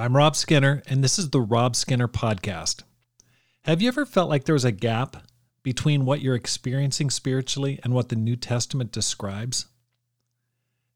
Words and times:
I'm 0.00 0.16
Rob 0.16 0.36
Skinner, 0.36 0.80
and 0.86 1.02
this 1.02 1.18
is 1.18 1.30
the 1.30 1.40
Rob 1.40 1.74
Skinner 1.74 2.06
Podcast. 2.06 2.84
Have 3.64 3.82
you 3.82 3.88
ever 3.88 4.06
felt 4.06 4.30
like 4.30 4.44
there 4.44 4.52
was 4.52 4.64
a 4.64 4.70
gap 4.70 5.24
between 5.64 6.04
what 6.04 6.20
you're 6.20 6.36
experiencing 6.36 7.10
spiritually 7.10 7.80
and 7.82 7.92
what 7.92 8.08
the 8.08 8.14
New 8.14 8.36
Testament 8.36 8.92
describes? 8.92 9.66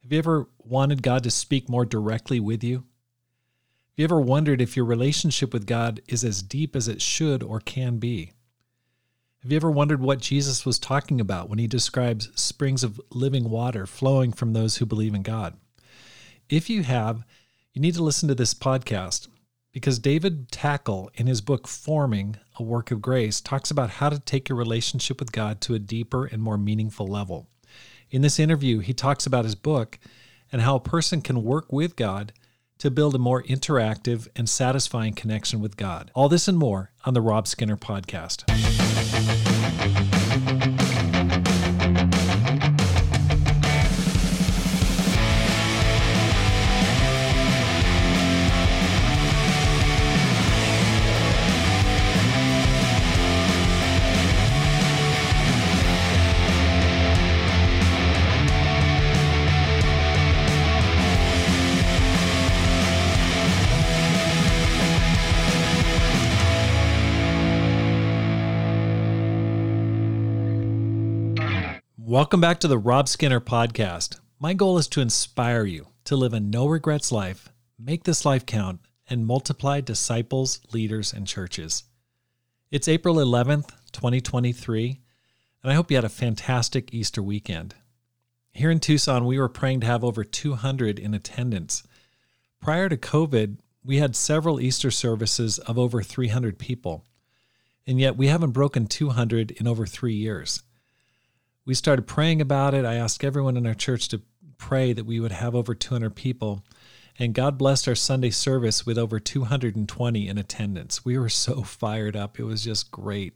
Have 0.05 0.13
you 0.13 0.19
ever 0.19 0.49
wanted 0.57 1.03
God 1.03 1.25
to 1.25 1.33
speak 1.33 1.69
more 1.69 1.85
directly 1.85 2.39
with 2.39 2.63
you? 2.63 2.77
Have 2.77 3.97
you 3.97 4.05
ever 4.05 4.21
wondered 4.21 4.61
if 4.61 4.77
your 4.77 4.87
relationship 4.87 5.53
with 5.53 5.67
God 5.67 6.01
is 6.07 6.23
as 6.23 6.41
deep 6.41 6.77
as 6.77 6.87
it 6.87 7.03
should 7.03 7.43
or 7.43 7.59
can 7.59 7.99
be? 7.99 8.31
Have 9.43 9.51
you 9.51 9.57
ever 9.57 9.71
wondered 9.73 10.01
what 10.01 10.21
Jesus 10.21 10.65
was 10.65 10.79
talking 10.79 11.21
about 11.21 11.49
when 11.49 11.59
he 11.59 11.67
describes 11.67 12.31
springs 12.41 12.85
of 12.85 13.01
living 13.11 13.51
water 13.51 13.85
flowing 13.85 14.31
from 14.31 14.53
those 14.53 14.77
who 14.77 14.87
believe 14.87 15.13
in 15.13 15.23
God? 15.23 15.57
If 16.49 16.71
you 16.71 16.85
have, 16.85 17.25
you 17.73 17.81
need 17.81 17.95
to 17.95 18.03
listen 18.03 18.29
to 18.29 18.35
this 18.35 18.53
podcast 18.53 19.29
because 19.73 19.99
David 19.99 20.51
Takle, 20.53 21.11
in 21.15 21.27
his 21.27 21.41
book 21.41 21.67
Forming 21.67 22.37
a 22.57 22.63
Work 22.63 22.91
of 22.91 23.01
Grace, 23.01 23.41
talks 23.41 23.71
about 23.71 23.89
how 23.91 24.11
to 24.11 24.19
take 24.19 24.49
your 24.49 24.59
relationship 24.59 25.19
with 25.19 25.33
God 25.33 25.63
to 25.63 25.75
a 25.75 25.79
deeper 25.79 26.27
and 26.27 26.43
more 26.43 26.59
meaningful 26.59 27.07
level. 27.07 27.49
In 28.11 28.21
this 28.21 28.39
interview, 28.39 28.81
he 28.81 28.93
talks 28.93 29.25
about 29.25 29.45
his 29.45 29.55
book 29.55 29.99
and 30.51 30.61
how 30.61 30.77
a 30.77 30.81
person 30.81 31.23
can 31.23 31.43
work 31.43 31.73
with 31.73 31.97
God 31.97 32.35
to 32.77 32.91
build 32.91 33.15
a 33.15 33.19
more 33.19 33.43
interactive 33.45 34.29
and 34.37 34.49
satisfying 34.49 35.15
connection 35.15 35.61
with 35.61 35.79
God. 35.79 36.11
All 36.15 36.29
this 36.29 36.49
and 36.49 36.59
more 36.59 36.93
on 37.07 37.15
the 37.15 37.23
Rob 37.23 37.47
Skinner 37.47 37.79
Podcast. 37.79 38.45
Welcome 72.13 72.43
back 72.43 72.61
to 72.61 72.69
the 72.69 72.77
Rob 72.77 73.09
Skinner 73.09 73.41
podcast. 73.41 74.21
My 74.39 74.53
goal 74.53 74.77
is 74.77 74.87
to 74.89 75.01
inspire 75.01 75.65
you 75.65 75.87
to 76.05 76.15
live 76.15 76.35
a 76.35 76.41
no 76.41 76.67
regrets 76.67 77.11
life, 77.11 77.49
make 77.79 78.05
this 78.05 78.27
life 78.27 78.45
count, 78.45 78.81
and 79.09 79.25
multiply 79.25 79.81
disciples, 79.81 80.61
leaders, 80.75 81.15
and 81.15 81.27
churches. 81.27 81.85
It's 82.71 82.87
April 82.87 83.15
11th, 83.15 83.71
2023, 83.93 85.01
and 85.63 85.73
I 85.73 85.75
hope 85.75 85.91
you 85.91 85.97
had 85.97 86.05
a 86.05 86.11
fantastic 86.11 86.93
Easter 86.93 87.23
weekend. 87.23 87.77
Here 88.53 88.71
in 88.71 88.81
Tucson, 88.81 89.25
we 89.25 89.39
were 89.39 89.49
praying 89.49 89.81
to 89.81 89.87
have 89.87 90.05
over 90.05 90.23
200 90.23 90.99
in 90.99 91.15
attendance. 91.15 91.83
Prior 92.61 92.91
to 92.91 92.97
COVID, 92.99 93.57
we 93.83 93.97
had 93.97 94.15
several 94.15 94.61
Easter 94.61 94.91
services 94.91 95.59
of 95.61 95.79
over 95.79 96.03
300 96.03 96.59
people, 96.59 97.07
and 97.87 97.99
yet 97.99 98.19
we 98.19 98.27
haven't 98.27 98.51
broken 98.51 98.87
200 98.87 99.53
in 99.53 99.67
over 99.67 99.87
three 99.87 100.13
years 100.13 100.63
we 101.65 101.75
started 101.75 102.07
praying 102.07 102.41
about 102.41 102.75
it. 102.75 102.85
I 102.85 102.95
asked 102.95 103.25
everyone 103.25 103.57
in 103.57 103.67
our 103.67 103.75
church 103.75 104.09
to 104.09 104.23
pray 104.59 104.93
that 104.93 105.07
we 105.07 105.21
would 105.21 105.33
have 105.33 105.55
over 105.55 105.75
200 105.75 106.15
people. 106.15 106.65
And 107.19 107.35
God 107.35 107.59
blessed 107.59 107.89
our 107.89 107.95
Sunday 107.95 108.31
service 108.31 108.87
with 108.87 108.99
over 108.99 109.21
220 109.21 110.29
in 110.29 110.39
attendance. 110.39 111.05
We 111.05 111.19
were 111.19 111.29
so 111.29 111.63
fired 111.63 112.17
up. 112.17 112.39
It 112.39 112.45
was 112.45 112.65
just 112.65 112.91
great. 112.91 113.35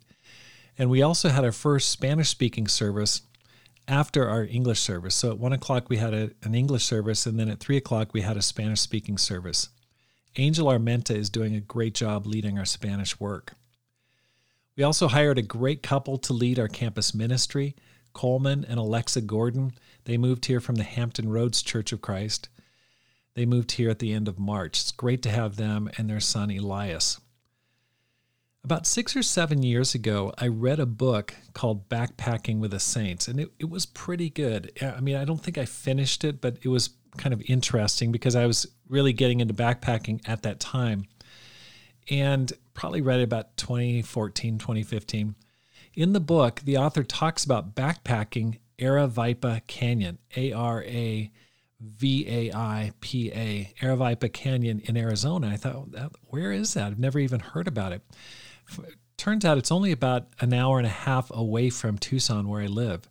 And 0.79 0.91
we 0.91 1.03
also 1.03 1.29
had 1.29 1.45
our 1.45 1.53
first 1.53 1.89
Spanish 1.91 2.29
speaking 2.29 2.69
service 2.69 3.23
after 3.89 4.29
our 4.29 4.45
English 4.45 4.81
service. 4.81 5.15
So 5.15 5.31
at 5.31 5.39
one 5.39 5.53
o'clock, 5.53 5.89
we 5.89 5.97
had 5.97 6.13
a, 6.13 6.31
an 6.43 6.55
English 6.55 6.85
service, 6.85 7.27
and 7.27 7.39
then 7.39 7.49
at 7.49 7.61
three 7.61 7.77
o'clock, 7.77 8.13
we 8.13 8.23
had 8.23 8.37
a 8.37 8.43
Spanish 8.43 8.81
speaking 8.81 9.17
service. 9.17 9.69
Angel 10.37 10.67
Armenta 10.67 11.15
is 11.15 11.31
doing 11.31 11.55
a 11.55 11.61
great 11.61 11.95
job 11.95 12.27
leading 12.27 12.59
our 12.59 12.65
Spanish 12.65 13.19
work. 13.19 13.55
We 14.77 14.83
also 14.83 15.09
hired 15.09 15.39
a 15.39 15.43
great 15.43 15.83
couple 15.83 16.19
to 16.19 16.33
lead 16.35 16.59
our 16.59 16.69
campus 16.69 17.15
ministry. 17.15 17.75
Coleman 18.17 18.65
and 18.67 18.79
Alexa 18.79 19.21
Gordon. 19.21 19.73
They 20.05 20.17
moved 20.17 20.47
here 20.47 20.59
from 20.59 20.77
the 20.77 20.85
Hampton 20.85 21.29
Roads 21.29 21.61
Church 21.61 21.93
of 21.93 22.01
Christ. 22.01 22.49
They 23.35 23.45
moved 23.45 23.73
here 23.73 23.91
at 23.91 23.99
the 23.99 24.15
end 24.15 24.27
of 24.27 24.39
March. 24.39 24.81
It's 24.81 24.91
great 24.91 25.21
to 25.25 25.29
have 25.29 25.57
them 25.57 25.91
and 25.99 26.09
their 26.09 26.19
son 26.19 26.51
Elias. 26.51 27.21
About 28.65 28.87
six 28.87 29.15
or 29.15 29.23
seven 29.23 29.63
years 29.63 29.95
ago, 29.95 30.33
I 30.39 30.49
read 30.49 30.81
a 30.81 30.87
book 30.87 31.35
called 31.53 31.91
Backpacking 31.91 32.59
with 32.59 32.71
the 32.71 32.81
Saints, 32.81 33.29
and 33.29 33.39
it, 33.39 33.53
it 33.59 33.69
was 33.69 33.85
pretty 33.85 34.31
good. 34.31 34.73
I 34.81 35.01
mean, 35.01 35.17
I 35.17 35.27
don't 35.27 35.43
think 35.43 35.59
I 35.59 35.67
finished 35.67 36.25
it, 36.25 36.41
but 36.41 36.57
it 36.63 36.69
was 36.69 36.89
kind 37.19 37.35
of 37.35 37.43
interesting 37.47 38.13
because 38.13 38.35
I 38.35 38.47
was 38.47 38.67
really 38.89 39.13
getting 39.13 39.41
into 39.41 39.53
backpacking 39.53 40.27
at 40.27 40.43
that 40.45 40.59
time. 40.59 41.05
And 42.09 42.51
probably 42.73 43.03
read 43.03 43.21
it 43.21 43.25
about 43.25 43.59
2014, 43.59 44.57
2015. 44.57 45.35
In 45.97 46.13
the 46.13 46.21
book, 46.21 46.61
the 46.63 46.77
author 46.77 47.03
talks 47.03 47.43
about 47.43 47.75
backpacking 47.75 48.59
Aravaipa 48.79 49.67
Canyon, 49.67 50.19
A 50.37 50.53
R 50.53 50.83
A 50.83 51.33
V 51.81 52.27
A 52.29 52.55
I 52.55 52.93
P 53.01 53.33
A, 53.33 53.73
Aravaipa 53.81 54.31
Canyon 54.31 54.81
in 54.85 54.99
Arizona. 54.99 55.49
I 55.49 55.57
thought, 55.57 55.89
where 56.25 56.53
is 56.53 56.75
that? 56.75 56.89
I've 56.89 56.99
never 56.99 57.19
even 57.19 57.41
heard 57.41 57.67
about 57.67 57.93
it. 57.93 58.03
Turns 59.17 59.47
out 59.47 59.57
it's 59.57 59.73
only 59.73 59.91
about 59.91 60.27
an 60.41 60.53
hour 60.53 60.77
and 60.77 60.87
a 60.87 60.91
half 60.91 61.31
away 61.31 61.71
from 61.71 61.97
Tucson, 61.97 62.47
where 62.47 62.61
I 62.61 62.67
live. 62.67 63.09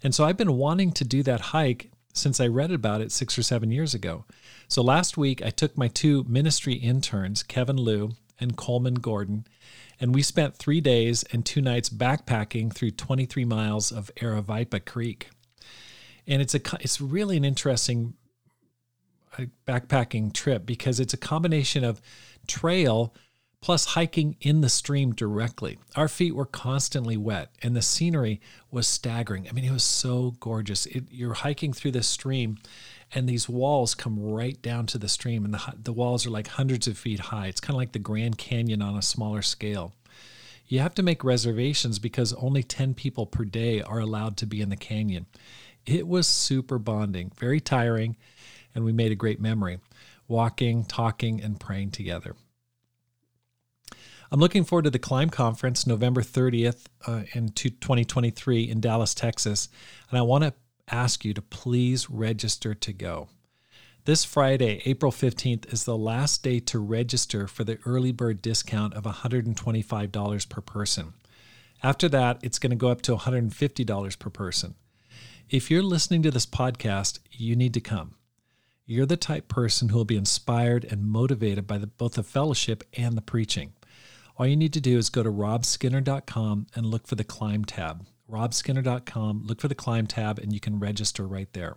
And 0.00 0.14
so 0.14 0.24
I've 0.24 0.36
been 0.36 0.56
wanting 0.56 0.92
to 0.92 1.04
do 1.04 1.24
that 1.24 1.40
hike 1.40 1.90
since 2.12 2.38
I 2.38 2.46
read 2.46 2.70
about 2.70 3.00
it 3.00 3.10
six 3.10 3.36
or 3.36 3.42
seven 3.42 3.72
years 3.72 3.92
ago. 3.92 4.24
So 4.68 4.82
last 4.82 5.16
week, 5.16 5.44
I 5.44 5.50
took 5.50 5.76
my 5.76 5.88
two 5.88 6.24
ministry 6.28 6.74
interns, 6.74 7.42
Kevin 7.42 7.76
Liu 7.76 8.12
and 8.38 8.56
Coleman 8.56 8.94
Gordon, 8.94 9.46
and 10.00 10.14
we 10.14 10.22
spent 10.22 10.56
three 10.56 10.80
days 10.80 11.24
and 11.30 11.44
two 11.44 11.60
nights 11.60 11.90
backpacking 11.90 12.72
through 12.72 12.92
23 12.92 13.44
miles 13.44 13.92
of 13.92 14.10
Aravaipa 14.16 14.84
Creek. 14.84 15.28
And 16.26 16.40
it's 16.40 16.54
a 16.54 16.60
it's 16.80 17.00
really 17.00 17.36
an 17.36 17.44
interesting 17.44 18.14
uh, 19.38 19.44
backpacking 19.66 20.32
trip 20.32 20.64
because 20.64 20.98
it's 20.98 21.14
a 21.14 21.18
combination 21.18 21.84
of 21.84 22.00
trail 22.46 23.14
plus 23.60 23.84
hiking 23.84 24.36
in 24.40 24.62
the 24.62 24.68
stream 24.70 25.12
directly. 25.12 25.78
Our 25.94 26.08
feet 26.08 26.34
were 26.34 26.46
constantly 26.46 27.18
wet 27.18 27.50
and 27.62 27.76
the 27.76 27.82
scenery 27.82 28.40
was 28.70 28.86
staggering. 28.86 29.48
I 29.48 29.52
mean, 29.52 29.64
it 29.64 29.72
was 29.72 29.84
so 29.84 30.34
gorgeous. 30.40 30.86
It, 30.86 31.04
you're 31.10 31.34
hiking 31.34 31.74
through 31.74 31.92
the 31.92 32.02
stream 32.02 32.56
and 33.14 33.28
these 33.28 33.48
walls 33.48 33.94
come 33.94 34.20
right 34.20 34.60
down 34.62 34.86
to 34.86 34.98
the 34.98 35.08
stream 35.08 35.44
and 35.44 35.54
the, 35.54 35.74
the 35.82 35.92
walls 35.92 36.26
are 36.26 36.30
like 36.30 36.46
hundreds 36.48 36.86
of 36.86 36.96
feet 36.96 37.20
high. 37.20 37.48
It's 37.48 37.60
kind 37.60 37.74
of 37.74 37.78
like 37.78 37.92
the 37.92 37.98
grand 37.98 38.38
canyon 38.38 38.82
on 38.82 38.96
a 38.96 39.02
smaller 39.02 39.42
scale. 39.42 39.92
You 40.66 40.78
have 40.78 40.94
to 40.94 41.02
make 41.02 41.24
reservations 41.24 41.98
because 41.98 42.32
only 42.34 42.62
10 42.62 42.94
people 42.94 43.26
per 43.26 43.44
day 43.44 43.82
are 43.82 43.98
allowed 43.98 44.36
to 44.38 44.46
be 44.46 44.60
in 44.60 44.68
the 44.68 44.76
canyon. 44.76 45.26
It 45.84 46.06
was 46.06 46.28
super 46.28 46.78
bonding 46.78 47.32
very 47.38 47.60
tiring 47.60 48.16
and 48.74 48.84
we 48.84 48.92
made 48.92 49.10
a 49.10 49.16
great 49.16 49.40
memory 49.40 49.80
walking 50.28 50.84
talking 50.84 51.42
and 51.42 51.58
praying 51.58 51.90
together. 51.90 52.36
I'm 54.32 54.38
looking 54.38 54.62
forward 54.62 54.84
to 54.84 54.90
the 54.90 55.00
Climb 55.00 55.28
Conference 55.30 55.88
November 55.88 56.22
30th 56.22 56.84
uh, 57.04 57.24
in 57.32 57.48
2023 57.48 58.62
in 58.62 58.80
Dallas, 58.80 59.12
Texas. 59.12 59.68
And 60.08 60.18
I 60.18 60.22
want 60.22 60.44
to 60.44 60.54
ask 60.90 61.24
you 61.24 61.34
to 61.34 61.42
please 61.42 62.10
register 62.10 62.74
to 62.74 62.92
go. 62.92 63.28
This 64.06 64.24
Friday, 64.24 64.80
April 64.86 65.12
15th, 65.12 65.72
is 65.72 65.84
the 65.84 65.96
last 65.96 66.42
day 66.42 66.58
to 66.60 66.78
register 66.78 67.46
for 67.46 67.64
the 67.64 67.78
early 67.84 68.12
bird 68.12 68.40
discount 68.40 68.94
of 68.94 69.04
$125 69.04 70.48
per 70.48 70.60
person. 70.62 71.12
After 71.82 72.08
that, 72.08 72.38
it's 72.42 72.58
going 72.58 72.70
to 72.70 72.76
go 72.76 72.88
up 72.88 73.02
to 73.02 73.16
$150 73.16 74.18
per 74.18 74.30
person. 74.30 74.74
If 75.50 75.70
you're 75.70 75.82
listening 75.82 76.22
to 76.22 76.30
this 76.30 76.46
podcast, 76.46 77.18
you 77.30 77.56
need 77.56 77.74
to 77.74 77.80
come. 77.80 78.14
You're 78.86 79.06
the 79.06 79.16
type 79.16 79.48
person 79.48 79.90
who 79.90 79.96
will 79.96 80.04
be 80.04 80.16
inspired 80.16 80.84
and 80.84 81.06
motivated 81.06 81.66
by 81.66 81.78
the, 81.78 81.86
both 81.86 82.14
the 82.14 82.22
fellowship 82.22 82.84
and 82.96 83.16
the 83.16 83.22
preaching. 83.22 83.74
All 84.36 84.46
you 84.46 84.56
need 84.56 84.72
to 84.72 84.80
do 84.80 84.96
is 84.96 85.10
go 85.10 85.22
to 85.22 85.30
robskinner.com 85.30 86.66
and 86.74 86.86
look 86.86 87.06
for 87.06 87.14
the 87.14 87.24
Climb 87.24 87.64
tab 87.64 88.06
robskinner.com. 88.30 89.44
Look 89.44 89.60
for 89.60 89.68
the 89.68 89.74
Climb 89.74 90.06
tab 90.06 90.38
and 90.38 90.52
you 90.52 90.60
can 90.60 90.78
register 90.78 91.26
right 91.26 91.52
there. 91.52 91.76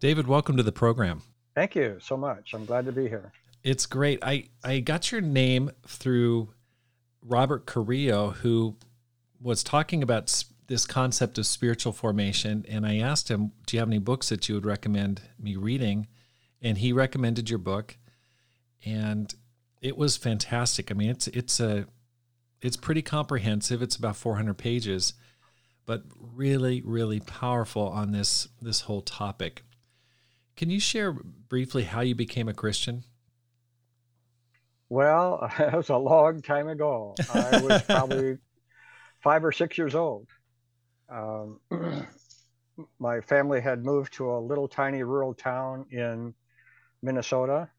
David, 0.00 0.26
welcome 0.26 0.56
to 0.56 0.62
the 0.62 0.72
program. 0.72 1.22
Thank 1.54 1.74
you 1.74 1.98
so 2.00 2.16
much. 2.16 2.54
I'm 2.54 2.64
glad 2.64 2.86
to 2.86 2.92
be 2.92 3.08
here. 3.08 3.32
It's 3.64 3.86
great. 3.86 4.20
I, 4.22 4.48
I 4.62 4.80
got 4.80 5.10
your 5.10 5.20
name 5.20 5.70
through 5.86 6.50
Robert 7.22 7.66
Carrillo, 7.66 8.30
who 8.30 8.76
was 9.40 9.62
talking 9.64 10.02
about 10.02 10.44
this 10.68 10.86
concept 10.86 11.38
of 11.38 11.46
spiritual 11.46 11.92
formation. 11.92 12.64
And 12.68 12.86
I 12.86 12.98
asked 12.98 13.28
him, 13.28 13.52
Do 13.66 13.76
you 13.76 13.80
have 13.80 13.88
any 13.88 13.98
books 13.98 14.28
that 14.28 14.48
you 14.48 14.54
would 14.54 14.66
recommend 14.66 15.22
me 15.40 15.56
reading? 15.56 16.06
And 16.62 16.78
he 16.78 16.92
recommended 16.92 17.50
your 17.50 17.58
book. 17.58 17.96
And 18.84 19.34
it 19.80 19.96
was 19.96 20.16
fantastic. 20.16 20.90
I 20.90 20.94
mean, 20.94 21.10
it's 21.10 21.26
it's 21.28 21.60
a 21.60 21.86
it's 22.60 22.76
pretty 22.76 23.02
comprehensive. 23.02 23.82
It's 23.82 23.96
about 23.96 24.16
400 24.16 24.54
pages, 24.54 25.14
but 25.88 26.02
really, 26.20 26.82
really 26.82 27.18
powerful 27.18 27.88
on 27.88 28.12
this 28.12 28.46
this 28.60 28.82
whole 28.82 29.00
topic. 29.00 29.62
Can 30.54 30.68
you 30.68 30.78
share 30.78 31.12
briefly 31.12 31.84
how 31.84 32.02
you 32.02 32.14
became 32.14 32.46
a 32.46 32.52
Christian? 32.52 33.04
Well, 34.90 35.50
that 35.58 35.72
was 35.72 35.88
a 35.88 35.96
long 35.96 36.42
time 36.42 36.68
ago. 36.68 37.14
I 37.32 37.62
was 37.62 37.82
probably 37.84 38.36
five 39.22 39.42
or 39.42 39.50
six 39.50 39.78
years 39.78 39.94
old. 39.94 40.28
Um, 41.08 41.58
my 42.98 43.22
family 43.22 43.62
had 43.62 43.82
moved 43.82 44.12
to 44.14 44.30
a 44.32 44.38
little 44.38 44.68
tiny 44.68 45.02
rural 45.02 45.32
town 45.32 45.86
in 45.90 46.34
Minnesota. 47.02 47.70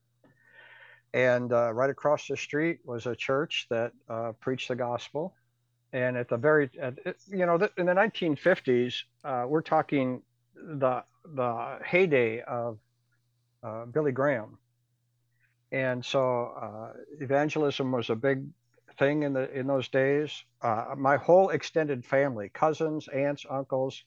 And 1.14 1.54
uh, 1.54 1.74
right 1.74 1.92
across 1.92 2.28
the 2.28 2.38
street 2.38 2.80
was 2.84 3.06
a 3.06 3.16
church 3.16 3.68
that 3.70 3.92
uh, 4.10 4.32
preached 4.40 4.70
the 4.70 4.76
gospel. 4.76 5.36
And 5.92 6.18
at 6.18 6.30
the 6.30 6.38
very, 6.38 6.70
at, 6.80 7.00
you 7.28 7.46
know, 7.46 7.56
in 7.78 7.86
the 7.86 7.94
1950s, 7.94 9.04
uh, 9.24 9.46
we're 9.48 9.62
talking 9.62 10.22
the 10.56 11.04
the 11.26 11.80
heyday 11.86 12.42
of 12.42 12.78
uh, 13.64 13.86
Billy 13.86 14.12
Graham. 14.12 14.58
And 15.72 16.04
so 16.04 16.54
uh, 16.62 16.98
evangelism 17.20 17.92
was 17.92 18.10
a 18.10 18.16
big 18.16 18.46
thing 18.98 19.24
in 19.24 19.34
the 19.34 19.52
in 19.52 19.68
those 19.68 19.88
days. 19.88 20.44
Uh, 20.62 20.96
my 20.98 21.18
whole 21.18 21.50
extended 21.50 22.06
family, 22.06 22.50
cousins, 22.50 23.08
aunts, 23.08 23.46
uncles, 23.50 24.04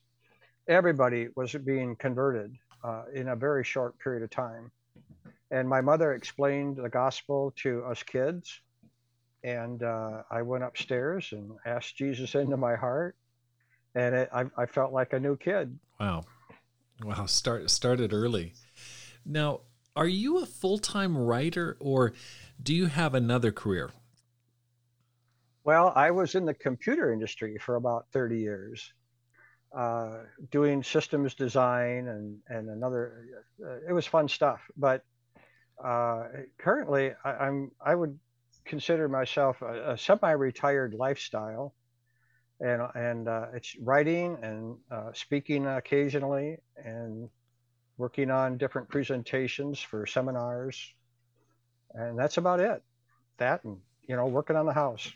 everybody 0.69 1.29
was 1.35 1.53
being 1.65 1.97
converted 1.97 2.55
uh, 2.85 3.05
in 3.15 3.29
a 3.29 3.37
very 3.37 3.65
short 3.65 3.99
period 3.99 4.23
of 4.23 4.31
time. 4.31 4.71
And 5.51 5.69
my 5.69 5.81
mother 5.81 6.13
explained 6.15 6.77
the 6.77 6.89
gospel 6.89 7.53
to 7.57 7.85
us 7.85 8.03
kids. 8.03 8.61
And 9.45 9.83
uh, 9.83 10.23
I 10.31 10.43
went 10.43 10.65
upstairs 10.65 11.29
and 11.33 11.53
asked 11.67 11.97
Jesus 11.97 12.35
into 12.35 12.57
my 12.57 12.77
heart. 12.77 13.17
And 13.95 14.15
it, 14.15 14.31
I, 14.33 14.45
I 14.57 14.67
felt 14.67 14.93
like 14.93 15.13
a 15.13 15.21
new 15.21 15.37
kid. 15.37 15.79
Wow. 15.99 16.23
Wow. 17.03 17.27
Start, 17.27 17.71
started 17.71 18.13
early. 18.13 18.55
Now, 19.27 19.61
are 19.95 20.07
you 20.07 20.39
a 20.39 20.47
full 20.47 20.79
time 20.79 21.17
writer 21.17 21.77
or 21.81 22.13
do 22.63 22.75
you 22.75 22.87
have 22.87 23.15
another 23.15 23.53
career? 23.53 23.91
Well, 25.65 25.93
I 25.95 26.11
was 26.11 26.35
in 26.35 26.45
the 26.45 26.55
computer 26.55 27.13
industry 27.13 27.57
for 27.59 27.77
about 27.77 28.07
30 28.13 28.39
years, 28.39 28.93
uh, 29.77 30.19
doing 30.51 30.83
systems 30.83 31.35
design 31.35 32.09
and, 32.09 32.39
and 32.49 32.69
another, 32.69 33.27
uh, 33.65 33.77
it 33.89 33.93
was 33.93 34.07
fun 34.07 34.29
stuff. 34.29 34.61
But 34.77 35.05
uh, 35.83 36.25
currently, 36.59 37.13
I, 37.25 37.47
am 37.47 37.71
I 37.85 37.95
would 37.95 38.19
consider 38.65 39.09
myself 39.09 39.61
a, 39.63 39.93
a 39.93 39.99
semi-retired 39.99 40.95
lifestyle, 40.95 41.75
and 42.61 42.83
and 42.95 43.29
uh, 43.29 43.47
it's 43.55 43.77
writing 43.81 44.39
and 44.43 44.77
uh, 44.91 45.13
speaking 45.13 45.67
occasionally, 45.67 46.59
and 46.77 47.29
working 47.97 48.31
on 48.31 48.59
different 48.59 48.89
presentations 48.89 49.81
for 49.81 50.07
seminars, 50.07 50.93
and 51.95 52.19
that's 52.19 52.37
about 52.37 52.61
it. 52.61 52.83
That 53.39 53.65
and 53.65 53.79
you 54.03 54.17
know 54.17 54.27
working 54.27 54.57
on 54.57 54.67
the 54.67 54.73
house. 54.73 55.11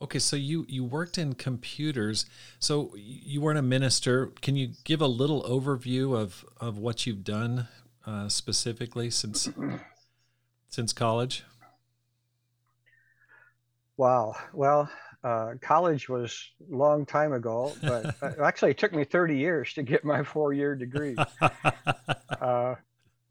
Okay, 0.00 0.20
so 0.20 0.36
you 0.36 0.64
you 0.68 0.84
worked 0.84 1.18
in 1.18 1.34
computers. 1.34 2.26
So 2.60 2.94
you 2.96 3.40
weren't 3.40 3.58
a 3.58 3.62
minister. 3.62 4.32
Can 4.42 4.54
you 4.54 4.70
give 4.84 5.00
a 5.00 5.08
little 5.08 5.42
overview 5.42 6.16
of 6.16 6.44
of 6.60 6.78
what 6.78 7.06
you've 7.06 7.24
done 7.24 7.66
uh, 8.06 8.28
specifically 8.28 9.10
since 9.10 9.48
since 10.68 10.92
college? 10.92 11.44
Wow. 13.98 14.36
Well, 14.54 14.88
uh, 15.24 15.54
college 15.60 16.08
was 16.08 16.52
a 16.72 16.76
long 16.76 17.04
time 17.04 17.32
ago, 17.32 17.72
but 17.82 18.14
actually 18.40 18.70
it 18.70 18.78
took 18.78 18.94
me 18.94 19.02
30 19.02 19.36
years 19.36 19.74
to 19.74 19.82
get 19.82 20.04
my 20.04 20.22
four-year 20.22 20.76
degree. 20.76 21.16
uh, 22.40 22.76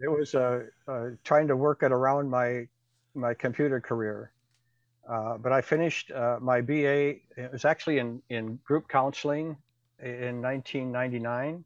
it 0.02 0.10
was 0.10 0.36
uh, 0.36 0.64
uh, 0.86 1.06
trying 1.24 1.48
to 1.48 1.56
work 1.56 1.84
it 1.84 1.92
around 1.94 2.30
my 2.30 2.68
my 3.16 3.34
computer 3.34 3.80
career. 3.80 4.34
Uh, 5.10 5.38
but 5.38 5.54
I 5.54 5.62
finished 5.62 6.12
uh, 6.12 6.38
my 6.42 6.60
BA. 6.60 7.16
It 7.38 7.52
was 7.52 7.64
actually 7.64 8.00
in, 8.00 8.22
in 8.30 8.60
group 8.66 8.90
counseling 8.90 9.56
in 10.04 10.42
1999. 10.42 11.64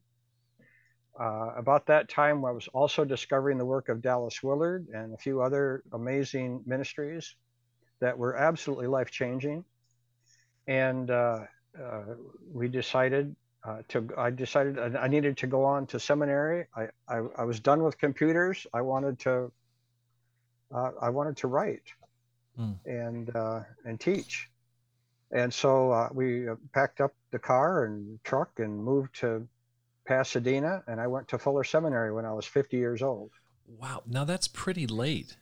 Uh, 1.20 1.50
about 1.56 1.86
that 1.86 2.08
time, 2.08 2.44
I 2.44 2.52
was 2.52 2.68
also 2.68 3.04
discovering 3.04 3.58
the 3.58 3.66
work 3.66 3.88
of 3.88 4.00
Dallas 4.00 4.42
Willard 4.44 4.86
and 4.94 5.12
a 5.12 5.18
few 5.18 5.42
other 5.42 5.82
amazing 5.92 6.62
ministries 6.64 7.34
that 8.02 8.18
were 8.18 8.36
absolutely 8.36 8.88
life 8.88 9.12
changing. 9.12 9.64
And 10.66 11.08
uh, 11.08 11.44
uh, 11.80 12.02
we 12.52 12.66
decided 12.66 13.34
uh, 13.64 13.82
to, 13.90 14.08
I 14.18 14.30
decided 14.30 14.76
I 14.96 15.06
needed 15.06 15.36
to 15.38 15.46
go 15.46 15.64
on 15.64 15.86
to 15.86 16.00
seminary. 16.00 16.66
I, 16.76 16.88
I, 17.08 17.22
I 17.38 17.44
was 17.44 17.60
done 17.60 17.84
with 17.84 17.96
computers. 17.98 18.66
I 18.74 18.80
wanted 18.80 19.20
to, 19.20 19.52
uh, 20.74 20.90
I 21.00 21.10
wanted 21.10 21.36
to 21.38 21.46
write 21.46 21.84
mm. 22.58 22.74
and, 22.84 23.34
uh, 23.36 23.60
and 23.84 24.00
teach. 24.00 24.50
And 25.30 25.54
so 25.54 26.10
we 26.12 26.46
packed 26.74 27.00
up 27.00 27.14
the 27.30 27.38
car 27.38 27.84
and 27.84 28.18
truck 28.24 28.50
and 28.58 28.84
moved 28.84 29.14
to 29.20 29.46
Pasadena, 30.04 30.82
and 30.88 31.00
I 31.00 31.06
went 31.06 31.28
to 31.28 31.38
Fuller 31.38 31.64
Seminary 31.64 32.12
when 32.12 32.26
I 32.26 32.32
was 32.32 32.46
50 32.46 32.76
years 32.76 33.00
old. 33.00 33.30
Wow. 33.66 34.02
Now 34.06 34.24
that's 34.24 34.48
pretty 34.48 34.88
late. 34.88 35.36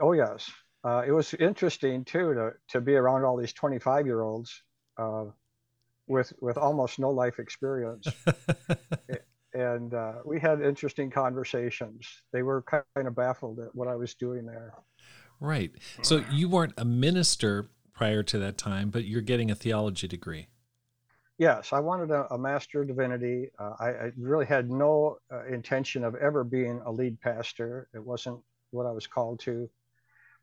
Oh, 0.00 0.12
yes. 0.12 0.50
Uh, 0.84 1.02
it 1.06 1.12
was 1.12 1.34
interesting, 1.34 2.04
too, 2.04 2.34
to, 2.34 2.52
to 2.68 2.80
be 2.80 2.94
around 2.94 3.24
all 3.24 3.36
these 3.36 3.52
25 3.52 4.06
year 4.06 4.22
olds 4.22 4.62
uh, 4.96 5.24
with, 6.06 6.32
with 6.40 6.56
almost 6.56 6.98
no 6.98 7.10
life 7.10 7.38
experience. 7.38 8.06
and 9.54 9.94
uh, 9.94 10.14
we 10.24 10.38
had 10.38 10.60
interesting 10.60 11.10
conversations. 11.10 12.22
They 12.32 12.42
were 12.42 12.62
kind 12.62 12.84
of 12.96 13.14
baffled 13.14 13.58
at 13.60 13.74
what 13.74 13.88
I 13.88 13.96
was 13.96 14.14
doing 14.14 14.46
there. 14.46 14.74
Right. 15.40 15.72
So 16.02 16.24
you 16.30 16.48
weren't 16.48 16.74
a 16.76 16.84
minister 16.84 17.70
prior 17.92 18.22
to 18.24 18.38
that 18.38 18.58
time, 18.58 18.90
but 18.90 19.04
you're 19.04 19.20
getting 19.22 19.50
a 19.50 19.54
theology 19.54 20.08
degree. 20.08 20.48
Yes, 21.38 21.72
I 21.72 21.78
wanted 21.78 22.10
a, 22.10 22.26
a 22.34 22.38
Master 22.38 22.82
of 22.82 22.88
Divinity. 22.88 23.50
Uh, 23.58 23.74
I, 23.78 23.88
I, 23.88 24.10
really 24.16 24.44
had 24.44 24.70
no 24.70 25.18
uh, 25.32 25.44
intention 25.46 26.02
of 26.02 26.16
ever 26.16 26.42
being 26.42 26.80
a 26.84 26.90
lead 26.90 27.20
pastor. 27.20 27.88
It 27.94 28.04
wasn't 28.04 28.40
what 28.70 28.86
I 28.86 28.90
was 28.90 29.06
called 29.06 29.38
to. 29.40 29.70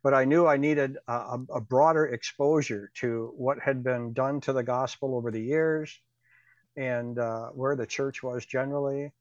But 0.06 0.13
I 0.13 0.24
knew 0.24 0.46
I 0.46 0.57
needed 0.57 1.00
a, 1.07 1.40
a 1.50 1.59
broader 1.59 2.06
exposure 2.06 2.92
to 2.97 3.33
what 3.35 3.57
had 3.57 3.83
been 3.83 4.14
done 4.14 4.40
to 4.42 4.54
the 4.54 4.62
gospel 4.62 5.16
over 5.16 5.31
the 5.31 5.42
years 5.42 6.00
and 6.78 7.18
uh, 7.18 7.47
where 7.47 7.76
the 7.76 7.88
church 7.88 8.21
was 8.21 8.45
generally. 8.45 9.12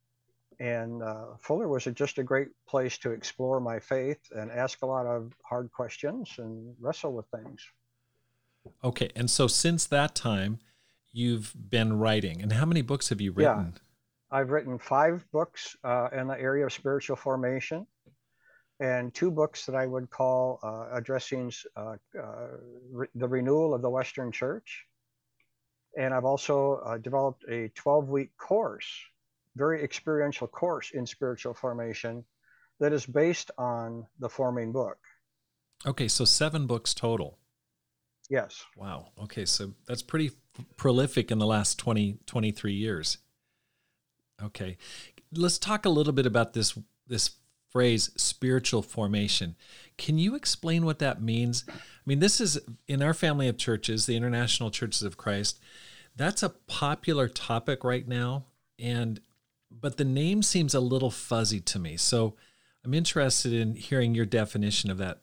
And 0.60 1.02
uh, 1.02 1.38
Fuller 1.40 1.68
was 1.68 1.84
just 1.94 2.18
a 2.18 2.22
great 2.22 2.48
place 2.68 2.98
to 2.98 3.12
explore 3.12 3.60
my 3.60 3.80
faith 3.80 4.18
and 4.32 4.50
ask 4.50 4.82
a 4.82 4.86
lot 4.86 5.06
of 5.06 5.32
hard 5.42 5.72
questions 5.72 6.30
and 6.36 6.74
wrestle 6.78 7.14
with 7.14 7.28
things. 7.28 7.62
Okay. 8.84 9.08
And 9.16 9.30
so 9.30 9.46
since 9.46 9.86
that 9.86 10.14
time, 10.14 10.58
you've 11.14 11.54
been 11.70 11.98
writing. 11.98 12.42
And 12.42 12.52
how 12.52 12.66
many 12.66 12.82
books 12.82 13.08
have 13.08 13.22
you 13.22 13.32
written? 13.32 13.72
Yeah. 13.74 14.38
I've 14.38 14.50
written 14.50 14.78
five 14.78 15.24
books 15.32 15.78
uh, 15.82 16.10
in 16.12 16.26
the 16.26 16.38
area 16.38 16.66
of 16.66 16.74
spiritual 16.74 17.16
formation 17.16 17.86
and 18.80 19.14
two 19.14 19.30
books 19.30 19.66
that 19.66 19.74
I 19.74 19.86
would 19.86 20.10
call 20.10 20.58
uh, 20.62 20.96
addressing 20.96 21.52
uh, 21.76 21.96
uh 22.18 22.48
re- 22.90 23.08
the 23.14 23.28
renewal 23.28 23.74
of 23.74 23.82
the 23.82 23.90
Western 23.90 24.32
Church. 24.32 24.84
And 25.96 26.12
I've 26.12 26.24
also 26.24 26.80
uh, 26.84 26.98
developed 26.98 27.44
a 27.48 27.68
12 27.74 28.08
week 28.08 28.36
course, 28.36 28.88
very 29.54 29.82
experiential 29.82 30.48
course 30.48 30.90
in 30.90 31.06
spiritual 31.06 31.54
formation 31.54 32.24
that 32.80 32.92
is 32.92 33.06
based 33.06 33.52
on 33.56 34.04
the 34.18 34.28
forming 34.28 34.72
book. 34.72 34.98
Okay, 35.86 36.08
so 36.08 36.24
seven 36.24 36.66
books 36.66 36.94
total. 36.94 37.38
Yes. 38.30 38.64
Wow. 38.76 39.12
Okay, 39.22 39.44
so 39.44 39.74
that's 39.86 40.02
pretty 40.02 40.32
prolific 40.76 41.30
in 41.30 41.38
the 41.38 41.46
last 41.46 41.78
20 41.78 42.18
23 42.26 42.72
years. 42.72 43.18
Okay. 44.42 44.76
Let's 45.32 45.58
talk 45.58 45.84
a 45.84 45.90
little 45.90 46.12
bit 46.12 46.26
about 46.26 46.52
this 46.52 46.76
this 47.06 47.30
phrase 47.74 48.10
spiritual 48.16 48.80
formation. 48.80 49.56
Can 49.98 50.16
you 50.16 50.34
explain 50.34 50.86
what 50.86 51.00
that 51.00 51.20
means? 51.20 51.64
I 51.68 51.72
mean, 52.06 52.20
this 52.20 52.40
is 52.40 52.58
in 52.88 53.02
our 53.02 53.12
family 53.12 53.48
of 53.48 53.58
churches, 53.58 54.06
the 54.06 54.16
International 54.16 54.70
Churches 54.70 55.02
of 55.02 55.18
Christ. 55.18 55.60
That's 56.16 56.42
a 56.42 56.48
popular 56.48 57.28
topic 57.28 57.84
right 57.84 58.08
now 58.08 58.46
and 58.78 59.20
but 59.70 59.96
the 59.96 60.04
name 60.04 60.42
seems 60.42 60.72
a 60.72 60.80
little 60.80 61.10
fuzzy 61.10 61.60
to 61.60 61.78
me. 61.78 61.96
So 61.96 62.36
I'm 62.84 62.94
interested 62.94 63.52
in 63.52 63.74
hearing 63.74 64.14
your 64.14 64.26
definition 64.26 64.90
of 64.90 64.98
that 64.98 65.20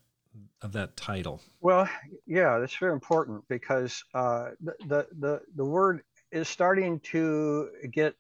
of 0.62 0.74
that 0.74 0.96
title? 0.96 1.42
Well, 1.60 1.90
yeah, 2.28 2.60
that's 2.60 2.76
very 2.76 2.94
important 2.94 3.44
because 3.48 4.04
uh, 4.14 4.50
the, 4.62 4.76
the, 4.88 5.08
the 5.20 5.42
the 5.56 5.66
word 5.66 6.04
is 6.32 6.48
starting 6.48 7.00
to 7.00 7.70
get 7.92 8.16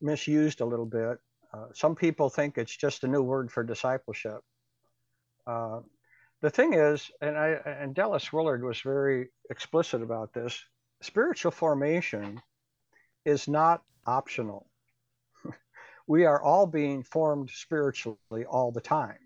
misused 0.00 0.60
a 0.60 0.64
little 0.64 0.86
bit. 0.86 1.18
Uh, 1.52 1.66
some 1.74 1.94
people 1.94 2.30
think 2.30 2.58
it's 2.58 2.76
just 2.76 3.04
a 3.04 3.08
new 3.08 3.22
word 3.22 3.50
for 3.50 3.64
discipleship. 3.64 4.40
Uh, 5.46 5.80
the 6.42 6.50
thing 6.50 6.74
is, 6.74 7.10
and 7.20 7.36
I 7.36 7.48
and 7.64 7.94
Dallas 7.94 8.32
Willard 8.32 8.62
was 8.62 8.80
very 8.80 9.28
explicit 9.50 10.02
about 10.02 10.32
this. 10.32 10.58
Spiritual 11.02 11.50
formation 11.50 12.40
is 13.24 13.48
not 13.48 13.82
optional. 14.06 14.68
we 16.06 16.24
are 16.24 16.40
all 16.40 16.66
being 16.66 17.02
formed 17.02 17.50
spiritually 17.50 18.44
all 18.48 18.72
the 18.72 18.80
time 18.80 19.18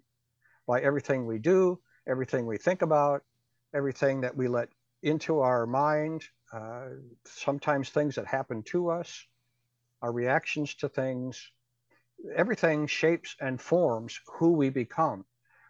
by 0.67 0.81
everything 0.81 1.27
we 1.27 1.39
do, 1.39 1.79
everything 2.09 2.47
we 2.47 2.57
think 2.57 2.83
about, 2.83 3.23
everything 3.75 4.23
that 4.23 4.37
we 4.37 4.49
let 4.49 4.69
into 5.03 5.41
our 5.41 5.67
mind, 5.67 6.25
uh, 6.53 6.87
sometimes 7.27 7.91
things 7.91 8.15
that 8.15 8.27
happen 8.27 8.63
to 8.63 8.91
us, 8.91 9.27
our 10.03 10.13
reactions 10.13 10.75
to 10.75 10.89
things, 10.89 11.51
everything 12.35 12.87
shapes 12.87 13.37
and 13.41 13.61
forms 13.61 14.21
who 14.27 14.53
we 14.53 14.71
become. 14.71 15.25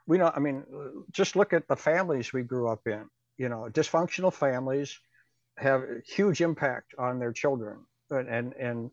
We 0.07 0.19
know, 0.19 0.33
I 0.35 0.39
mean, 0.41 0.65
just 1.13 1.37
look 1.37 1.53
at 1.53 1.67
the 1.69 1.77
families 1.77 2.33
we 2.33 2.43
grew 2.43 2.69
up 2.69 2.87
in. 2.87 3.09
You 3.39 3.49
know, 3.49 3.69
dysfunctional 3.71 4.33
families 4.33 4.99
have 5.57 5.83
huge 6.07 6.41
impact 6.41 6.95
on 6.99 7.19
their 7.19 7.33
children, 7.33 7.79
and 8.11 8.29
and, 8.29 8.53
and 8.55 8.91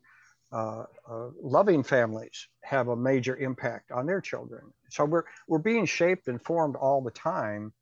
uh, 0.52 0.84
uh, 1.10 1.28
loving 1.40 1.82
families 1.82 2.48
have 2.62 2.88
a 2.88 2.96
major 2.96 3.36
impact 3.36 3.92
on 3.92 4.06
their 4.06 4.20
children. 4.20 4.72
So 4.90 5.04
we're 5.04 5.24
we're 5.48 5.58
being 5.58 5.86
shaped 5.86 6.28
and 6.28 6.42
formed 6.42 6.76
all 6.76 7.02
the 7.02 7.10
time 7.10 7.72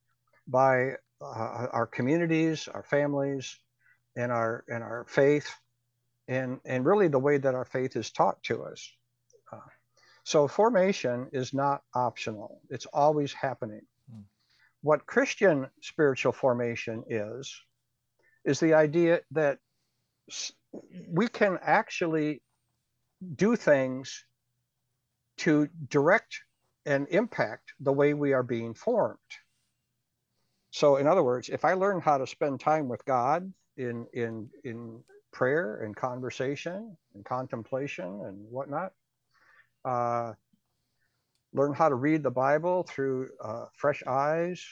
by 0.46 0.92
uh, 1.20 1.66
our 1.72 1.86
communities, 1.86 2.68
our 2.68 2.82
families, 2.82 3.58
and 4.16 4.32
our 4.32 4.64
and 4.68 4.82
our 4.82 5.06
faith, 5.08 5.50
and 6.28 6.60
and 6.64 6.84
really 6.84 7.08
the 7.08 7.18
way 7.18 7.38
that 7.38 7.54
our 7.54 7.64
faith 7.64 7.96
is 7.96 8.10
taught 8.10 8.42
to 8.44 8.64
us. 8.64 8.90
So 10.24 10.48
formation 10.48 11.28
is 11.32 11.54
not 11.54 11.82
optional; 11.94 12.60
it's 12.68 12.86
always 12.86 13.32
happening. 13.32 13.82
Mm. 14.12 14.24
What 14.82 15.06
Christian 15.06 15.68
spiritual 15.80 16.32
formation 16.32 17.04
is, 17.08 17.60
is 18.44 18.60
the 18.60 18.74
idea 18.74 19.20
that 19.32 19.58
we 21.08 21.28
can 21.28 21.58
actually 21.62 22.42
do 23.36 23.56
things 23.56 24.24
to 25.38 25.68
direct 25.88 26.40
and 26.86 27.06
impact 27.08 27.72
the 27.80 27.92
way 27.92 28.14
we 28.14 28.32
are 28.32 28.42
being 28.42 28.74
formed. 28.74 29.18
So, 30.70 30.96
in 30.96 31.06
other 31.06 31.22
words, 31.22 31.48
if 31.48 31.64
I 31.64 31.74
learn 31.74 32.00
how 32.00 32.18
to 32.18 32.26
spend 32.26 32.60
time 32.60 32.88
with 32.88 33.04
God 33.04 33.52
in 33.76 34.06
in 34.12 34.48
in 34.64 35.02
prayer 35.32 35.82
and 35.82 35.96
conversation 35.96 36.96
and 37.14 37.24
contemplation 37.24 38.06
and 38.24 38.50
whatnot, 38.50 38.92
uh, 39.84 40.32
learn 41.52 41.72
how 41.72 41.88
to 41.88 41.94
read 41.94 42.22
the 42.22 42.30
Bible 42.30 42.84
through 42.84 43.30
uh, 43.42 43.66
fresh 43.74 44.02
eyes. 44.06 44.64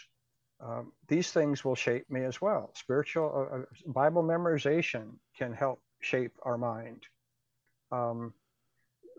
Um, 0.60 0.92
these 1.06 1.30
things 1.30 1.64
will 1.64 1.74
shape 1.74 2.10
me 2.10 2.24
as 2.24 2.40
well. 2.40 2.72
Spiritual 2.74 3.48
uh, 3.52 3.56
uh 3.58 3.64
Bible 3.86 4.22
memorization 4.22 5.12
can 5.36 5.52
help 5.52 5.80
shape 6.00 6.32
our 6.42 6.58
mind. 6.58 7.02
Um, 7.92 8.34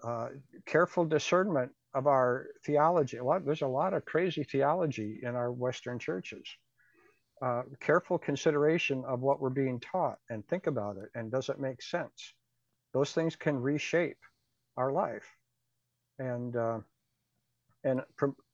uh, 0.03 0.29
careful 0.65 1.05
discernment 1.05 1.71
of 1.93 2.07
our 2.07 2.47
theology. 2.65 3.17
A 3.17 3.23
lot, 3.23 3.45
there's 3.45 3.61
a 3.61 3.67
lot 3.67 3.93
of 3.93 4.05
crazy 4.05 4.43
theology 4.43 5.19
in 5.23 5.35
our 5.35 5.51
Western 5.51 5.99
churches. 5.99 6.47
Uh, 7.41 7.63
careful 7.79 8.17
consideration 8.17 9.03
of 9.05 9.21
what 9.21 9.39
we're 9.39 9.49
being 9.49 9.79
taught 9.79 10.19
and 10.29 10.45
think 10.47 10.67
about 10.67 10.97
it 10.97 11.09
and 11.15 11.31
does 11.31 11.47
it 11.47 11.59
make 11.59 11.81
sense? 11.81 12.33
Those 12.93 13.13
things 13.13 13.35
can 13.35 13.57
reshape 13.57 14.17
our 14.75 14.91
life. 14.91 15.38
And 16.19 16.55
uh, 16.55 16.79
and 17.83 18.01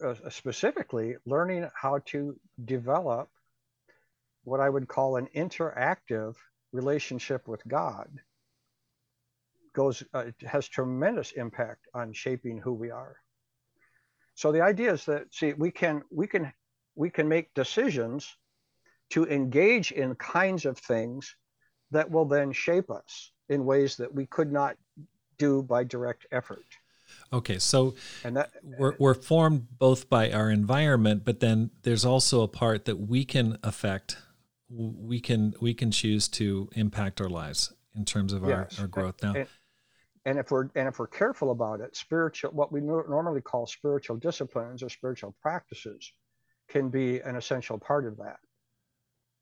uh, 0.04 0.14
specifically 0.30 1.16
learning 1.26 1.68
how 1.74 2.00
to 2.06 2.40
develop 2.64 3.30
what 4.44 4.60
I 4.60 4.70
would 4.70 4.88
call 4.88 5.16
an 5.16 5.28
interactive 5.36 6.36
relationship 6.72 7.48
with 7.48 7.68
God 7.68 8.08
goes 9.74 10.04
uh, 10.14 10.26
has 10.46 10.68
tremendous 10.68 11.32
impact 11.34 11.88
on 11.94 12.14
shaping 12.14 12.58
who 12.58 12.74
we 12.74 12.92
are. 12.92 13.18
So 14.36 14.52
the 14.52 14.62
idea 14.62 14.94
is 14.94 15.06
that 15.06 15.34
see 15.34 15.54
we 15.54 15.72
can 15.72 16.04
we 16.12 16.28
can 16.28 16.54
we 16.96 17.10
can 17.10 17.28
make 17.28 17.54
decisions 17.54 18.38
to 19.12 19.26
engage 19.28 19.92
in 19.92 20.16
kinds 20.16 20.66
of 20.66 20.78
things 20.78 21.36
that 21.92 22.10
will 22.10 22.26
then 22.26 22.52
shape 22.52 22.90
us 22.90 23.32
in 23.50 23.66
ways 23.66 23.98
that 23.98 24.14
we 24.14 24.26
could 24.26 24.52
not 24.52 24.76
do 25.38 25.62
by 25.62 25.84
direct 25.84 26.26
effort. 26.32 26.66
Okay, 27.34 27.60
so 27.60 27.96
and 28.24 28.38
that, 28.38 28.52
we're, 28.64 28.96
we're 28.98 29.14
formed 29.14 29.68
both 29.78 30.10
by 30.10 30.32
our 30.32 30.50
environment, 30.50 31.24
but 31.26 31.40
then 31.40 31.72
there's 31.84 32.06
also 32.06 32.42
a 32.42 32.48
part 32.48 32.86
that 32.86 32.98
we 32.98 33.26
can 33.26 33.58
affect. 33.64 34.18
We 34.70 35.20
can 35.20 35.54
we 35.62 35.74
can 35.74 35.92
choose 35.92 36.28
to 36.30 36.70
impact 36.74 37.22
our 37.22 37.30
lives 37.30 37.74
in 37.96 38.06
terms 38.06 38.34
of 38.34 38.48
yes. 38.48 38.78
our, 38.78 38.84
our 38.84 38.88
growth. 38.88 39.22
Now, 39.22 39.34
and, 39.36 39.48
and 40.26 40.40
if 40.40 40.52
we're 40.52 40.70
and 40.76 40.88
if 40.88 41.00
we're 41.00 41.08
careful 41.08 41.52
about 41.52 41.80
it 41.80 41.96
spiritual 41.96 42.52
what 42.52 42.72
we 42.72 42.82
normally 42.82 43.42
call 43.42 43.66
spiritual 43.68 44.18
disciplines 44.18 44.84
or 44.84 44.90
spiritual 44.90 45.36
practices 45.42 46.12
can 46.68 46.90
be 46.90 47.20
an 47.20 47.36
essential 47.36 47.78
part 47.78 48.06
of 48.06 48.18
that 48.18 48.40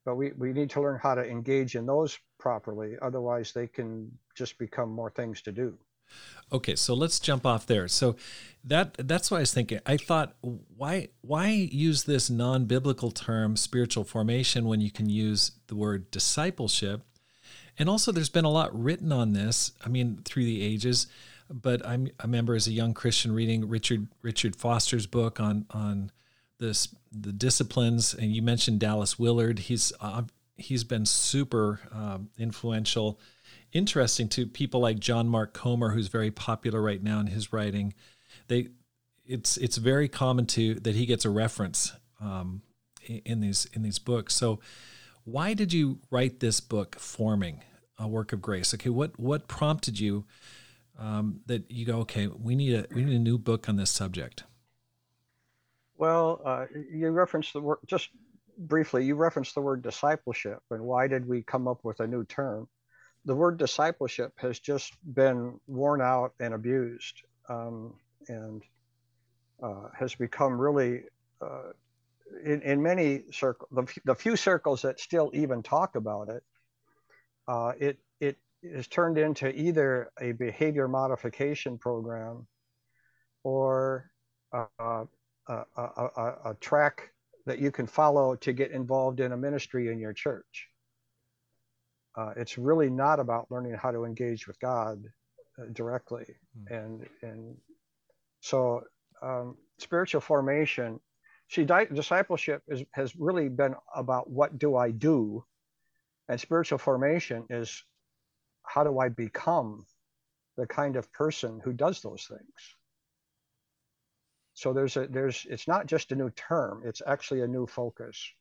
but 0.05 0.15
we, 0.15 0.31
we 0.33 0.51
need 0.51 0.69
to 0.69 0.81
learn 0.81 0.99
how 1.01 1.15
to 1.15 1.25
engage 1.25 1.75
in 1.75 1.85
those 1.85 2.17
properly 2.39 2.95
otherwise 3.01 3.53
they 3.53 3.67
can 3.67 4.11
just 4.35 4.57
become 4.57 4.89
more 4.89 5.09
things 5.09 5.41
to 5.41 5.51
do 5.51 5.77
okay 6.51 6.75
so 6.75 6.93
let's 6.93 7.19
jump 7.19 7.45
off 7.45 7.65
there 7.65 7.87
so 7.87 8.15
that 8.63 8.95
that's 9.07 9.29
what 9.29 9.37
i 9.37 9.39
was 9.41 9.53
thinking 9.53 9.79
i 9.85 9.97
thought 9.97 10.35
why 10.77 11.07
why 11.21 11.47
use 11.47 12.03
this 12.03 12.29
non-biblical 12.29 13.11
term 13.11 13.55
spiritual 13.57 14.03
formation 14.03 14.65
when 14.65 14.81
you 14.81 14.91
can 14.91 15.09
use 15.09 15.51
the 15.67 15.75
word 15.75 16.09
discipleship 16.11 17.01
and 17.77 17.89
also, 17.89 18.11
there's 18.11 18.29
been 18.29 18.45
a 18.45 18.51
lot 18.51 18.77
written 18.79 19.11
on 19.11 19.33
this. 19.33 19.71
I 19.83 19.89
mean, 19.89 20.19
through 20.23 20.45
the 20.45 20.61
ages. 20.61 21.07
But 21.49 21.85
I'm, 21.85 22.07
I 22.19 22.23
remember 22.23 22.55
as 22.55 22.67
a 22.67 22.71
young 22.71 22.93
Christian 22.93 23.31
reading 23.31 23.67
Richard 23.67 24.07
Richard 24.21 24.55
Foster's 24.55 25.07
book 25.07 25.39
on 25.39 25.65
on 25.71 26.11
this 26.59 26.95
the 27.11 27.33
disciplines, 27.33 28.13
and 28.13 28.31
you 28.31 28.41
mentioned 28.41 28.79
Dallas 28.79 29.19
Willard. 29.19 29.59
He's 29.59 29.91
uh, 29.99 30.23
he's 30.55 30.83
been 30.83 31.05
super 31.05 31.81
um, 31.91 32.29
influential, 32.37 33.19
interesting 33.73 34.29
to 34.29 34.45
people 34.45 34.79
like 34.79 34.99
John 34.99 35.27
Mark 35.27 35.53
Comer, 35.53 35.89
who's 35.89 36.07
very 36.07 36.31
popular 36.31 36.81
right 36.81 37.01
now 37.01 37.19
in 37.19 37.27
his 37.27 37.51
writing. 37.51 37.93
They 38.47 38.69
it's 39.25 39.57
it's 39.57 39.77
very 39.77 40.07
common 40.07 40.45
to 40.47 40.75
that 40.75 40.95
he 40.95 41.05
gets 41.05 41.25
a 41.25 41.29
reference 41.29 41.93
um, 42.21 42.61
in 43.07 43.41
these 43.41 43.65
in 43.73 43.81
these 43.81 43.99
books. 43.99 44.35
So 44.35 44.59
why 45.25 45.53
did 45.53 45.71
you 45.71 45.99
write 46.11 46.39
this 46.39 46.59
book, 46.59 46.99
Forming 46.99 47.61
a 47.97 48.07
Work 48.07 48.33
of 48.33 48.41
Grace? 48.41 48.73
Okay, 48.73 48.89
what 48.89 49.17
what 49.19 49.47
prompted 49.47 49.99
you 49.99 50.25
um, 50.99 51.41
that 51.45 51.69
you 51.71 51.85
go, 51.85 51.99
okay, 51.99 52.27
we 52.27 52.55
need 52.55 52.73
a 52.75 52.85
we 52.93 53.03
need 53.03 53.15
a 53.15 53.19
new 53.19 53.37
book 53.37 53.69
on 53.69 53.77
this 53.77 53.91
subject? 53.91 54.43
Well, 55.97 56.41
uh, 56.43 56.65
you 56.91 57.09
referenced 57.11 57.53
the 57.53 57.61
word 57.61 57.77
just 57.87 58.09
briefly. 58.57 59.05
You 59.05 59.15
referenced 59.15 59.55
the 59.55 59.61
word 59.61 59.81
discipleship, 59.81 60.59
and 60.69 60.81
why 60.81 61.07
did 61.07 61.27
we 61.27 61.43
come 61.43 61.67
up 61.67 61.83
with 61.83 61.99
a 61.99 62.07
new 62.07 62.25
term? 62.25 62.67
The 63.25 63.35
word 63.35 63.57
discipleship 63.57 64.33
has 64.37 64.59
just 64.59 64.93
been 65.13 65.59
worn 65.67 66.01
out 66.01 66.33
and 66.39 66.53
abused, 66.53 67.21
um, 67.47 67.93
and 68.27 68.61
uh, 69.61 69.87
has 69.97 70.13
become 70.15 70.59
really 70.59 71.03
uh, 71.41 71.71
in, 72.43 72.61
in 72.61 72.81
many 72.81 73.23
circles, 73.31 73.69
the, 73.71 74.01
the 74.05 74.15
few 74.15 74.35
circles 74.35 74.81
that 74.81 74.99
still 74.99 75.29
even 75.33 75.61
talk 75.61 75.95
about 75.95 76.29
it, 76.29 76.43
uh, 77.47 77.73
it 77.79 77.97
it 78.19 78.37
is 78.61 78.87
turned 78.87 79.17
into 79.17 79.53
either 79.53 80.11
a 80.21 80.31
behavior 80.33 80.87
modification 80.87 81.77
program 81.77 82.47
or 83.43 84.09
a, 84.53 84.65
a, 84.79 85.05
a, 85.77 86.33
a, 86.45 86.55
track 86.61 87.09
that 87.45 87.59
you 87.59 87.71
can 87.71 87.85
follow 87.85 88.35
to 88.35 88.53
get 88.53 88.71
involved 88.71 89.19
in 89.19 89.33
a 89.33 89.37
ministry 89.37 89.91
in 89.91 89.99
your 89.99 90.13
church. 90.13 90.69
Uh, 92.15 92.33
it's 92.35 92.57
really 92.57 92.89
not 92.89 93.19
about 93.19 93.49
learning 93.49 93.73
how 93.73 93.91
to 93.91 94.05
engage 94.05 94.47
with 94.47 94.59
God 94.59 95.03
uh, 95.59 95.65
directly, 95.73 96.25
mm. 96.57 96.85
and 96.85 97.07
and 97.21 97.55
so 98.39 98.83
um, 99.21 99.57
spiritual 99.79 100.21
formation 100.21 100.99
See, 101.53 101.65
di- 101.65 101.85
discipleship 101.85 102.63
is, 102.67 102.83
has 102.93 103.15
really 103.15 103.47
been 103.47 103.75
about 103.95 104.27
what 104.29 104.57
do 104.57 104.75
I 104.75 104.89
do, 104.89 105.45
and 106.27 106.39
spiritual 106.39 106.79
formation 106.79 107.45
is 107.49 107.83
how 108.63 108.83
do 108.83 108.97
I 108.97 109.09
become 109.09 109.85
the 110.57 110.65
kind 110.65 110.95
of 110.95 111.11
person 111.11 111.61
who 111.63 111.73
does 111.73 112.01
those 112.01 112.25
things. 112.27 112.75
So 114.55 114.71
there's 114.73 114.97
a 114.97 115.07
there's 115.07 115.45
it's 115.47 115.67
not 115.67 115.85
just 115.85 116.11
a 116.11 116.15
new 116.15 116.31
term; 116.31 116.81
it's 116.85 117.03
actually 117.05 117.41
a 117.41 117.47
new 117.47 117.67
focus. 117.67 118.31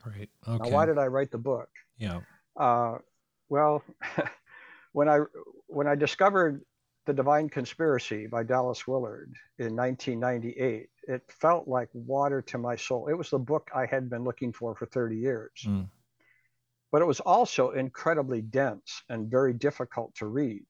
Great. 0.00 0.30
Okay. 0.46 0.70
Now, 0.70 0.74
why 0.74 0.86
did 0.86 0.96
I 0.96 1.08
write 1.08 1.30
the 1.30 1.38
book? 1.38 1.68
Yeah. 1.98 2.20
Uh, 2.58 2.98
well, 3.48 3.82
when 4.92 5.08
I 5.08 5.20
when 5.68 5.86
I 5.86 5.94
discovered 5.94 6.62
The 7.06 7.14
Divine 7.14 7.48
Conspiracy 7.48 8.26
by 8.26 8.42
Dallas 8.42 8.86
Willard 8.86 9.32
in 9.58 9.76
1998, 9.76 10.88
it 11.04 11.22
felt 11.28 11.68
like 11.68 11.88
water 11.92 12.42
to 12.42 12.58
my 12.58 12.76
soul. 12.76 13.08
It 13.08 13.14
was 13.14 13.30
the 13.30 13.38
book 13.38 13.70
I 13.74 13.86
had 13.86 14.10
been 14.10 14.24
looking 14.24 14.52
for 14.52 14.74
for 14.74 14.86
30 14.86 15.16
years. 15.16 15.52
Mm. 15.64 15.88
But 16.90 17.02
it 17.02 17.06
was 17.06 17.20
also 17.20 17.70
incredibly 17.70 18.40
dense 18.40 19.02
and 19.08 19.30
very 19.30 19.52
difficult 19.52 20.14
to 20.16 20.26
read. 20.26 20.64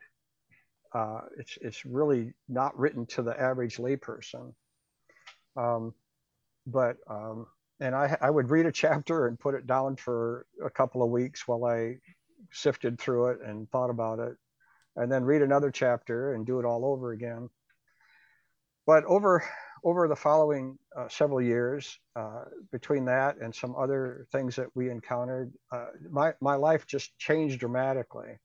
Uh, 0.93 1.21
it's, 1.39 1.59
it's 1.61 1.85
really 1.85 2.33
not 2.49 2.77
written 2.79 3.07
to 3.07 3.23
the 3.23 3.39
average 3.41 3.77
layperson. 3.77 4.53
Um, 5.57 5.95
but, 6.67 6.97
um, 7.09 7.47
and 7.81 7.95
I, 7.95 8.17
I 8.21 8.31
would 8.31 8.51
read 8.51 8.67
a 8.67 8.73
chapter 8.73 9.27
and 9.27 9.39
put 9.39 9.55
it 9.55 9.67
down 9.67 9.97
for 9.97 10.47
a 10.65 10.71
couple 10.71 11.03
of 11.03 11.11
weeks 11.11 11.47
while 11.47 11.65
I 11.65 11.97
sifted 12.53 12.99
through 12.99 13.29
it 13.29 13.39
and 13.45 13.71
thought 13.71 13.91
about 13.91 14.19
it 14.19 14.37
and 14.97 15.11
then 15.11 15.25
read 15.25 15.43
another 15.43 15.71
chapter 15.71 16.35
and 16.35 16.45
do 16.47 16.59
it 16.59 16.65
all 16.65 16.85
over 16.85 17.13
again. 17.13 17.49
But 18.87 19.05
over 19.05 19.45
over 19.85 20.09
the 20.09 20.17
following 20.17 20.77
uh, 20.97 21.09
several 21.09 21.41
years, 21.41 22.01
uh, 22.17 22.45
between 22.73 23.05
that 23.05 23.37
and 23.37 23.55
some 23.55 23.77
other 23.77 24.27
things 24.33 24.57
that 24.57 24.67
we 24.75 24.91
encountered, 24.91 25.53
uh, 25.71 25.87
my 26.11 26.33
my 26.41 26.57
life 26.57 26.87
just 26.87 27.17
changed 27.19 27.61
dramatically. 27.61 28.39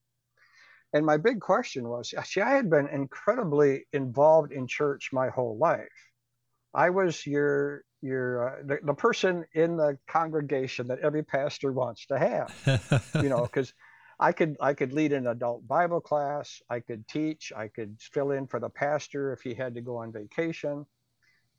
And 0.93 1.03
my 1.03 1.17
big 1.17 1.39
question 1.41 1.89
was, 1.89 2.13
see, 2.25 2.41
I 2.41 2.51
had 2.51 2.69
been 2.69 2.87
incredibly 2.87 3.85
involved 3.93 4.51
in 4.51 4.67
church 4.67 5.09
my 5.11 5.29
whole 5.29 5.57
life. 5.57 6.12
I 6.73 6.89
was 6.89 7.25
your 7.25 7.83
your 8.01 8.49
uh, 8.49 8.63
the, 8.65 8.79
the 8.83 8.93
person 8.93 9.45
in 9.53 9.77
the 9.77 9.97
congregation 10.07 10.87
that 10.87 10.99
every 10.99 11.23
pastor 11.23 11.71
wants 11.71 12.05
to 12.07 12.19
have, 12.19 13.01
you 13.21 13.29
know, 13.29 13.41
because 13.43 13.73
I 14.19 14.31
could 14.31 14.57
I 14.61 14.73
could 14.73 14.93
lead 14.93 15.13
an 15.13 15.27
adult 15.27 15.67
Bible 15.67 16.01
class. 16.01 16.61
I 16.69 16.79
could 16.79 17.07
teach. 17.07 17.51
I 17.55 17.67
could 17.67 17.97
fill 17.99 18.31
in 18.31 18.47
for 18.47 18.59
the 18.59 18.69
pastor 18.69 19.33
if 19.33 19.41
he 19.41 19.53
had 19.53 19.75
to 19.75 19.81
go 19.81 19.97
on 19.97 20.11
vacation. 20.11 20.85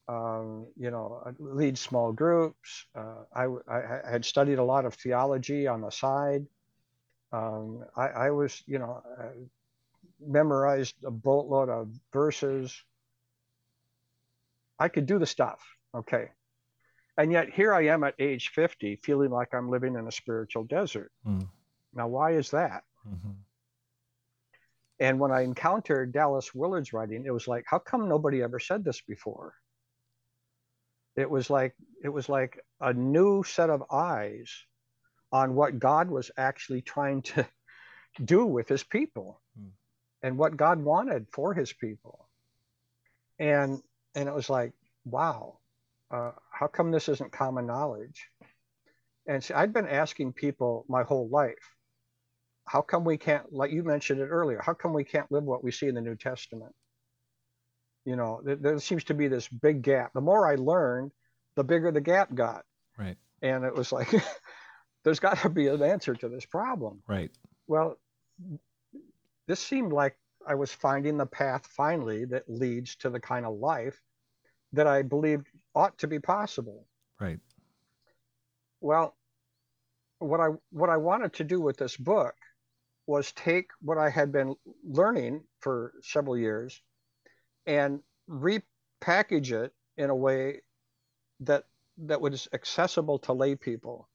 Um, 0.06 0.66
you 0.76 0.90
know, 0.90 1.22
lead 1.38 1.78
small 1.78 2.12
groups. 2.12 2.86
Uh, 2.94 3.24
I, 3.34 3.46
I, 3.66 4.10
had 4.10 4.24
studied 4.26 4.58
a 4.58 4.64
lot 4.64 4.84
of 4.84 4.92
theology 4.94 5.66
on 5.66 5.80
the 5.80 5.88
side. 5.88 6.44
Um, 7.32 7.84
I, 7.96 8.08
I, 8.08 8.30
was, 8.30 8.62
you 8.66 8.78
know, 8.78 9.02
uh, 9.18 9.28
memorized 10.20 10.94
a 11.04 11.10
boatload 11.10 11.70
of 11.70 11.88
verses. 12.12 12.84
I 14.78 14.88
could 14.88 15.06
do 15.06 15.18
the 15.18 15.26
stuff. 15.26 15.62
Okay. 15.94 16.30
And 17.16 17.30
yet 17.30 17.50
here 17.50 17.72
I 17.72 17.86
am 17.86 18.02
at 18.04 18.14
age 18.18 18.50
50 18.54 18.96
feeling 18.96 19.30
like 19.30 19.54
I'm 19.54 19.70
living 19.70 19.94
in 19.94 20.06
a 20.06 20.12
spiritual 20.12 20.64
desert. 20.64 21.12
Mm. 21.26 21.48
Now, 21.94 22.08
why 22.08 22.32
is 22.32 22.50
that? 22.50 22.82
Mm-hmm. 23.08 23.30
And 25.00 25.20
when 25.20 25.30
I 25.30 25.42
encountered 25.42 26.12
Dallas 26.12 26.54
Willard's 26.54 26.92
writing, 26.92 27.24
it 27.26 27.32
was 27.32 27.46
like, 27.46 27.64
how 27.66 27.78
come 27.78 28.08
nobody 28.08 28.42
ever 28.42 28.58
said 28.58 28.84
this 28.84 29.00
before? 29.00 29.54
It 31.16 31.30
was 31.30 31.50
like 31.50 31.74
it 32.02 32.08
was 32.08 32.28
like 32.28 32.58
a 32.80 32.92
new 32.92 33.44
set 33.44 33.70
of 33.70 33.84
eyes 33.90 34.50
on 35.30 35.54
what 35.54 35.78
God 35.78 36.10
was 36.10 36.30
actually 36.36 36.82
trying 36.82 37.22
to 37.22 37.46
do 38.24 38.46
with 38.46 38.68
his 38.68 38.82
people 38.82 39.40
mm. 39.60 39.70
and 40.22 40.36
what 40.36 40.56
God 40.56 40.82
wanted 40.82 41.26
for 41.32 41.54
his 41.54 41.72
people. 41.72 42.28
And 43.38 43.80
and 44.14 44.28
it 44.28 44.34
was 44.34 44.50
like, 44.50 44.72
wow, 45.04 45.58
uh, 46.10 46.32
how 46.50 46.66
come 46.66 46.90
this 46.90 47.08
isn't 47.08 47.32
common 47.32 47.66
knowledge? 47.66 48.28
And 49.26 49.42
see, 49.42 49.54
I'd 49.54 49.72
been 49.72 49.88
asking 49.88 50.34
people 50.34 50.84
my 50.88 51.02
whole 51.02 51.28
life, 51.28 51.74
how 52.66 52.80
come 52.80 53.04
we 53.04 53.16
can't 53.16 53.52
like 53.52 53.70
you 53.70 53.82
mentioned 53.82 54.20
it 54.20 54.26
earlier 54.26 54.60
how 54.64 54.72
come 54.72 54.92
we 54.92 55.04
can't 55.04 55.30
live 55.30 55.44
what 55.44 55.62
we 55.62 55.70
see 55.70 55.86
in 55.86 55.94
the 55.94 56.00
new 56.00 56.16
testament? 56.16 56.72
You 58.04 58.16
know 58.16 58.40
there, 58.44 58.56
there, 58.56 58.78
seems 58.80 59.04
to 59.04 59.14
be 59.14 59.28
this 59.28 59.48
big 59.48 59.82
gap. 59.82 60.12
The 60.12 60.20
more 60.20 60.46
i 60.46 60.56
learned 60.56 61.12
the 61.56 61.64
bigger 61.64 61.90
the 61.90 62.00
gap 62.00 62.34
got. 62.34 62.64
Right. 62.98 63.16
And 63.42 63.64
it 63.64 63.74
was 63.74 63.92
like 63.92 64.12
there's 65.04 65.20
got 65.20 65.38
to 65.38 65.48
be 65.48 65.68
an 65.68 65.82
answer 65.82 66.14
to 66.14 66.28
this 66.28 66.46
problem. 66.46 67.02
Right. 67.06 67.30
Well 67.66 67.98
this 69.46 69.60
seemed 69.60 69.92
like 69.92 70.16
i 70.46 70.54
was 70.54 70.72
finding 70.72 71.16
the 71.16 71.26
path 71.26 71.66
finally 71.66 72.24
that 72.24 72.48
leads 72.48 72.96
to 72.96 73.10
the 73.10 73.20
kind 73.20 73.46
of 73.46 73.54
life 73.54 74.00
that 74.72 74.86
i 74.86 75.02
believed 75.02 75.46
ought 75.74 75.96
to 75.98 76.06
be 76.06 76.18
possible 76.18 76.86
right 77.20 77.38
well 78.80 79.16
what 80.18 80.40
i 80.40 80.48
what 80.70 80.90
i 80.90 80.96
wanted 80.96 81.32
to 81.32 81.44
do 81.44 81.60
with 81.60 81.76
this 81.76 81.96
book 81.96 82.34
was 83.06 83.32
take 83.32 83.70
what 83.80 83.98
I 83.98 84.08
had 84.08 84.32
been 84.32 84.54
learning 84.82 85.44
for 85.60 85.92
several 86.02 86.38
years 86.38 86.80
and 87.66 88.00
repackage 88.28 89.52
it 89.52 89.72
in 89.96 90.10
a 90.10 90.14
way 90.14 90.62
that 91.40 91.64
that 91.98 92.20
was 92.20 92.48
accessible 92.52 93.18
to 93.20 93.32
lay 93.32 93.54
people. 93.54 94.08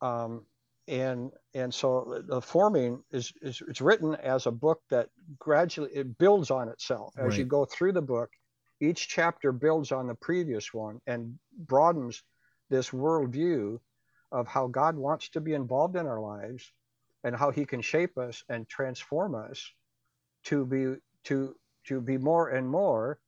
Um, 0.00 0.46
and 0.88 1.30
and 1.54 1.72
so 1.72 2.22
the 2.26 2.40
forming 2.40 3.02
is, 3.12 3.32
is 3.42 3.62
it's 3.68 3.80
written 3.80 4.14
as 4.16 4.46
a 4.46 4.50
book 4.50 4.80
that 4.90 5.10
gradually 5.38 5.90
it 5.94 6.18
builds 6.18 6.50
on 6.50 6.68
itself 6.68 7.14
as 7.18 7.30
right. 7.30 7.38
you 7.38 7.44
go 7.44 7.64
through 7.64 7.92
the 7.92 8.02
book. 8.02 8.30
Each 8.80 9.08
chapter 9.08 9.52
builds 9.52 9.92
on 9.92 10.06
the 10.06 10.14
previous 10.14 10.72
one 10.72 11.00
and 11.06 11.38
broadens 11.56 12.22
this 12.70 12.90
worldview 12.90 13.78
of 14.30 14.46
how 14.46 14.68
God 14.68 14.96
wants 14.96 15.30
to 15.30 15.40
be 15.40 15.54
involved 15.54 15.96
in 15.96 16.06
our 16.06 16.20
lives 16.20 16.70
and 17.24 17.34
how 17.34 17.50
he 17.50 17.64
can 17.64 17.82
shape 17.82 18.16
us 18.16 18.44
and 18.48 18.68
transform 18.68 19.34
us 19.34 19.70
to 20.44 20.64
be 20.64 20.94
to 21.24 21.54
to 21.86 22.00
be 22.00 22.16
more 22.16 22.50
and 22.50 22.68
more 22.68 23.18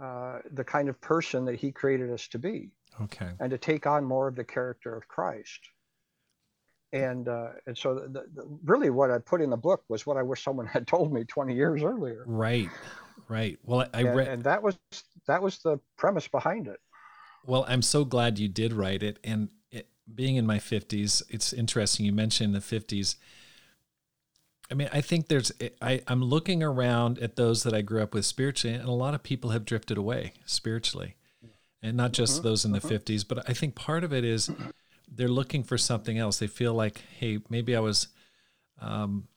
uh, 0.00 0.38
the 0.52 0.64
kind 0.64 0.88
of 0.88 1.00
person 1.00 1.44
that 1.44 1.56
he 1.56 1.70
created 1.70 2.10
us 2.10 2.26
to 2.28 2.38
be 2.38 2.70
okay 3.00 3.30
and 3.38 3.50
to 3.50 3.58
take 3.58 3.86
on 3.86 4.04
more 4.04 4.28
of 4.28 4.34
the 4.34 4.44
character 4.44 4.96
of 4.96 5.06
christ 5.06 5.60
and 6.92 7.28
uh, 7.28 7.50
and 7.66 7.76
so 7.76 7.94
the, 7.94 8.26
the, 8.34 8.58
really 8.64 8.90
what 8.90 9.10
i 9.10 9.18
put 9.18 9.40
in 9.40 9.50
the 9.50 9.56
book 9.56 9.84
was 9.88 10.06
what 10.06 10.16
i 10.16 10.22
wish 10.22 10.42
someone 10.42 10.66
had 10.76 10.86
told 10.86 11.12
me 11.12 11.24
20 11.24 11.54
years 11.54 11.82
earlier 11.82 12.24
right 12.26 12.68
right 13.28 13.58
well 13.64 13.86
i, 13.94 14.00
I 14.00 14.02
read 14.02 14.28
and 14.28 14.42
that 14.44 14.62
was 14.62 14.78
that 15.26 15.42
was 15.42 15.58
the 15.58 15.78
premise 15.96 16.26
behind 16.26 16.66
it 16.66 16.80
well 17.44 17.64
i'm 17.68 17.82
so 17.82 18.04
glad 18.04 18.38
you 18.38 18.48
did 18.48 18.72
write 18.72 19.02
it 19.02 19.18
and 19.22 19.48
being 20.14 20.36
in 20.36 20.46
my 20.46 20.58
50s, 20.58 21.22
it's 21.28 21.52
interesting. 21.52 22.06
You 22.06 22.12
mentioned 22.12 22.54
the 22.54 22.60
50s. 22.60 23.16
I 24.70 24.74
mean, 24.74 24.88
I 24.92 25.00
think 25.00 25.28
there's, 25.28 25.50
I, 25.82 26.02
I'm 26.06 26.22
looking 26.22 26.62
around 26.62 27.18
at 27.18 27.36
those 27.36 27.64
that 27.64 27.74
I 27.74 27.82
grew 27.82 28.02
up 28.02 28.14
with 28.14 28.24
spiritually, 28.24 28.76
and 28.76 28.88
a 28.88 28.92
lot 28.92 29.14
of 29.14 29.22
people 29.22 29.50
have 29.50 29.64
drifted 29.64 29.98
away 29.98 30.34
spiritually. 30.46 31.16
And 31.82 31.96
not 31.96 32.12
just 32.12 32.34
mm-hmm, 32.34 32.42
those 32.48 32.64
in 32.64 32.72
the 32.72 32.78
mm-hmm. 32.78 33.12
50s, 33.12 33.26
but 33.26 33.48
I 33.48 33.54
think 33.54 33.74
part 33.74 34.04
of 34.04 34.12
it 34.12 34.22
is 34.24 34.50
they're 35.10 35.28
looking 35.28 35.62
for 35.64 35.76
something 35.78 36.18
else. 36.18 36.38
They 36.38 36.46
feel 36.46 36.74
like, 36.74 37.02
hey, 37.18 37.38
maybe 37.48 37.74
I 37.74 37.80
was, 37.80 38.08
um, 38.80 39.28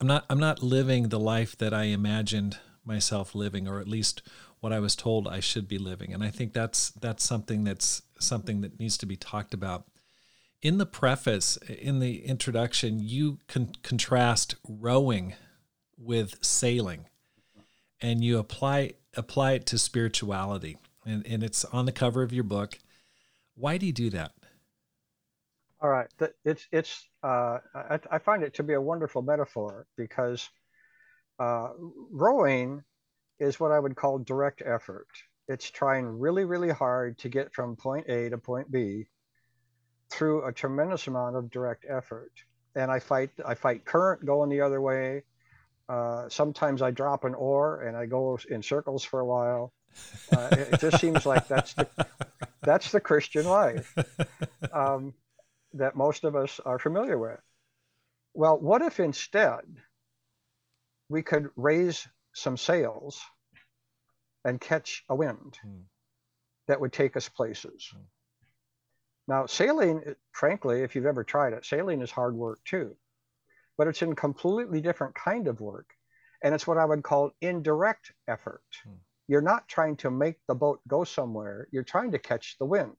I'm 0.00 0.06
not, 0.06 0.24
I'm 0.28 0.40
not 0.40 0.62
living 0.62 1.08
the 1.08 1.18
life 1.18 1.56
that 1.58 1.74
I 1.74 1.84
imagined 1.84 2.58
myself 2.84 3.34
living, 3.34 3.68
or 3.68 3.80
at 3.80 3.88
least 3.88 4.22
what 4.60 4.72
I 4.72 4.80
was 4.80 4.94
told 4.96 5.26
I 5.26 5.40
should 5.40 5.68
be 5.68 5.78
living. 5.78 6.12
And 6.12 6.22
I 6.22 6.30
think 6.30 6.52
that's 6.52 6.90
that's 6.90 7.24
something 7.24 7.64
that's 7.64 8.02
something 8.18 8.60
that 8.60 8.78
needs 8.78 8.98
to 8.98 9.06
be 9.06 9.16
talked 9.16 9.54
about. 9.54 9.84
In 10.62 10.78
the 10.78 10.86
preface, 10.86 11.56
in 11.68 12.00
the 12.00 12.24
introduction, 12.24 12.98
you 13.00 13.38
con- 13.48 13.72
contrast 13.82 14.56
rowing 14.68 15.34
with 15.96 16.42
sailing, 16.44 17.06
and 18.00 18.22
you 18.22 18.38
apply 18.38 18.92
apply 19.16 19.52
it 19.52 19.66
to 19.66 19.78
spirituality. 19.78 20.76
And, 21.06 21.26
and 21.26 21.42
it's 21.42 21.64
on 21.66 21.86
the 21.86 21.92
cover 21.92 22.22
of 22.22 22.32
your 22.32 22.44
book. 22.44 22.78
Why 23.54 23.78
do 23.78 23.86
you 23.86 23.92
do 23.92 24.10
that? 24.10 24.32
All 25.82 25.88
right, 25.88 26.08
it's 26.44 26.66
it's 26.70 27.08
uh, 27.22 27.58
I, 27.74 27.98
I, 28.10 28.18
find 28.18 28.42
it 28.42 28.54
to 28.54 28.62
be 28.62 28.74
a 28.74 28.80
wonderful 28.80 29.22
metaphor 29.22 29.86
because 29.96 30.46
uh, 31.38 31.70
rowing 32.10 32.84
is 33.38 33.58
what 33.58 33.72
I 33.72 33.80
would 33.80 33.96
call 33.96 34.18
direct 34.18 34.62
effort. 34.64 35.08
It's 35.48 35.70
trying 35.70 36.06
really, 36.06 36.44
really 36.44 36.68
hard 36.68 37.18
to 37.18 37.28
get 37.30 37.54
from 37.54 37.76
point 37.76 38.08
A 38.08 38.28
to 38.28 38.36
point 38.36 38.70
B 38.70 39.06
through 40.10 40.46
a 40.46 40.52
tremendous 40.52 41.06
amount 41.06 41.36
of 41.36 41.50
direct 41.50 41.86
effort. 41.88 42.32
And 42.76 42.90
I 42.90 42.98
fight, 43.00 43.30
I 43.44 43.54
fight 43.54 43.84
current 43.84 44.24
going 44.24 44.50
the 44.50 44.60
other 44.60 44.80
way. 44.80 45.24
Uh, 45.88 46.28
sometimes 46.28 46.82
I 46.82 46.90
drop 46.90 47.24
an 47.24 47.34
oar 47.34 47.82
and 47.82 47.96
I 47.96 48.06
go 48.06 48.38
in 48.48 48.62
circles 48.62 49.02
for 49.02 49.20
a 49.20 49.26
while. 49.26 49.72
Uh, 50.30 50.48
it, 50.52 50.68
it, 50.74 50.80
just 50.80 51.00
seems 51.00 51.26
like 51.26 51.48
that's 51.48 51.74
the, 51.74 51.88
that's 52.62 52.92
the 52.92 53.00
Christian 53.00 53.44
life 53.44 53.92
um, 54.72 55.14
that 55.74 55.96
most 55.96 56.24
of 56.24 56.36
us 56.36 56.60
are 56.64 56.78
familiar 56.78 57.18
with. 57.18 57.40
Well, 58.34 58.58
what 58.58 58.82
if 58.82 59.00
instead 59.00 59.64
we 61.10 61.22
could 61.22 61.50
raise 61.56 62.06
some 62.32 62.56
sails 62.56 63.20
and 64.44 64.60
catch 64.60 65.04
a 65.08 65.14
wind 65.14 65.58
mm. 65.66 65.82
that 66.68 66.80
would 66.80 66.92
take 66.92 67.16
us 67.16 67.28
places. 67.28 67.90
Mm. 67.94 68.00
Now, 69.28 69.46
sailing, 69.46 70.14
frankly, 70.32 70.82
if 70.82 70.94
you've 70.94 71.06
ever 71.06 71.24
tried 71.24 71.52
it, 71.52 71.66
sailing 71.66 72.00
is 72.00 72.10
hard 72.10 72.34
work 72.34 72.60
too, 72.64 72.96
but 73.76 73.88
it's 73.88 74.02
a 74.02 74.14
completely 74.14 74.80
different 74.80 75.14
kind 75.14 75.46
of 75.48 75.60
work. 75.60 75.90
And 76.42 76.54
it's 76.54 76.66
what 76.66 76.78
I 76.78 76.84
would 76.84 77.02
call 77.02 77.32
indirect 77.40 78.12
effort. 78.26 78.62
Hmm. 78.84 78.94
You're 79.28 79.42
not 79.42 79.68
trying 79.68 79.96
to 79.98 80.10
make 80.10 80.36
the 80.48 80.54
boat 80.54 80.80
go 80.88 81.04
somewhere, 81.04 81.68
you're 81.70 81.84
trying 81.84 82.12
to 82.12 82.18
catch 82.18 82.56
the 82.58 82.66
wind 82.66 82.96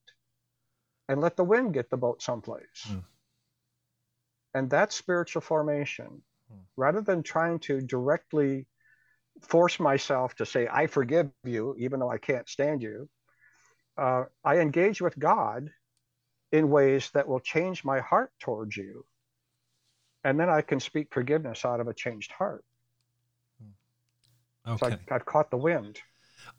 and 1.08 1.22
let 1.22 1.36
the 1.36 1.44
wind 1.44 1.74
get 1.74 1.90
the 1.90 1.98
boat 1.98 2.22
someplace. 2.22 2.86
Hmm. 2.86 3.00
And 4.54 4.70
that's 4.70 4.96
spiritual 4.96 5.42
formation. 5.42 6.22
Hmm. 6.50 6.60
Rather 6.78 7.02
than 7.02 7.24
trying 7.24 7.60
to 7.60 7.82
directly 7.82 8.68
force 9.42 9.80
myself 9.80 10.36
to 10.36 10.46
say, 10.46 10.68
I 10.72 10.88
forgive 10.88 11.32
you, 11.44 11.76
even 11.78 12.00
though 12.00 12.12
I 12.12 12.18
can't 12.18 12.48
stand 12.48 12.82
you, 12.82 13.10
uh, 13.98 14.26
I 14.44 14.58
engage 14.58 15.02
with 15.02 15.18
God 15.18 15.70
in 16.52 16.70
ways 16.70 17.10
that 17.14 17.28
will 17.28 17.40
change 17.40 17.84
my 17.84 18.00
heart 18.00 18.32
towards 18.40 18.76
you. 18.76 19.06
And 20.24 20.40
then 20.40 20.50
I 20.50 20.62
can 20.62 20.80
speak 20.80 21.08
forgiveness 21.12 21.66
out 21.66 21.80
of 21.80 21.88
a 21.88 21.94
changed 21.94 22.32
heart. 22.32 22.64
Okay. 24.68 24.90
So 24.90 24.98
I, 25.10 25.16
I've 25.16 25.26
caught 25.26 25.50
the 25.50 25.58
wind. 25.58 26.00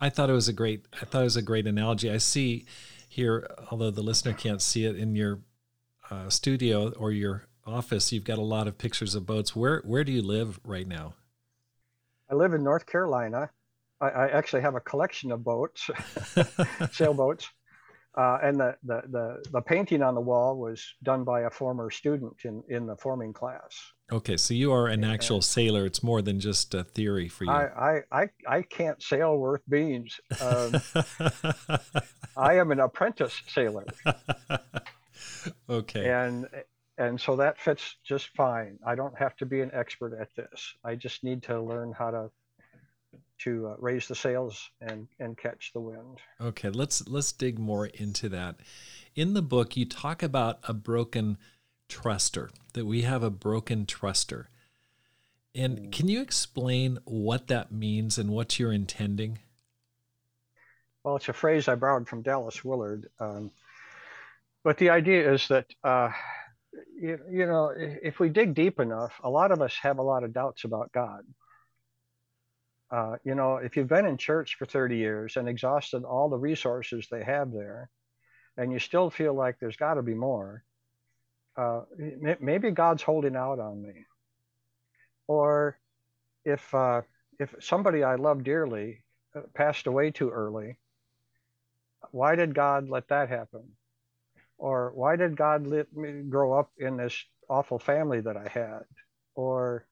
I 0.01 0.09
thought 0.09 0.29
it 0.29 0.33
was 0.33 0.47
a 0.47 0.53
great. 0.53 0.85
I 1.01 1.05
thought 1.05 1.21
it 1.21 1.25
was 1.25 1.37
a 1.37 1.41
great 1.41 1.67
analogy. 1.67 2.11
I 2.11 2.17
see 2.17 2.65
here, 3.13 3.47
although 3.69 3.91
the 3.91 4.01
listener 4.01 4.33
can't 4.33 4.61
see 4.61 4.85
it 4.85 4.95
in 4.95 5.15
your 5.15 5.39
uh, 6.09 6.29
studio 6.29 6.91
or 6.97 7.11
your 7.11 7.45
office, 7.65 8.11
you've 8.11 8.23
got 8.23 8.39
a 8.39 8.43
lot 8.43 8.67
of 8.67 8.77
pictures 8.77 9.13
of 9.13 9.25
boats. 9.25 9.55
Where 9.55 9.81
where 9.85 10.03
do 10.03 10.11
you 10.11 10.21
live 10.21 10.59
right 10.63 10.87
now? 10.87 11.13
I 12.29 12.35
live 12.35 12.53
in 12.53 12.63
North 12.63 12.85
Carolina. 12.87 13.51
I, 14.01 14.09
I 14.09 14.27
actually 14.29 14.63
have 14.63 14.75
a 14.75 14.79
collection 14.79 15.31
of 15.31 15.43
boats, 15.43 15.89
sailboats. 16.91 17.49
Uh, 18.15 18.37
and 18.43 18.59
the, 18.59 18.75
the, 18.83 19.01
the, 19.09 19.43
the, 19.51 19.61
painting 19.61 20.03
on 20.03 20.13
the 20.13 20.21
wall 20.21 20.55
was 20.55 20.93
done 21.01 21.23
by 21.23 21.41
a 21.41 21.49
former 21.49 21.89
student 21.89 22.35
in, 22.43 22.61
in 22.69 22.85
the 22.85 22.95
forming 22.95 23.33
class. 23.33 23.75
Okay, 24.11 24.37
so 24.37 24.53
you 24.53 24.71
are 24.71 24.87
an 24.87 25.03
actual 25.03 25.41
sailor. 25.41 25.87
It's 25.87 26.03
more 26.03 26.21
than 26.21 26.39
just 26.39 26.75
a 26.75 26.83
theory 26.83 27.27
for 27.27 27.45
you. 27.45 27.51
I, 27.51 28.01
I, 28.11 28.21
I, 28.21 28.29
I 28.47 28.61
can't 28.61 29.01
sail 29.01 29.37
worth 29.37 29.63
beans. 29.67 30.19
Um, 30.39 30.75
I 32.37 32.57
am 32.59 32.71
an 32.71 32.81
apprentice 32.81 33.41
sailor. 33.47 33.85
okay. 35.69 36.09
And 36.09 36.47
and 36.97 37.19
so 37.19 37.35
that 37.37 37.59
fits 37.59 37.95
just 38.03 38.29
fine. 38.35 38.77
I 38.85 38.93
don't 38.95 39.17
have 39.17 39.35
to 39.37 39.45
be 39.45 39.61
an 39.61 39.71
expert 39.73 40.15
at 40.19 40.29
this. 40.35 40.75
I 40.83 40.95
just 40.95 41.23
need 41.23 41.41
to 41.43 41.59
learn 41.59 41.91
how 41.91 42.11
to 42.11 42.29
to 43.39 43.67
uh, 43.67 43.75
raise 43.79 44.07
the 44.07 44.15
sails 44.15 44.69
and 44.81 45.07
and 45.19 45.37
catch 45.37 45.71
the 45.73 45.79
wind. 45.79 46.19
Okay, 46.39 46.69
let's 46.69 47.07
let's 47.07 47.31
dig 47.31 47.59
more 47.59 47.87
into 47.87 48.29
that. 48.29 48.55
In 49.15 49.33
the 49.33 49.41
book, 49.41 49.77
you 49.77 49.85
talk 49.85 50.23
about 50.23 50.59
a 50.63 50.73
broken 50.73 51.37
truster. 51.89 52.49
That 52.73 52.85
we 52.85 53.01
have 53.01 53.23
a 53.23 53.29
broken 53.29 53.85
truster. 53.85 54.45
And 55.55 55.77
mm. 55.77 55.91
can 55.91 56.07
you 56.07 56.21
explain 56.21 56.99
what 57.05 57.47
that 57.47 57.71
means 57.71 58.17
and 58.17 58.29
what 58.29 58.57
you're 58.57 58.73
intending? 58.73 59.39
Well, 61.03 61.17
it's 61.17 61.29
a 61.29 61.33
phrase 61.33 61.67
I 61.67 61.75
borrowed 61.75 62.07
from 62.07 62.21
Dallas 62.21 62.63
Willard. 62.63 63.09
Um, 63.19 63.51
but 64.63 64.77
the 64.77 64.89
idea 64.89 65.31
is 65.33 65.47
that, 65.49 65.65
uh, 65.83 66.09
you, 66.99 67.19
you 67.29 67.45
know, 67.45 67.73
if 67.75 68.19
we 68.19 68.29
dig 68.29 68.55
deep 68.55 68.79
enough, 68.79 69.13
a 69.23 69.29
lot 69.29 69.51
of 69.51 69.61
us 69.61 69.75
have 69.81 69.97
a 69.99 70.03
lot 70.03 70.23
of 70.23 70.33
doubts 70.33 70.63
about 70.63 70.91
God. 70.93 71.23
Uh, 72.91 73.15
you 73.23 73.35
know, 73.35 73.57
if 73.57 73.75
you've 73.75 73.87
been 73.87 74.05
in 74.05 74.17
church 74.17 74.55
for 74.57 74.65
30 74.65 74.97
years 74.97 75.35
and 75.35 75.49
exhausted 75.49 76.03
all 76.03 76.29
the 76.29 76.37
resources 76.37 77.07
they 77.09 77.23
have 77.23 77.51
there, 77.51 77.89
and 78.57 78.71
you 78.71 78.79
still 78.79 79.09
feel 79.09 79.33
like 79.33 79.57
there's 79.59 79.77
got 79.77 79.95
to 79.95 80.03
be 80.03 80.13
more, 80.13 80.63
uh, 81.57 81.81
maybe 82.39 82.71
God's 82.71 83.01
holding 83.01 83.35
out 83.35 83.59
on 83.59 83.81
me. 83.81 84.05
Or 85.27 85.79
if 86.45 86.73
uh, 86.73 87.01
if 87.39 87.55
somebody 87.59 88.03
I 88.03 88.15
love 88.15 88.43
dearly 88.43 89.03
uh, 89.35 89.41
passed 89.53 89.87
away 89.87 90.11
too 90.11 90.29
early, 90.29 90.77
why 92.11 92.35
did 92.35 92.53
God 92.53 92.89
let 92.89 93.07
that 93.09 93.29
happen? 93.29 93.63
Or 94.57 94.91
why 94.93 95.15
did 95.15 95.35
God 95.35 95.67
let 95.67 95.91
me 95.93 96.21
grow 96.29 96.53
up 96.53 96.71
in 96.77 96.97
this 96.97 97.15
awful 97.49 97.79
family 97.79 98.21
that 98.21 98.37
I 98.37 98.47
had? 98.47 98.83
Or, 99.35 99.87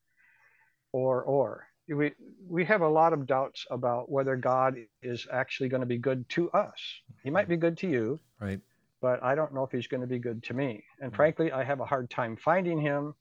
or, 0.92 1.22
or 1.22 1.66
we 1.88 2.12
we 2.48 2.64
have 2.64 2.82
a 2.82 2.88
lot 2.88 3.12
of 3.12 3.26
doubts 3.26 3.66
about 3.70 4.10
whether 4.10 4.36
God 4.36 4.76
is 5.02 5.26
actually 5.32 5.68
going 5.68 5.80
to 5.80 5.86
be 5.86 5.98
good 5.98 6.28
to 6.30 6.50
us. 6.50 6.80
He 7.22 7.30
might 7.30 7.48
be 7.48 7.56
good 7.56 7.78
to 7.78 7.88
you, 7.88 8.20
right? 8.40 8.60
But 9.00 9.22
I 9.22 9.34
don't 9.34 9.52
know 9.52 9.64
if 9.64 9.72
he's 9.72 9.88
going 9.88 10.00
to 10.00 10.06
be 10.06 10.18
good 10.18 10.42
to 10.44 10.54
me. 10.54 10.84
And 11.00 11.14
frankly, 11.14 11.50
I 11.50 11.64
have 11.64 11.80
a 11.80 11.84
hard 11.84 12.08
time 12.08 12.36
finding 12.36 12.80
him, 12.80 13.14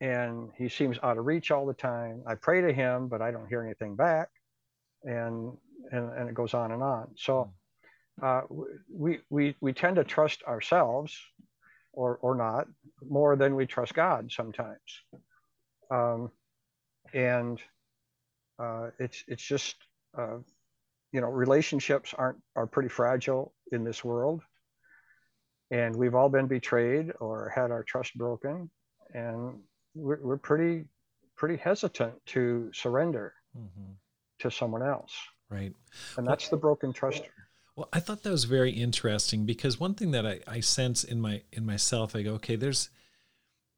and 0.00 0.50
he 0.56 0.68
seems 0.68 0.98
out 1.02 1.16
of 1.18 1.24
reach 1.24 1.50
all 1.50 1.66
the 1.66 1.74
time. 1.74 2.22
I 2.26 2.34
pray 2.34 2.60
to 2.60 2.72
him, 2.72 3.08
but 3.08 3.22
I 3.22 3.30
don't 3.30 3.48
hear 3.48 3.62
anything 3.62 3.96
back, 3.96 4.28
and 5.04 5.56
and 5.90 6.12
and 6.12 6.28
it 6.28 6.34
goes 6.34 6.54
on 6.54 6.72
and 6.72 6.82
on. 6.82 7.08
So. 7.16 7.52
Uh, 8.22 8.42
we, 8.90 9.20
we, 9.30 9.56
we 9.62 9.72
tend 9.72 9.96
to 9.96 10.04
trust 10.04 10.42
ourselves 10.42 11.18
or, 11.92 12.18
or 12.18 12.34
not 12.34 12.66
more 13.08 13.36
than 13.36 13.54
we 13.54 13.66
trust 13.66 13.94
God 13.94 14.30
sometimes. 14.30 14.78
Um, 15.90 16.30
and 17.12 17.58
uh, 18.58 18.90
it's 18.98 19.24
it's 19.28 19.42
just 19.42 19.76
uh, 20.16 20.38
you 21.12 21.20
know 21.20 21.28
relationships 21.28 22.14
aren't 22.16 22.38
are 22.56 22.66
pretty 22.66 22.88
fragile 22.88 23.54
in 23.72 23.84
this 23.84 24.04
world, 24.04 24.42
and 25.70 25.94
we've 25.94 26.14
all 26.14 26.28
been 26.28 26.46
betrayed 26.46 27.12
or 27.20 27.52
had 27.54 27.70
our 27.70 27.82
trust 27.82 28.16
broken, 28.16 28.70
and 29.14 29.58
we're, 29.94 30.20
we're 30.22 30.36
pretty 30.36 30.84
pretty 31.36 31.56
hesitant 31.56 32.14
to 32.26 32.70
surrender 32.72 33.34
mm-hmm. 33.56 33.92
to 34.40 34.50
someone 34.50 34.82
else. 34.82 35.12
Right, 35.50 35.72
and 36.16 36.26
that's 36.26 36.50
well, 36.50 36.58
the 36.58 36.62
broken 36.62 36.92
truster. 36.92 37.26
Well, 37.76 37.88
I 37.92 38.00
thought 38.00 38.22
that 38.22 38.30
was 38.30 38.44
very 38.44 38.70
interesting 38.70 39.46
because 39.46 39.80
one 39.80 39.94
thing 39.94 40.10
that 40.10 40.26
I, 40.26 40.40
I 40.46 40.60
sense 40.60 41.04
in 41.04 41.20
my 41.20 41.42
in 41.52 41.64
myself, 41.64 42.14
I 42.14 42.22
go, 42.22 42.34
okay, 42.34 42.56
there's 42.56 42.90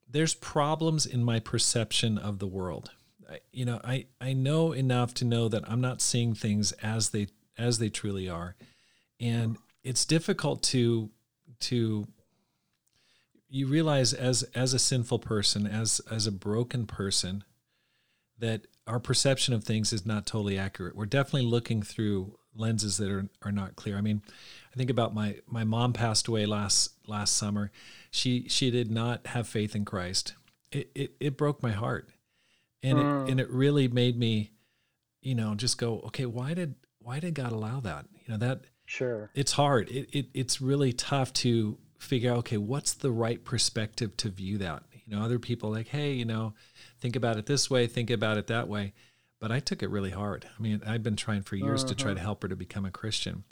there's 0.09 0.35
problems 0.35 1.05
in 1.05 1.23
my 1.23 1.39
perception 1.39 2.17
of 2.17 2.39
the 2.39 2.47
world 2.47 2.91
you 3.51 3.65
know, 3.65 3.79
I, 3.83 4.05
I 4.21 4.33
know 4.33 4.71
enough 4.71 5.13
to 5.15 5.25
know 5.25 5.47
that 5.47 5.63
I'm 5.69 5.81
not 5.81 6.01
seeing 6.01 6.33
things 6.33 6.71
as 6.73 7.09
they 7.09 7.27
as 7.57 7.79
they 7.79 7.89
truly 7.89 8.29
are, 8.29 8.55
and 9.19 9.57
it's 9.83 10.05
difficult 10.05 10.61
to 10.63 11.09
to 11.61 12.07
you 13.49 13.67
realize 13.67 14.13
as 14.13 14.43
as 14.55 14.73
a 14.73 14.79
sinful 14.79 15.19
person, 15.19 15.65
as 15.65 16.01
as 16.11 16.27
a 16.27 16.31
broken 16.31 16.85
person, 16.85 17.43
that 18.39 18.67
our 18.87 18.99
perception 18.99 19.53
of 19.53 19.63
things 19.63 19.93
is 19.93 20.05
not 20.05 20.25
totally 20.25 20.57
accurate. 20.57 20.95
We're 20.95 21.05
definitely 21.05 21.49
looking 21.49 21.81
through 21.81 22.37
lenses 22.55 22.97
that 22.97 23.09
are, 23.09 23.27
are 23.41 23.51
not 23.51 23.75
clear. 23.75 23.97
I 23.97 24.01
mean, 24.01 24.21
I 24.73 24.77
think 24.77 24.89
about 24.89 25.13
my 25.13 25.37
my 25.47 25.63
mom 25.63 25.93
passed 25.93 26.27
away 26.27 26.45
last 26.45 26.91
last 27.07 27.35
summer. 27.35 27.71
She 28.11 28.47
she 28.49 28.71
did 28.71 28.91
not 28.91 29.27
have 29.27 29.47
faith 29.47 29.75
in 29.75 29.85
Christ. 29.85 30.33
It 30.71 30.91
it, 30.93 31.11
it 31.19 31.37
broke 31.37 31.63
my 31.63 31.71
heart 31.71 32.09
and 32.85 32.99
mm. 32.99 33.23
it 33.25 33.31
and 33.31 33.39
it 33.39 33.49
really 33.49 33.87
made 33.87 34.17
me 34.17 34.51
you 35.21 35.35
know 35.35 35.55
just 35.55 35.77
go 35.77 36.01
okay 36.05 36.25
why 36.25 36.53
did 36.53 36.75
why 36.99 37.19
did 37.19 37.33
god 37.33 37.51
allow 37.51 37.79
that 37.79 38.05
you 38.13 38.31
know 38.31 38.37
that 38.37 38.61
sure 38.85 39.31
it's 39.33 39.53
hard 39.53 39.89
it, 39.89 40.07
it 40.13 40.27
it's 40.33 40.61
really 40.61 40.93
tough 40.93 41.33
to 41.33 41.77
figure 41.97 42.31
out 42.31 42.37
okay 42.37 42.57
what's 42.57 42.93
the 42.93 43.11
right 43.11 43.43
perspective 43.43 44.15
to 44.17 44.29
view 44.29 44.57
that 44.57 44.83
you 45.05 45.15
know 45.15 45.23
other 45.23 45.39
people 45.39 45.71
like 45.71 45.87
hey 45.87 46.13
you 46.13 46.25
know 46.25 46.53
think 46.99 47.15
about 47.15 47.37
it 47.37 47.45
this 47.45 47.69
way 47.69 47.87
think 47.87 48.09
about 48.09 48.37
it 48.37 48.47
that 48.47 48.67
way 48.67 48.93
but 49.39 49.51
i 49.51 49.59
took 49.59 49.81
it 49.81 49.89
really 49.89 50.11
hard 50.11 50.47
i 50.57 50.61
mean 50.61 50.81
i've 50.85 51.03
been 51.03 51.15
trying 51.15 51.41
for 51.41 51.55
years 51.55 51.83
uh-huh. 51.83 51.89
to 51.89 51.95
try 51.95 52.13
to 52.13 52.17
uh-huh. 52.17 52.25
help 52.25 52.43
her 52.43 52.49
to 52.49 52.55
become 52.55 52.85
a 52.85 52.91
christian 52.91 53.43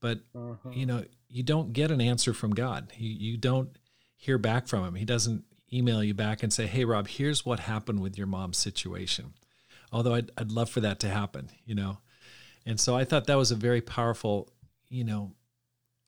but 0.00 0.20
uh-huh. 0.34 0.70
you 0.70 0.84
know 0.84 1.04
you 1.28 1.42
don't 1.42 1.72
get 1.72 1.90
an 1.90 2.00
answer 2.00 2.34
from 2.34 2.50
god 2.50 2.92
you, 2.96 3.10
you 3.10 3.36
don't 3.36 3.78
hear 4.16 4.38
back 4.38 4.66
from 4.66 4.84
him 4.84 4.94
he 4.94 5.04
doesn't 5.04 5.44
email 5.74 6.02
you 6.02 6.14
back 6.14 6.42
and 6.42 6.52
say, 6.52 6.66
"Hey, 6.66 6.84
Rob, 6.84 7.08
here's 7.08 7.44
what 7.44 7.60
happened 7.60 8.00
with 8.00 8.16
your 8.16 8.26
mom's 8.26 8.58
situation." 8.58 9.34
Although 9.92 10.14
I'd, 10.14 10.30
I'd 10.36 10.50
love 10.50 10.70
for 10.70 10.80
that 10.80 10.98
to 11.00 11.08
happen, 11.08 11.50
you 11.64 11.74
know. 11.74 11.98
And 12.66 12.80
so 12.80 12.96
I 12.96 13.04
thought 13.04 13.26
that 13.26 13.36
was 13.36 13.50
a 13.50 13.56
very 13.56 13.80
powerful, 13.80 14.50
you 14.88 15.04
know, 15.04 15.32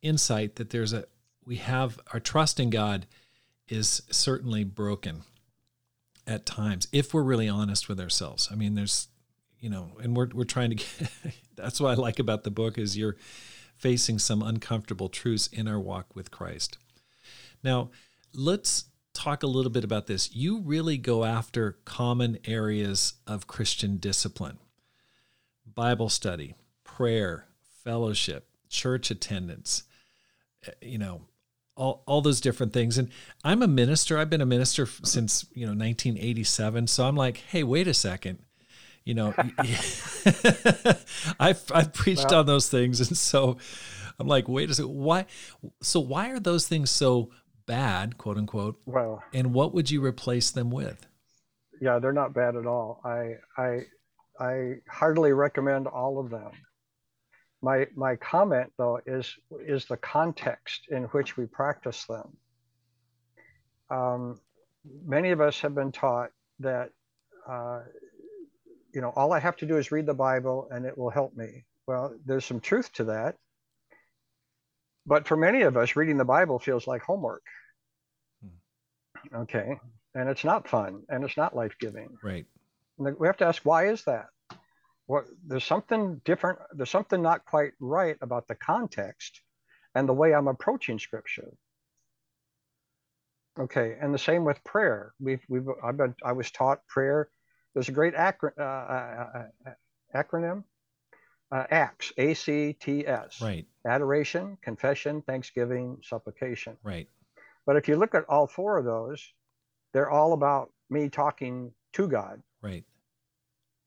insight 0.03 0.57
that 0.57 0.71
there's 0.71 0.93
a 0.93 1.05
we 1.45 1.57
have 1.57 2.01
our 2.13 2.21
trust 2.21 2.59
in 2.59 2.71
God 2.71 3.07
is 3.69 4.03
certainly 4.11 4.65
broken 4.65 5.23
at 6.27 6.47
times 6.47 6.89
if 6.93 7.15
we're 7.15 7.23
really 7.23 7.49
honest 7.49 7.89
with 7.89 8.01
ourselves. 8.01 8.49
I 8.51 8.55
mean, 8.55 8.75
there's 8.75 9.09
you 9.61 9.71
know, 9.71 9.93
and 10.03 10.17
we're 10.17 10.29
we're 10.33 10.45
trying 10.45 10.71
to 10.71 10.77
get 10.77 11.11
that's 11.57 11.81
what 11.81 11.91
I 11.91 11.95
like 11.95 12.19
about 12.19 12.45
the 12.45 12.51
book 12.51 12.79
is 12.79 12.97
you're 12.97 13.17
facing 13.77 14.19
some 14.19 14.43
uncomfortable 14.43 15.09
truths 15.09 15.49
in 15.49 15.69
our 15.69 15.81
walk 15.81 16.15
with 16.15 16.31
Christ. 16.31 16.79
Now, 17.63 17.91
let's 18.33 18.87
talk 19.17 19.43
a 19.43 19.47
little 19.47 19.71
bit 19.71 19.85
about 19.85 20.07
this. 20.07 20.35
You 20.35 20.61
really 20.61 20.99
go 20.99 21.25
after 21.25 21.79
common 21.85 22.39
areas 22.45 23.15
of 23.27 23.47
Christian 23.47 23.97
discipline 23.97 24.59
Bible 25.75 26.09
study, 26.09 26.55
prayer, 26.85 27.47
fellowship, 27.85 28.49
church 28.69 29.11
attendance, 29.11 29.85
eh, 30.67 30.71
you 30.83 30.99
know, 30.99 31.23
all, 31.77 32.03
all 32.07 32.21
those 32.23 32.41
different 32.41 32.73
things. 32.73 32.99
And 32.99 33.11
I'm 33.45 33.63
a 33.63 33.69
minister. 33.69 34.19
I've 34.19 34.31
been 34.31 34.41
a 34.41 34.47
minister 34.47 34.87
since, 34.87 35.47
you 35.55 35.67
know, 35.67 35.73
1987. 35.73 36.87
So 36.87 37.05
I'm 37.07 37.17
like, 37.17 37.39
hey, 37.39 37.63
wait 37.63 37.89
a 37.89 37.95
second. 37.95 38.39
you 39.07 39.15
know, 39.15 39.33
I've 41.39 41.63
I've 41.73 41.93
preached 41.95 42.33
on 42.33 42.45
those 42.47 42.69
things, 42.69 43.01
and 43.01 43.17
so 43.17 43.57
I'm 44.19 44.27
like, 44.27 44.49
wait 44.49 44.69
a 44.69 44.75
second, 44.75 44.93
why? 44.95 45.27
So 45.81 46.01
why 46.01 46.31
are 46.31 46.41
those 46.41 46.67
things 46.67 46.91
so 46.91 47.31
bad, 47.67 48.19
quote 48.19 48.39
unquote? 48.39 48.81
Well, 48.87 49.23
and 49.35 49.53
what 49.53 49.75
would 49.75 49.91
you 49.91 50.05
replace 50.05 50.51
them 50.51 50.71
with? 50.71 51.07
Yeah, 51.81 51.99
they're 51.99 52.13
not 52.13 52.33
bad 52.33 52.57
at 52.57 52.67
all. 52.67 53.01
I 53.05 53.35
I 53.61 53.81
I 54.39 54.75
heartily 54.89 55.33
recommend 55.33 55.87
all 55.87 56.19
of 56.19 56.31
them. 56.31 56.51
My 57.63 57.87
my 57.95 58.17
comment 58.17 58.73
though 58.79 59.01
is 59.07 59.35
is 59.67 59.85
the 59.87 59.97
context 59.97 60.87
in 60.91 61.05
which 61.05 61.37
we 61.37 61.47
practice 61.47 62.05
them. 62.05 62.37
Um, 63.91 64.41
many 65.05 65.31
of 65.31 65.41
us 65.41 65.61
have 65.61 65.75
been 65.75 65.93
taught 65.93 66.31
that 66.61 66.91
uh, 67.49 67.81
you 68.95 69.01
know 69.01 69.13
all 69.17 69.33
I 69.33 69.41
have 69.41 69.57
to 69.57 69.67
do 69.67 69.77
is 69.77 69.93
read 69.93 70.07
the 70.07 70.15
Bible 70.15 70.69
and 70.71 70.87
it 70.87 70.97
will 70.97 71.11
help 71.11 71.37
me. 71.37 71.65
Well, 71.87 72.17
there's 72.25 72.45
some 72.45 72.61
truth 72.61 72.93
to 72.95 73.05
that, 73.05 73.37
but 75.07 75.27
for 75.27 75.37
many 75.37 75.63
of 75.63 75.77
us, 75.77 75.97
reading 75.97 76.19
the 76.19 76.25
Bible 76.25 76.59
feels 76.59 76.87
like 76.87 77.03
homework. 77.03 77.43
Hmm. 78.43 79.37
Okay, 79.43 79.79
and 80.15 80.29
it's 80.29 80.45
not 80.45 80.69
fun 80.69 81.03
and 81.09 81.25
it's 81.25 81.37
not 81.37 81.55
life 81.55 81.77
giving. 81.79 82.17
Right. 82.23 82.47
And 82.99 83.17
we 83.19 83.27
have 83.27 83.37
to 83.39 83.47
ask 83.47 83.63
why 83.63 83.89
is 83.89 84.05
that? 84.05 84.27
What 85.07 85.25
there's 85.47 85.65
something 85.65 86.21
different. 86.25 86.59
There's 86.73 86.91
something 86.91 87.23
not 87.23 87.45
quite 87.45 87.73
right 87.79 88.17
about 88.21 88.49
the 88.49 88.57
context 88.57 89.41
and 89.95 90.09
the 90.09 90.13
way 90.13 90.35
I'm 90.35 90.49
approaching 90.49 90.99
Scripture. 90.99 91.53
Okay, 93.59 93.97
and 94.01 94.13
the 94.13 94.19
same 94.19 94.45
with 94.45 94.63
prayer. 94.65 95.15
We've, 95.19 95.41
we've 95.49 95.67
I've 95.83 95.97
been 95.97 96.15
I 96.25 96.33
was 96.33 96.51
taught 96.51 96.87
prayer. 96.89 97.29
There's 97.73 97.89
a 97.89 97.93
great 97.93 98.15
acro- 98.15 98.53
uh, 98.59 98.63
uh, 98.63 99.47
uh, 99.67 99.71
acronym, 100.15 100.65
uh, 101.53 101.65
ACTS, 101.71 102.13
A 102.19 102.35
C 102.35 102.77
T 102.79 103.07
S. 103.07 103.41
Right. 103.41 103.67
Adoration, 103.87 104.59
confession, 104.63 105.23
thanksgiving, 105.23 105.99
supplication. 106.03 106.77
Right. 106.83 107.09
But 107.65 107.77
if 107.77 107.89
you 107.89 107.97
look 107.97 108.15
at 108.15 108.25
all 108.29 108.47
four 108.47 108.79
of 108.79 108.85
those, 108.85 109.33
they're 109.93 110.11
all 110.11 110.33
about 110.33 110.73
me 110.91 111.09
talking 111.09 111.73
to 111.95 112.09
God. 112.09 112.43
Right. 112.63 112.85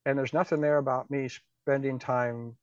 And 0.06 0.18
there's 0.18 0.34
nothing 0.34 0.62
there 0.62 0.78
about 0.78 1.12
me 1.12 1.30
spending 1.64 2.00
time 2.00 2.56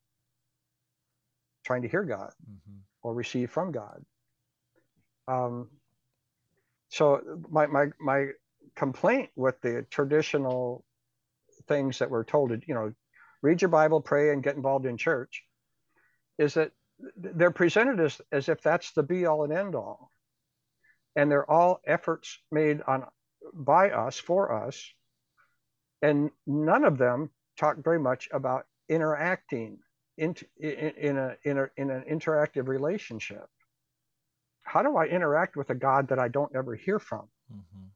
trying 1.64 1.82
to 1.82 1.88
hear 1.88 2.04
God 2.04 2.32
mm-hmm. 2.42 2.78
or 3.02 3.14
receive 3.14 3.50
from 3.50 3.72
God. 3.72 4.04
Um, 5.28 5.68
so 6.88 7.20
my, 7.50 7.66
my, 7.66 7.86
my 8.00 8.28
complaint 8.74 9.30
with 9.36 9.60
the 9.60 9.84
traditional 9.90 10.84
things 11.68 11.98
that 11.98 12.10
we're 12.10 12.24
told 12.24 12.50
to, 12.50 12.60
you 12.66 12.74
know, 12.74 12.92
read 13.42 13.60
your 13.60 13.68
Bible, 13.68 14.00
pray, 14.00 14.32
and 14.32 14.42
get 14.42 14.56
involved 14.56 14.86
in 14.86 14.96
church 14.96 15.42
is 16.38 16.54
that 16.54 16.72
they're 17.16 17.50
presented 17.50 18.00
as, 18.00 18.20
as 18.32 18.48
if 18.48 18.62
that's 18.62 18.92
the 18.92 19.02
be 19.02 19.26
all 19.26 19.44
and 19.44 19.52
end 19.52 19.74
all. 19.74 20.10
And 21.14 21.30
they're 21.30 21.50
all 21.50 21.80
efforts 21.86 22.38
made 22.50 22.82
on 22.86 23.04
by 23.52 23.90
us 23.90 24.18
for 24.18 24.64
us. 24.66 24.82
And 26.02 26.30
none 26.46 26.84
of 26.84 26.98
them 26.98 27.30
talk 27.58 27.76
very 27.82 27.98
much 27.98 28.28
about 28.32 28.66
interacting 28.88 29.78
in, 30.18 30.34
in, 30.58 30.70
in, 30.70 31.16
a, 31.18 31.36
in, 31.42 31.58
a, 31.58 31.68
in 31.76 31.90
an 31.90 32.04
interactive 32.10 32.68
relationship 32.68 33.48
how 34.66 34.82
do 34.82 34.96
I 34.96 35.06
interact 35.06 35.56
with 35.56 35.70
a 35.70 35.74
God 35.74 36.08
that 36.08 36.18
I 36.18 36.28
don't 36.28 36.54
ever 36.54 36.74
hear 36.74 36.98
from? 36.98 37.28
Mm-hmm. 37.52 37.86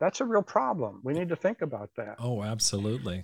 That's 0.00 0.20
a 0.20 0.24
real 0.24 0.42
problem. 0.42 1.00
We 1.04 1.12
need 1.12 1.28
to 1.28 1.36
think 1.36 1.62
about 1.62 1.90
that. 1.96 2.16
Oh, 2.18 2.42
absolutely. 2.42 3.22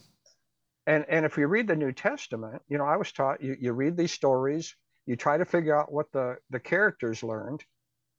And 0.89 1.05
and 1.11 1.27
if 1.27 1.37
we 1.37 1.45
read 1.45 1.69
the 1.69 1.77
New 1.77 1.93
Testament, 1.93 2.63
you 2.69 2.79
know, 2.79 2.87
I 2.87 2.97
was 2.97 3.13
taught 3.13 3.43
you, 3.43 3.55
you 3.61 3.75
read 3.75 3.95
these 3.95 4.11
stories, 4.11 4.75
you 5.05 5.17
try 5.17 5.37
to 5.37 5.45
figure 5.45 5.79
out 5.79 5.93
what 5.93 6.11
the, 6.13 6.37
the 6.49 6.59
characters 6.59 7.23
learned, 7.23 7.63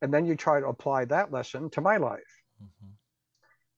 and 0.04 0.14
then 0.14 0.28
you 0.28 0.36
try 0.36 0.60
to 0.60 0.68
apply 0.68 1.06
that 1.06 1.32
lesson 1.32 1.72
to 1.72 1.82
my 1.82 1.98
life. 1.98 2.32
Mm-hmm. 2.64 2.92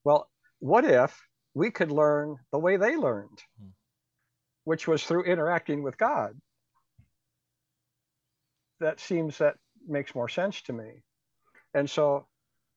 Well, 0.04 0.30
what 0.60 0.84
if 0.84 1.18
we 1.54 1.72
could 1.72 1.90
learn 1.90 2.36
the 2.52 2.60
way 2.60 2.76
they 2.76 2.98
learned, 2.98 3.40
mm-hmm. 3.62 3.70
which 4.66 4.90
was 4.90 5.06
through 5.06 5.24
interacting 5.24 5.84
with 5.84 5.98
God? 5.98 6.32
That 8.82 9.00
seems 9.00 9.38
that 9.38 9.56
makes 9.88 10.14
more 10.14 10.28
sense 10.28 10.62
to 10.64 10.74
me. 10.74 11.02
And 11.74 11.90
so, 11.90 12.28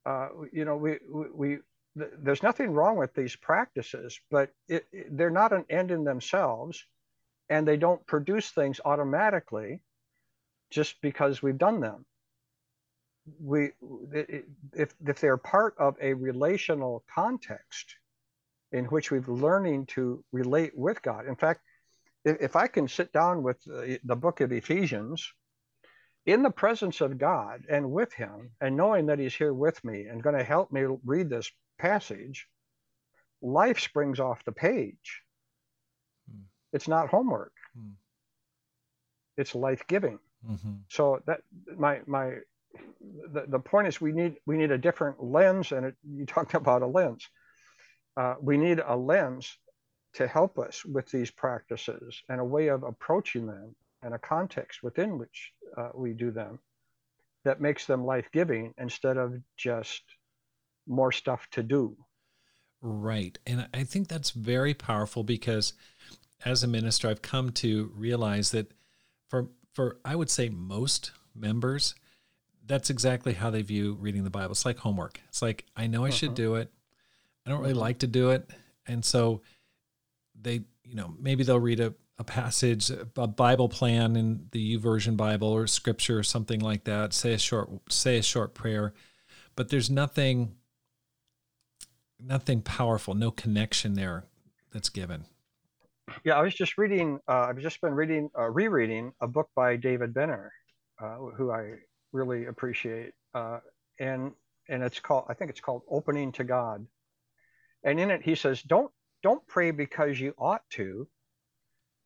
uh, 0.07 0.29
you 0.53 0.65
know, 0.65 0.77
we, 0.77 0.99
we, 1.11 1.27
we 1.35 1.59
th- 1.99 2.11
there's 2.19 2.43
nothing 2.43 2.73
wrong 2.73 2.97
with 2.97 3.15
these 3.15 3.37
practices, 3.37 4.19
but 4.31 4.51
it, 4.69 4.87
it, 4.93 5.17
they're 5.17 5.31
not 5.31 5.53
an 5.53 5.65
end 5.71 5.91
in 5.91 6.05
themselves, 6.05 6.85
and 7.49 7.67
they 7.67 7.77
don't 7.77 8.07
produce 8.07 8.51
things 8.51 8.81
automatically 8.85 9.81
just 10.71 11.01
because 11.03 11.43
we've 11.43 11.59
done 11.59 11.81
them. 11.81 12.05
We, 13.41 13.71
if, 14.13 14.95
if 15.07 15.21
they're 15.21 15.37
part 15.37 15.75
of 15.79 15.97
a 16.01 16.13
relational 16.13 17.05
context 17.15 17.97
in 18.73 18.87
which 18.87 19.11
we're 19.11 19.23
learning 19.27 19.87
to 19.87 20.23
relate 20.33 20.77
with 20.77 21.01
God. 21.01 21.27
In 21.27 21.37
fact, 21.37 21.61
if, 22.25 22.37
if 22.41 22.57
I 22.57 22.67
can 22.67 22.89
sit 22.89 23.13
down 23.13 23.43
with 23.43 23.63
the, 23.65 24.01
the 24.05 24.17
book 24.17 24.41
of 24.41 24.53
Ephesians 24.53 25.33
in 26.27 26.43
the 26.43 26.51
presence 26.51 27.01
of 27.01 27.17
God 27.17 27.63
and 27.69 27.93
with 27.93 28.13
Him, 28.13 28.51
and 28.61 28.77
knowing 28.77 29.07
that 29.07 29.19
He's 29.21 29.35
here 29.35 29.55
with 29.55 29.83
me 29.85 30.07
and 30.07 30.23
going 30.23 30.37
to 30.37 30.45
help 30.45 30.73
me 30.73 30.85
read 31.05 31.31
this 31.31 31.51
passage, 31.79 32.47
life 33.43 33.81
springs 33.81 34.21
off 34.21 34.45
the 34.45 34.53
page. 34.53 35.23
Hmm. 36.31 36.43
It's 36.73 36.89
not 36.89 37.09
homework. 37.09 37.53
Hmm. 37.77 37.93
It's 39.37 39.55
life 39.55 39.85
giving. 39.89 40.19
Mm-hmm. 40.49 40.75
So 40.89 41.21
that 41.27 41.41
my 41.77 42.01
my 42.07 42.35
the, 43.33 43.45
the 43.49 43.59
point 43.59 43.89
is 43.89 44.01
we 44.01 44.13
need 44.13 44.37
we 44.47 44.57
need 44.57 44.71
a 44.71 44.79
different 44.79 45.23
lens, 45.23 45.73
and 45.73 45.87
it, 45.87 45.97
you 46.03 46.27
talked 46.27 46.55
about 46.63 46.83
a 46.83 46.87
lens. 46.87 47.29
Uh, 48.17 48.35
we 48.41 48.57
need 48.57 48.81
a 48.85 48.97
lens 48.97 49.59
to 50.15 50.29
help 50.29 50.59
us 50.59 50.85
with 50.85 51.11
these 51.11 51.31
practices 51.31 52.23
and 52.29 52.41
a 52.41 52.45
way 52.45 52.69
of 52.69 52.85
approaching 52.85 53.47
them 53.47 53.75
and 54.03 54.15
a 54.15 54.19
context 54.19 54.83
within 54.83 55.19
which 55.19 55.53
uh, 55.77 55.89
we 55.95 56.13
do 56.13 56.31
them 56.31 56.61
that 57.45 57.61
makes 57.61 57.87
them 57.87 58.05
life 58.05 58.29
giving 58.33 58.73
instead 58.79 59.17
of 59.17 59.35
just 59.57 60.03
more 60.87 61.13
stuff 61.13 61.49
to 61.53 61.63
do. 61.63 61.97
Right. 62.81 63.39
And 63.47 63.67
I 63.73 63.85
think 63.85 64.09
that's 64.09 64.31
very 64.31 64.75
powerful 64.75 65.25
because 65.25 65.73
as 66.45 66.63
a 66.63 66.69
minister, 66.69 67.09
I've 67.09 67.23
come 67.23 67.51
to 67.53 67.91
realize 67.95 68.51
that 68.51 68.73
for, 69.29 69.49
for 69.73 69.99
I 70.05 70.15
would 70.15 70.31
say 70.31 70.51
most 70.51 71.13
members, 71.35 71.95
that's 72.67 72.91
exactly 72.91 73.33
how 73.33 73.51
they 73.51 73.63
view 73.63 73.97
reading 74.01 74.25
the 74.25 74.31
Bible. 74.31 74.53
It's 74.53 74.67
like 74.67 74.79
homework. 74.79 75.21
It's 75.29 75.43
like, 75.43 75.65
I 75.77 75.87
know 75.87 76.05
I 76.05 76.09
uh-huh. 76.09 76.17
should 76.17 76.35
do 76.35 76.57
it. 76.57 76.71
I 77.47 77.51
don't 77.51 77.61
really 77.61 77.73
uh-huh. 77.73 77.81
like 77.81 77.99
to 78.01 78.07
do 78.07 78.31
it. 78.31 78.51
And 78.87 79.05
so 79.05 79.41
they, 80.39 80.63
you 80.85 80.95
know, 80.95 81.15
maybe 81.19 81.45
they'll 81.45 81.59
read 81.61 81.81
a, 81.81 81.95
a 82.19 82.25
passage, 82.25 82.91
a 82.91 83.27
Bible 83.27 83.69
plan 83.69 84.17
in 84.17 84.47
the 84.53 84.77
YouVersion 84.79 85.17
Bible 85.17 85.49
or 85.49 85.67
scripture 85.67 86.19
or 86.19 86.23
something 86.23 86.61
like 86.61 86.85
that. 86.85 87.13
Say 87.13 87.33
a 87.33 87.39
short 87.39 87.71
say 87.89 88.19
a 88.19 88.23
short 88.23 88.55
prayer, 88.55 88.93
but 89.57 89.69
there's 89.69 89.91
nothing 89.91 90.55
nothing 92.27 92.63
powerful, 92.63 93.15
no 93.15 93.31
connection 93.31 93.95
there 93.95 94.25
that's 94.73 94.89
given. 94.89 95.27
Yeah, 96.25 96.35
I 96.35 96.43
was 96.43 96.55
just 96.55 96.77
reading. 96.77 97.21
Uh, 97.29 97.47
I've 97.49 97.59
just 97.59 97.81
been 97.81 97.95
reading, 97.95 98.31
uh, 98.39 98.51
rereading 98.51 99.13
a 99.21 99.27
book 99.27 99.49
by 99.55 99.77
David 99.77 100.13
Benner, 100.13 100.53
uh, 101.03 101.17
who 101.37 101.51
I 101.51 101.75
really 102.13 102.47
appreciate, 102.47 103.13
uh, 103.35 103.61
and 103.99 104.33
and 104.69 104.83
it's 104.83 105.01
called. 105.01 105.25
I 105.29 105.35
think 105.35 105.51
it's 105.51 105.61
called 105.61 105.83
Opening 105.89 106.33
to 106.33 106.45
God, 106.45 106.87
and 107.85 107.99
in 107.99 108.11
it 108.11 108.23
he 108.23 108.35
says, 108.35 108.63
"Don't 108.63 108.91
don't 109.23 109.47
pray 109.47 109.71
because 109.71 110.21
you 110.21 110.35
ought 110.37 110.69
to, 110.71 111.09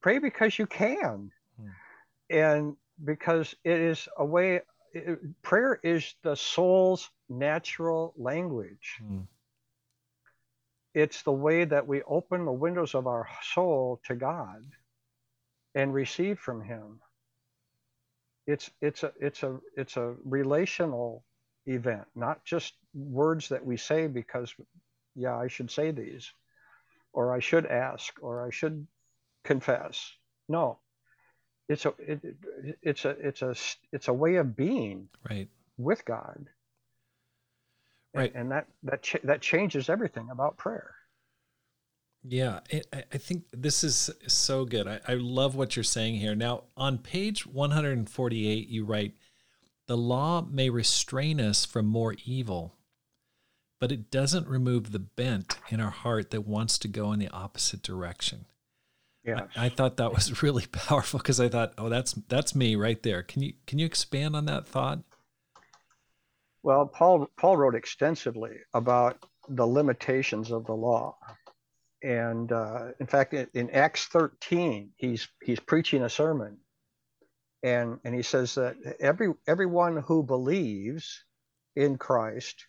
pray 0.00 0.18
because 0.18 0.59
you 0.59 0.66
can 0.66 1.31
hmm. 1.61 1.68
and 2.31 2.76
because 3.04 3.54
it 3.64 3.81
is 3.81 4.09
a 4.18 4.24
way 4.24 4.61
it, 4.92 5.18
prayer 5.42 5.78
is 5.83 6.14
the 6.22 6.35
soul's 6.35 7.11
natural 7.28 8.14
language 8.16 8.96
hmm. 9.00 9.20
It's 10.99 11.23
the 11.23 11.33
way 11.33 11.65
that 11.65 11.87
we 11.87 12.03
open 12.03 12.45
the 12.45 12.53
windows 12.53 12.95
of 12.95 13.07
our 13.07 13.29
soul 13.43 14.01
to 14.05 14.15
god 14.15 14.65
and 15.75 15.95
receive 15.95 16.39
from 16.39 16.63
him 16.63 17.01
it's 18.47 18.71
it's 18.81 19.03
a 19.03 19.13
it's 19.21 19.43
a 19.43 19.59
it's 19.77 19.97
a 19.97 20.15
relational 20.25 21.25
event 21.67 22.07
not 22.15 22.45
just 22.45 22.75
words 22.95 23.49
that 23.49 23.65
we 23.65 23.77
say 23.77 24.07
because 24.07 24.55
yeah 25.15 25.37
i 25.37 25.49
should 25.49 25.71
say 25.71 25.91
these 25.91 26.33
or 27.13 27.35
i 27.35 27.41
should 27.41 27.67
ask 27.67 28.15
or 28.23 28.47
i 28.47 28.51
should 28.51 28.87
confess. 29.49 30.13
No, 30.49 30.79
it's 31.69 31.87
a 31.87 31.95
it, 31.99 32.21
it's 32.83 33.05
a 33.05 33.11
it's 33.11 33.43
a 33.43 33.55
it's 33.93 34.09
a 34.09 34.13
way 34.13 34.37
of 34.37 34.57
being 34.57 35.09
right 35.29 35.49
with 35.77 36.05
God. 36.05 36.47
Right, 38.14 38.33
and, 38.35 38.42
and 38.42 38.53
that 38.53 38.66
that 38.85 39.03
ch- 39.03 39.23
that 39.25 39.40
changes 39.40 39.88
everything 39.88 40.29
about 40.31 40.57
prayer. 40.57 40.94
Yeah, 42.25 42.61
I 42.92 43.18
think 43.18 43.44
this 43.53 43.85
is 43.85 44.11
so 44.27 44.64
good. 44.64 44.88
I, 44.88 45.01
I 45.07 45.14
love 45.14 45.55
what 45.55 45.77
you're 45.77 45.85
saying 45.85 46.16
here. 46.16 46.35
Now, 46.35 46.64
on 46.77 46.99
page 46.99 47.47
148, 47.47 48.68
you 48.68 48.85
write, 48.85 49.14
The 49.87 49.97
law 49.97 50.42
may 50.42 50.68
restrain 50.68 51.40
us 51.40 51.64
from 51.64 51.87
more 51.87 52.16
evil, 52.25 52.75
but 53.81 53.92
it 53.92 54.11
doesn't 54.11 54.49
remove 54.49 54.90
the 54.90 54.99
bent 54.99 55.59
in 55.71 55.81
our 55.81 55.90
heart 55.90 56.31
that 56.31 56.47
wants 56.47 56.77
to 56.81 56.88
go 56.88 57.12
in 57.12 57.21
the 57.21 57.29
opposite 57.29 57.83
direction. 57.83 58.47
Yeah, 59.25 59.47
I, 59.57 59.66
I, 59.66 59.68
thought 59.68 59.97
that 59.99 60.12
was 60.12 60.42
really 60.42 60.66
powerful 60.66 61.18
because 61.18 61.38
I 61.40 61.49
thought, 61.49 61.75
oh, 61.79 61.88
that's 61.88 62.12
that's 62.29 62.55
me 62.55 62.75
right 62.75 63.03
there. 63.03 63.23
Can 63.23 63.42
you 63.42 63.55
can 63.66 63.79
you 63.79 63.87
expand 63.87 64.35
on 64.35 64.47
that 64.47 64.66
thought? 64.66 65.01
Well, 66.62 66.87
Paul 66.87 67.29
Paul 67.37 67.57
wrote 67.57 67.75
extensively 67.75 68.57
about 68.75 69.25
the 69.49 69.66
limitations 69.66 70.51
of 70.51 70.66
the 70.66 70.75
law, 70.75 71.16
and 72.03 72.51
uh, 72.53 72.88
in 73.01 73.07
fact, 73.07 73.35
in, 73.35 73.49
in 73.55 73.71
Acts 73.71 74.07
13, 74.07 74.90
he's 74.97 75.29
he's 75.42 75.61
preaching 75.61 76.03
a 76.03 76.11
sermon, 76.11 76.59
and 77.62 78.01
and 78.05 78.14
he 78.14 78.23
says 78.23 78.55
that 78.57 78.77
every 79.01 79.35
everyone 79.47 79.99
who 79.99 80.23
believes 80.23 81.25
in 81.77 81.97
Christ 81.97 82.66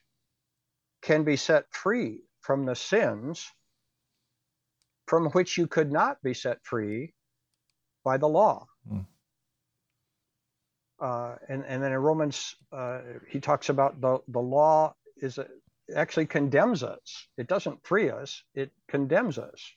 can 1.01 1.23
be 1.23 1.35
set 1.35 1.65
free 1.71 2.23
from 2.41 2.65
the 2.65 2.75
sins 2.75 3.49
from 5.07 5.29
which 5.31 5.57
you 5.57 5.65
could 5.65 5.91
not 5.91 6.21
be 6.21 6.33
set 6.35 6.63
free 6.63 7.13
by 8.03 8.17
the 8.17 8.27
law. 8.27 8.67
Mm. 8.91 9.05
Uh, 11.01 11.35
and, 11.47 11.63
and 11.65 11.81
then 11.81 11.91
in 11.91 11.99
Romans, 11.99 12.55
uh, 12.71 12.99
he 13.29 13.39
talks 13.39 13.69
about 13.69 14.01
the, 14.01 14.19
the 14.27 14.39
law 14.39 14.93
is 15.17 15.37
a, 15.37 15.47
actually 15.95 16.25
condemns 16.25 16.83
us. 16.83 17.27
It 17.37 17.47
doesn't 17.47 17.85
free 17.85 18.09
us, 18.09 18.43
it 18.53 18.71
condemns 18.89 19.37
us. 19.37 19.73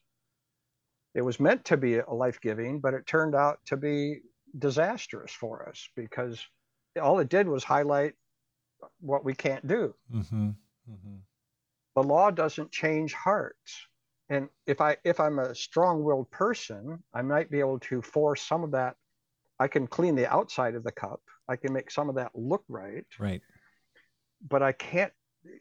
It 1.14 1.22
was 1.22 1.38
meant 1.38 1.64
to 1.66 1.76
be 1.76 1.98
a 1.98 2.10
life 2.10 2.40
giving, 2.40 2.80
but 2.80 2.94
it 2.94 3.06
turned 3.06 3.34
out 3.34 3.58
to 3.66 3.76
be 3.76 4.20
disastrous 4.58 5.32
for 5.32 5.68
us 5.68 5.88
because 5.94 6.42
all 7.00 7.18
it 7.20 7.28
did 7.28 7.46
was 7.46 7.64
highlight 7.64 8.14
what 9.00 9.24
we 9.24 9.34
can't 9.34 9.66
do. 9.66 9.94
Mm-hmm. 10.12 10.48
Mm-hmm. 10.90 11.16
The 11.94 12.02
law 12.02 12.30
doesn't 12.30 12.72
change 12.72 13.12
hearts. 13.12 13.86
And 14.28 14.48
if 14.66 14.80
I 14.80 14.96
if 15.04 15.20
I'm 15.20 15.38
a 15.38 15.54
strong-willed 15.54 16.30
person, 16.30 17.02
I 17.12 17.22
might 17.22 17.50
be 17.50 17.60
able 17.60 17.80
to 17.80 18.00
force 18.00 18.40
some 18.42 18.64
of 18.64 18.70
that. 18.72 18.96
I 19.62 19.68
can 19.68 19.86
clean 19.86 20.16
the 20.16 20.30
outside 20.30 20.74
of 20.74 20.82
the 20.82 20.90
cup. 20.90 21.20
I 21.48 21.54
can 21.54 21.72
make 21.72 21.88
some 21.88 22.08
of 22.08 22.16
that 22.16 22.32
look 22.34 22.64
right. 22.68 23.06
Right. 23.16 23.42
But 24.48 24.60
I 24.60 24.72
can't. 24.72 25.12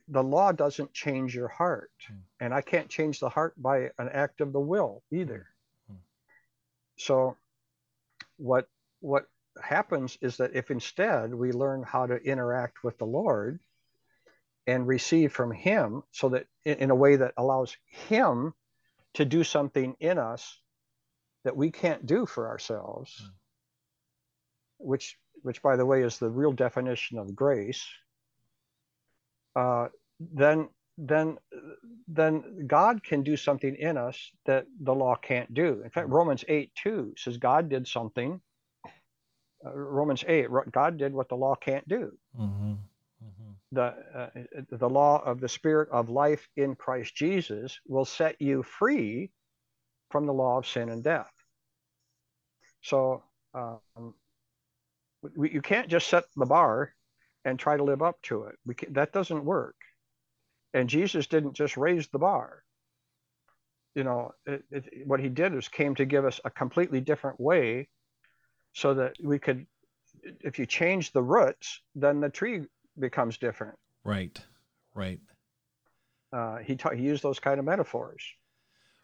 The 0.08 0.24
law 0.24 0.52
doesn't 0.52 0.92
change 0.92 1.36
your 1.36 1.48
heart, 1.48 1.92
mm. 2.12 2.18
and 2.40 2.52
I 2.52 2.62
can't 2.62 2.90
change 2.90 3.20
the 3.20 3.30
heart 3.30 3.54
by 3.62 3.92
an 4.00 4.10
act 4.12 4.42
of 4.42 4.54
the 4.54 4.60
will 4.60 5.04
either. 5.12 5.46
Mm. 5.92 5.98
So, 6.98 7.38
what 8.38 8.68
what 9.02 9.26
happens 9.62 10.18
is 10.20 10.38
that 10.38 10.56
if 10.56 10.72
instead 10.72 11.32
we 11.32 11.52
learn 11.52 11.84
how 11.84 12.08
to 12.08 12.16
interact 12.16 12.84
with 12.84 12.98
the 12.98 13.06
Lord 13.06 13.60
and 14.66 14.88
receive 14.88 15.32
from 15.32 15.52
him 15.52 16.02
so 16.12 16.30
that 16.30 16.48
in, 16.66 16.90
a 16.90 16.96
way 16.96 17.18
that 17.18 17.34
allows 17.38 17.76
him 17.86 18.54
to 19.16 19.26
do 19.26 19.44
something 19.44 19.96
in 20.00 20.18
us 20.18 20.60
that 21.44 21.58
we 21.58 21.70
can't 21.70 22.06
do 22.06 22.26
for 22.26 22.48
ourselves 22.48 23.22
mm. 23.24 23.30
Which 24.84 25.18
which 25.44 25.62
by 25.62 25.76
the 25.76 25.86
way 25.86 26.04
is 26.04 26.18
the 26.18 26.30
real 26.30 26.52
definition 26.52 27.18
of 27.18 27.36
grace 27.36 27.86
uh, 29.56 29.88
then 30.20 30.70
then 30.98 31.38
then 32.08 32.68
god 32.68 33.04
can 33.04 33.24
do 33.24 33.36
something 33.36 33.76
in 33.76 33.98
us 33.98 34.32
that 34.46 34.66
the 34.82 34.94
law 34.94 35.16
can't 35.16 35.54
do. 35.54 35.82
In 35.84 35.90
fact 35.90 36.10
romans 36.10 36.44
8 36.48 36.72
2 36.76 37.14
says 37.18 37.38
god 37.38 37.70
did 37.70 37.88
something 37.88 38.40
uh, 39.66 39.74
romans 39.74 40.24
8 40.28 40.48
god 40.72 40.98
did 40.98 41.14
what 41.14 41.30
the 41.30 41.36
law 41.36 41.56
can't 41.56 41.88
do. 41.88 42.12
Mm-hmm. 42.40 42.74
The, 43.74 43.84
uh, 44.14 44.30
the 44.70 44.90
law 44.90 45.24
of 45.24 45.40
the 45.40 45.48
spirit 45.48 45.88
of 45.92 46.10
life 46.10 46.50
in 46.58 46.76
Christ 46.76 47.16
Jesus 47.16 47.80
will 47.88 48.04
set 48.04 48.42
you 48.42 48.64
free 48.64 49.32
from 50.10 50.26
the 50.26 50.34
law 50.34 50.58
of 50.58 50.68
sin 50.68 50.90
and 50.90 51.02
death. 51.02 51.32
So 52.82 53.24
um, 53.54 54.14
we, 55.36 55.52
you 55.52 55.62
can't 55.62 55.88
just 55.88 56.08
set 56.08 56.26
the 56.36 56.46
bar 56.46 56.94
and 57.46 57.58
try 57.58 57.78
to 57.78 57.84
live 57.84 58.02
up 58.02 58.22
to 58.24 58.44
it. 58.44 58.56
We 58.66 58.76
can, 58.76 58.94
that 58.94 59.14
doesn't 59.14 59.44
work. 59.44 59.76
And 60.74 60.90
Jesus 60.90 61.28
didn't 61.28 61.54
just 61.54 61.78
raise 61.78 62.08
the 62.08 62.20
bar. 62.20 62.64
You 63.96 64.04
know, 64.04 64.34
it, 64.46 64.64
it, 64.72 65.08
what 65.08 65.20
he 65.20 65.28
did 65.28 65.54
is 65.54 65.68
came 65.68 65.96
to 65.96 66.06
give 66.06 66.24
us 66.24 66.40
a 66.46 66.50
completely 66.50 67.02
different 67.02 67.40
way 67.40 67.90
so 68.74 68.94
that 68.94 69.16
we 69.22 69.38
could, 69.38 69.66
if 70.24 70.60
you 70.60 70.66
change 70.66 71.12
the 71.12 71.22
roots, 71.22 71.82
then 71.96 72.22
the 72.22 72.30
tree 72.30 72.62
becomes 72.98 73.38
different. 73.38 73.78
Right, 74.04 74.40
right. 74.96 75.20
Uh, 76.32 76.58
he 76.60 76.76
ta- 76.78 76.92
he 76.92 77.04
used 77.04 77.24
those 77.24 77.40
kind 77.40 77.60
of 77.60 77.66
metaphors. 77.66 78.24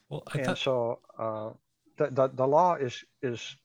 Well, 0.10 0.23
I 0.27 0.38
and 0.38 0.45
thought... 0.47 0.58
so 0.58 0.99
uh, 1.19 1.49
the, 1.97 2.10
the 2.12 2.27
the 2.34 2.47
law 2.47 2.75
is 2.75 3.03
is 3.21 3.58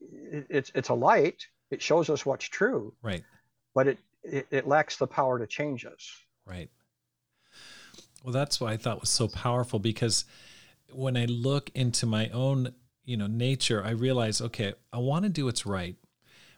it, 0.00 0.46
it's 0.48 0.70
it's 0.74 0.90
a 0.90 0.94
light. 0.94 1.44
It 1.70 1.80
shows 1.80 2.10
us 2.10 2.26
what's 2.26 2.46
true. 2.46 2.92
Right. 3.02 3.24
But 3.74 3.88
it, 3.88 3.98
it 4.22 4.46
it 4.50 4.66
lacks 4.66 4.96
the 4.96 5.06
power 5.06 5.38
to 5.38 5.46
change 5.46 5.84
us. 5.84 6.10
Right. 6.46 6.70
Well, 8.24 8.32
that's 8.32 8.60
what 8.60 8.72
I 8.72 8.76
thought 8.76 9.00
was 9.00 9.10
so 9.10 9.28
powerful 9.28 9.78
because 9.78 10.24
when 10.92 11.16
I 11.16 11.24
look 11.24 11.70
into 11.74 12.06
my 12.06 12.28
own, 12.30 12.74
you 13.04 13.16
know, 13.16 13.26
nature, 13.26 13.82
I 13.84 13.90
realize, 13.90 14.40
okay, 14.40 14.74
I 14.92 14.98
want 14.98 15.24
to 15.24 15.28
do 15.28 15.46
what's 15.46 15.64
right, 15.64 15.96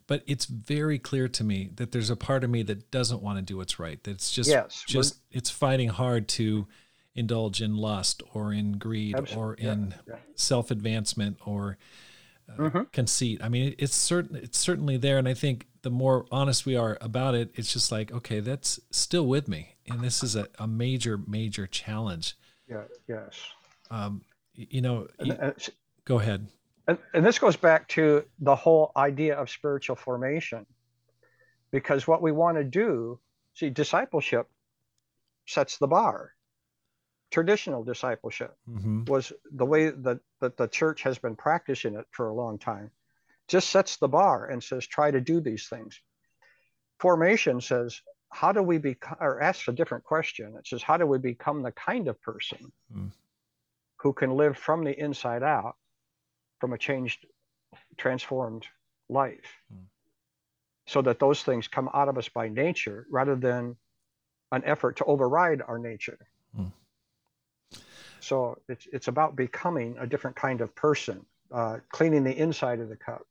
but 0.07 0.23
it's 0.27 0.47
very 0.47 0.99
clear 0.99 1.29
to 1.29 1.45
me 1.45 1.71
that 1.77 1.93
there's 1.93 2.11
a 2.11 2.17
part 2.17 2.43
of 2.43 2.51
me 2.51 2.63
that 2.65 2.91
doesn't 2.91 3.23
want 3.23 3.39
to 3.39 3.43
do 3.43 3.59
what's 3.59 3.79
right. 3.79 4.03
That 4.03 4.13
it's 4.13 4.33
just 4.33 4.51
yes, 4.51 4.85
just 4.89 5.19
it's 5.31 5.51
fighting 5.51 5.91
hard 5.91 6.27
to 6.29 6.67
indulge 7.15 7.61
in 7.61 7.77
lust 7.77 8.23
or 8.33 8.53
in 8.53 8.79
greed 8.79 9.15
Absolutely. 9.15 9.67
or 9.67 9.73
in 9.73 9.91
yeah, 9.91 10.15
yeah. 10.15 10.17
self-advancement 10.35 11.37
or 11.45 11.77
uh, 12.49 12.57
mm-hmm. 12.57 12.83
conceit. 12.93 13.41
I 13.43 13.49
mean, 13.49 13.75
it's 13.79 13.97
certain 13.97 14.37
it's 14.37 14.59
certainly 14.59 14.97
there 14.97 15.19
and 15.19 15.29
I 15.29 15.35
think 15.35 15.67
the 15.83 15.91
more 15.91 16.27
honest 16.31 16.65
we 16.65 16.77
are 16.77 16.97
about 17.01 17.35
it, 17.35 17.51
it's 17.55 17.73
just 17.73 17.91
like, 17.91 18.13
okay, 18.13 18.41
that's 18.41 18.79
still 18.91 19.27
with 19.27 19.49
me. 19.49 19.75
And 19.89 20.01
this 20.01 20.23
is 20.23 20.37
a, 20.37 20.47
a 20.61 20.67
major, 20.69 21.19
major 21.27 21.67
challenge. 21.67 22.37
Yeah, 22.69 22.85
yes. 23.09 23.35
Um, 23.91 24.23
you 24.55 24.81
know, 24.81 25.09
you, 25.21 25.37
go 26.05 26.21
ahead 26.21 26.47
and, 26.89 26.99
and 27.15 27.25
this 27.25 27.39
goes 27.39 27.57
back 27.57 27.89
to 27.89 28.25
the 28.41 28.55
whole 28.55 28.93
idea 28.97 29.37
of 29.37 29.49
spiritual 29.51 29.97
formation 29.97 30.67
because 31.71 32.07
what 32.07 32.23
we 32.23 32.33
want 32.33 32.57
to 32.57 32.65
do 32.65 33.19
see 33.55 33.71
discipleship 33.71 34.49
sets 35.47 35.79
the 35.79 35.87
bar 35.87 36.33
traditional 37.33 37.83
discipleship 37.83 38.57
mm-hmm. 38.69 39.05
was 39.05 39.33
the 39.53 39.67
way 39.67 39.91
that, 39.91 40.21
that 40.41 40.57
the 40.57 40.69
church 40.69 41.03
has 41.03 41.19
been 41.19 41.35
practicing 41.35 41.95
it 41.95 42.07
for 42.11 42.29
a 42.29 42.35
long 42.35 42.59
time 42.59 42.91
just 43.49 43.71
sets 43.71 43.97
the 43.97 44.09
bar 44.09 44.47
and 44.47 44.63
says 44.63 44.87
try 44.87 45.11
to 45.11 45.21
do 45.21 45.41
these 45.41 45.67
things 45.69 46.01
formation 47.01 47.61
says 47.61 48.01
how 48.31 48.53
do 48.53 48.63
we 48.63 48.79
become 48.79 49.17
or 49.21 49.43
asks 49.43 49.67
a 49.69 49.73
different 49.73 50.05
question 50.05 50.55
it 50.59 50.67
says 50.67 50.83
how 50.83 50.97
do 50.97 51.07
we 51.07 51.19
become 51.19 51.63
the 51.63 51.73
kind 51.73 52.07
of 52.07 52.21
person 52.23 52.73
mm. 52.95 53.11
who 53.97 54.13
can 54.13 54.31
live 54.37 54.57
from 54.57 54.85
the 54.85 54.99
inside 54.99 55.43
out 55.43 55.77
from 56.63 56.73
a 56.73 56.79
changed, 56.79 57.27
transformed 57.97 58.65
life. 59.09 59.59
Mm. 59.75 59.87
So 60.87 61.03
that 61.03 61.19
those 61.19 61.43
things 61.43 61.67
come 61.67 61.91
out 61.93 62.09
of 62.09 62.17
us 62.17 62.29
by 62.29 62.49
nature 62.49 63.05
rather 63.11 63.35
than 63.35 63.75
an 64.53 64.63
effort 64.65 64.99
to 64.99 65.05
override 65.05 65.61
our 65.61 65.77
nature. 65.77 66.19
Mm. 66.57 66.73
So 68.23 68.59
it's, 68.69 68.87
it's 68.93 69.09
about 69.09 69.37
becoming 69.37 69.97
a 69.99 70.07
different 70.07 70.37
kind 70.37 70.61
of 70.61 70.75
person, 70.75 71.25
uh, 71.53 71.79
cleaning 71.91 72.25
the 72.25 72.37
inside 72.37 72.81
of 72.81 72.89
the 72.89 72.97
cup, 72.97 73.27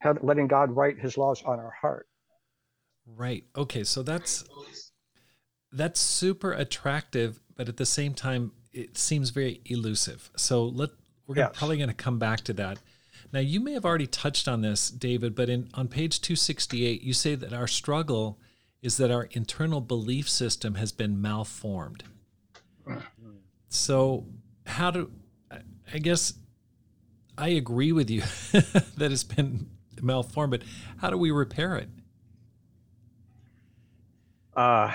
have, 0.00 0.18
letting 0.22 0.48
God 0.48 0.74
write 0.74 0.98
his 0.98 1.16
laws 1.16 1.42
on 1.44 1.58
our 1.58 1.70
heart. 1.80 2.08
Right. 3.16 3.44
Okay. 3.56 3.84
So 3.84 4.02
that's 4.02 4.44
that's 5.72 6.00
super 6.00 6.52
attractive, 6.52 7.40
but 7.56 7.68
at 7.68 7.76
the 7.76 7.86
same 7.86 8.14
time, 8.14 8.52
it 8.72 8.98
seems 8.98 9.30
very 9.30 9.60
elusive. 9.66 10.30
So 10.36 10.64
let 10.64 10.90
we're 11.26 11.36
yes. 11.36 11.52
probably 11.54 11.76
going 11.76 11.88
to 11.88 11.94
come 11.94 12.18
back 12.18 12.40
to 12.42 12.52
that. 12.54 12.78
Now, 13.32 13.40
you 13.40 13.60
may 13.60 13.72
have 13.72 13.84
already 13.84 14.06
touched 14.06 14.48
on 14.48 14.62
this, 14.62 14.88
David, 14.88 15.34
but 15.34 15.50
in 15.50 15.68
on 15.74 15.88
page 15.88 16.20
268, 16.20 17.02
you 17.02 17.12
say 17.12 17.34
that 17.34 17.52
our 17.52 17.66
struggle 17.66 18.38
is 18.80 18.96
that 18.96 19.10
our 19.10 19.28
internal 19.32 19.80
belief 19.80 20.28
system 20.28 20.76
has 20.76 20.92
been 20.92 21.20
malformed. 21.20 22.04
So, 23.68 24.26
how 24.66 24.90
do 24.90 25.10
I 25.92 25.98
guess 25.98 26.34
I 27.36 27.48
agree 27.48 27.92
with 27.92 28.10
you 28.10 28.20
that 28.52 29.12
it's 29.12 29.24
been 29.24 29.70
malformed, 30.02 30.50
but 30.50 30.62
how 30.98 31.10
do 31.10 31.16
we 31.16 31.30
repair 31.30 31.76
it? 31.76 31.88
Uh, 34.56 34.92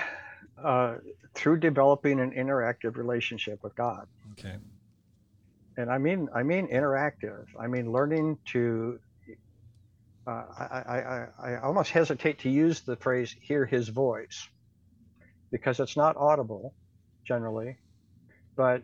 uh, 0.62 0.96
through 1.34 1.58
developing 1.58 2.20
an 2.20 2.32
interactive 2.32 2.98
relationship 2.98 3.64
with 3.64 3.76
God. 3.76 4.08
Okay. 4.34 4.56
And 5.78 5.90
I 5.90 5.98
mean, 5.98 6.30
I 6.36 6.44
mean 6.44 6.68
interactive. 6.68 7.46
I 7.60 7.68
mean 7.68 7.92
learning 7.92 8.38
to. 8.52 9.00
Uh, 10.26 10.46
I, 10.58 10.64
I, 10.64 10.98
I, 10.98 11.52
I 11.52 11.62
almost 11.62 11.92
hesitate 11.92 12.40
to 12.40 12.50
use 12.50 12.82
the 12.82 12.96
phrase 12.96 13.36
"hear 13.42 13.66
His 13.66 13.90
voice," 13.90 14.48
because 15.52 15.80
it's 15.80 15.98
not 15.98 16.16
audible, 16.18 16.74
generally. 17.26 17.78
But 18.56 18.84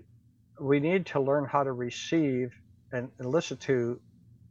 we 0.60 0.80
need 0.80 1.06
to 1.08 1.20
learn 1.20 1.46
how 1.46 1.64
to 1.64 1.72
receive 1.72 2.54
and, 2.92 3.10
and 3.20 3.30
listen 3.30 3.58
to 3.58 4.00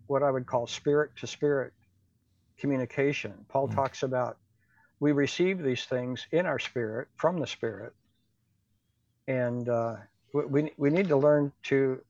what 0.06 0.22
I 0.22 0.30
would 0.30 0.46
call 0.46 0.66
spirit 0.66 1.10
to 1.20 1.26
spirit 1.26 1.72
communication. 2.58 3.34
Paul 3.48 3.68
mm. 3.68 3.74
talks 3.74 4.02
about 4.02 4.38
we 5.00 5.12
receive 5.12 5.62
these 5.62 5.84
things 5.84 6.26
in 6.32 6.46
our 6.46 6.58
spirit 6.58 7.08
from 7.16 7.38
the 7.38 7.46
spirit, 7.46 7.92
and 9.26 9.68
uh, 9.68 9.96
we 10.32 10.72
we 10.76 10.90
need 10.90 11.08
to 11.08 11.16
learn 11.16 11.52
to 11.64 12.00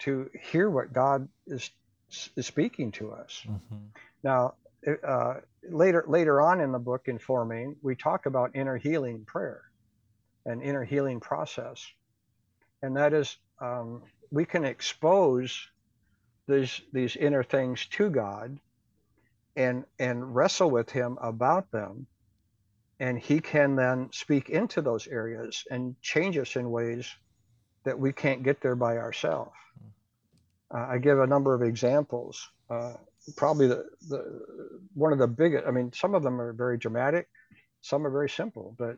to 0.00 0.30
hear 0.40 0.70
what 0.70 0.92
God 0.92 1.28
is 1.46 1.70
is 2.36 2.46
speaking 2.46 2.92
to 2.92 3.12
us. 3.12 3.42
Mm-hmm. 3.46 3.76
Now, 4.22 4.54
uh, 5.06 5.34
later 5.68 6.04
later 6.06 6.40
on 6.40 6.60
in 6.60 6.72
the 6.72 6.78
book, 6.78 7.08
in 7.08 7.18
Forming, 7.18 7.76
we 7.82 7.96
talk 7.96 8.26
about 8.26 8.54
inner 8.54 8.76
healing 8.76 9.24
prayer, 9.24 9.62
and 10.46 10.62
inner 10.62 10.84
healing 10.84 11.18
process, 11.20 11.84
and 12.82 12.96
that 12.96 13.12
is 13.12 13.36
um, 13.60 14.02
we 14.30 14.44
can 14.44 14.64
expose 14.64 15.68
these 16.46 16.80
these 16.92 17.16
inner 17.16 17.42
things 17.42 17.86
to 17.86 18.10
God 18.10 18.58
and 19.56 19.84
and 19.98 20.34
wrestle 20.34 20.70
with 20.70 20.90
him 20.90 21.18
about 21.20 21.70
them. 21.70 22.06
And 23.00 23.18
he 23.18 23.40
can 23.40 23.76
then 23.76 24.08
speak 24.12 24.48
into 24.50 24.82
those 24.82 25.06
areas 25.06 25.64
and 25.70 25.94
change 26.02 26.36
us 26.36 26.56
in 26.56 26.68
ways 26.70 27.08
that 27.84 27.98
we 27.98 28.12
can't 28.12 28.42
get 28.42 28.60
there 28.60 28.74
by 28.74 28.96
ourselves. 28.96 29.52
Uh, 30.74 30.86
i 30.90 30.98
give 30.98 31.18
a 31.18 31.26
number 31.26 31.54
of 31.54 31.62
examples. 31.62 32.48
Uh, 32.68 32.94
probably 33.36 33.66
the, 33.66 33.84
the 34.08 34.40
one 34.94 35.12
of 35.12 35.18
the 35.18 35.26
biggest 35.26 35.66
i 35.66 35.70
mean 35.70 35.92
some 35.92 36.14
of 36.14 36.22
them 36.22 36.40
are 36.40 36.52
very 36.52 36.78
dramatic 36.78 37.28
some 37.80 38.06
are 38.06 38.10
very 38.10 38.28
simple 38.28 38.74
but 38.78 38.96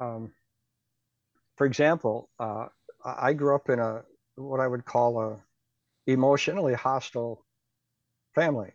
um, 0.00 0.32
for 1.56 1.66
example 1.66 2.28
uh, 2.38 2.66
i 3.04 3.32
grew 3.32 3.54
up 3.54 3.68
in 3.68 3.78
a 3.78 4.02
what 4.36 4.60
i 4.60 4.66
would 4.66 4.84
call 4.84 5.20
a 5.20 5.36
emotionally 6.06 6.74
hostile 6.74 7.44
family 8.34 8.72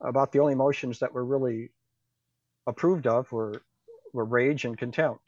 about 0.00 0.32
the 0.32 0.40
only 0.40 0.52
emotions 0.52 0.98
that 0.98 1.12
were 1.12 1.24
really 1.24 1.70
approved 2.66 3.06
of 3.06 3.30
were 3.32 3.62
were 4.12 4.24
rage 4.24 4.64
and 4.64 4.76
contempt. 4.76 5.24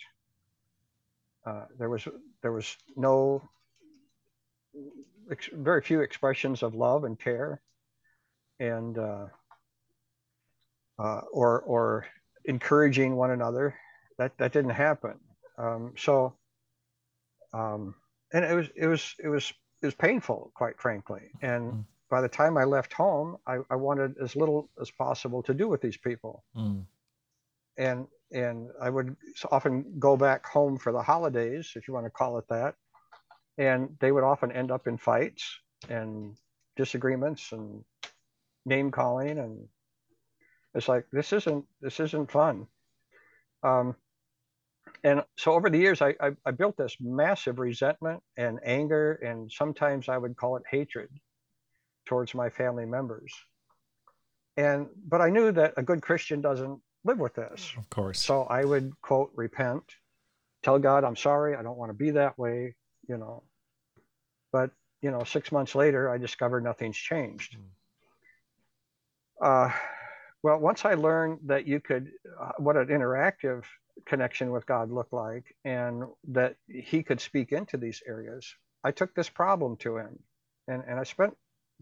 Uh, 1.46 1.64
there 1.78 1.88
was 1.88 2.06
there 2.42 2.52
was 2.52 2.76
no 2.96 3.42
ex- 5.30 5.50
very 5.52 5.80
few 5.80 6.00
expressions 6.00 6.62
of 6.62 6.74
love 6.74 7.04
and 7.04 7.18
care, 7.18 7.60
and 8.60 8.98
uh, 8.98 9.26
uh, 10.98 11.20
or 11.32 11.60
or 11.60 12.06
encouraging 12.44 13.16
one 13.16 13.30
another. 13.30 13.74
That 14.18 14.36
that 14.38 14.52
didn't 14.52 14.70
happen. 14.70 15.18
Um, 15.58 15.94
so, 15.96 16.34
um, 17.54 17.94
and 18.32 18.44
it 18.44 18.54
was 18.54 18.68
it 18.76 18.86
was 18.86 19.14
it 19.22 19.28
was 19.28 19.52
it 19.82 19.86
was 19.86 19.94
painful, 19.94 20.52
quite 20.54 20.80
frankly, 20.80 21.30
and. 21.42 21.72
Mm 21.72 21.84
by 22.10 22.20
the 22.20 22.28
time 22.28 22.56
I 22.56 22.62
left 22.62 22.92
home, 22.92 23.38
I, 23.44 23.58
I, 23.70 23.74
wanted 23.74 24.16
as 24.22 24.36
little 24.36 24.70
as 24.80 24.88
possible 24.88 25.42
to 25.42 25.52
do 25.52 25.66
with 25.66 25.80
these 25.80 25.96
people. 25.96 26.44
Mm. 26.56 26.84
And 27.76 28.06
and 28.30 28.70
I 28.80 28.88
would 28.88 29.16
often 29.50 29.98
go 29.98 30.16
back 30.16 30.46
home 30.46 30.78
for 30.78 30.92
the 30.92 31.02
holidays, 31.02 31.72
if 31.74 31.88
you 31.88 31.94
want 31.94 32.06
to 32.06 32.10
call 32.10 32.38
it 32.38 32.46
that. 32.48 32.76
And 33.58 33.96
they 34.00 34.12
would 34.12 34.22
often 34.22 34.52
end 34.52 34.70
up 34.70 34.86
in 34.86 34.96
fights 34.96 35.58
and 35.88 36.36
disagreements 36.76 37.50
and 37.50 37.84
name 38.64 38.92
calling 38.92 39.38
and 39.38 39.68
it's 40.74 40.88
like 40.88 41.06
this 41.12 41.32
isn't 41.32 41.64
this 41.80 41.98
isn't 41.98 42.30
fun. 42.30 42.66
Um, 43.64 43.96
and 45.04 45.22
so 45.36 45.52
over 45.52 45.68
the 45.68 45.78
years 45.78 46.00
I, 46.02 46.14
I, 46.18 46.30
I 46.46 46.50
built 46.50 46.76
this 46.76 46.96
massive 46.98 47.58
resentment 47.58 48.22
and 48.36 48.58
anger 48.64 49.12
and 49.24 49.52
sometimes 49.52 50.08
I 50.08 50.16
would 50.16 50.36
call 50.36 50.56
it 50.56 50.62
hatred 50.68 51.10
towards 52.06 52.34
my 52.34 52.48
family 52.48 52.86
members. 52.86 53.32
And 54.56 54.88
but 55.06 55.20
I 55.20 55.30
knew 55.30 55.52
that 55.52 55.74
a 55.76 55.82
good 55.82 56.00
Christian 56.00 56.40
doesn't 56.40 56.80
live 57.04 57.18
with 57.18 57.34
this. 57.34 57.72
Of 57.76 57.90
course. 57.90 58.20
So 58.20 58.44
I 58.44 58.64
would 58.64 58.92
quote 59.02 59.30
repent, 59.34 59.82
tell 60.62 60.78
God 60.78 61.04
I'm 61.04 61.16
sorry, 61.16 61.54
I 61.54 61.62
don't 61.62 61.76
want 61.76 61.90
to 61.90 61.96
be 61.96 62.12
that 62.12 62.38
way, 62.38 62.74
you 63.06 63.18
know. 63.18 63.42
But 64.52 64.70
you 65.02 65.10
know, 65.10 65.22
six 65.24 65.52
months 65.52 65.74
later, 65.74 66.08
I 66.08 66.16
discovered 66.16 66.64
nothing's 66.64 66.96
changed. 66.96 67.58
Mm. 67.58 67.66
Uh, 69.42 69.72
well, 70.42 70.58
once 70.58 70.84
I 70.84 70.94
learned 70.94 71.40
that 71.46 71.66
you 71.66 71.80
could, 71.80 72.10
uh, 72.40 72.52
what 72.58 72.76
an 72.76 72.86
interactive 72.86 73.64
connection 74.06 74.50
with 74.50 74.66
God 74.66 74.90
looked 74.90 75.12
like, 75.12 75.56
and 75.64 76.04
that 76.28 76.56
He 76.68 77.02
could 77.02 77.20
speak 77.20 77.52
into 77.52 77.76
these 77.76 78.02
areas, 78.06 78.54
I 78.82 78.90
took 78.90 79.14
this 79.14 79.28
problem 79.28 79.76
to 79.78 79.96
Him, 79.96 80.18
and 80.68 80.82
and 80.86 80.98
I 80.98 81.04
spent 81.04 81.36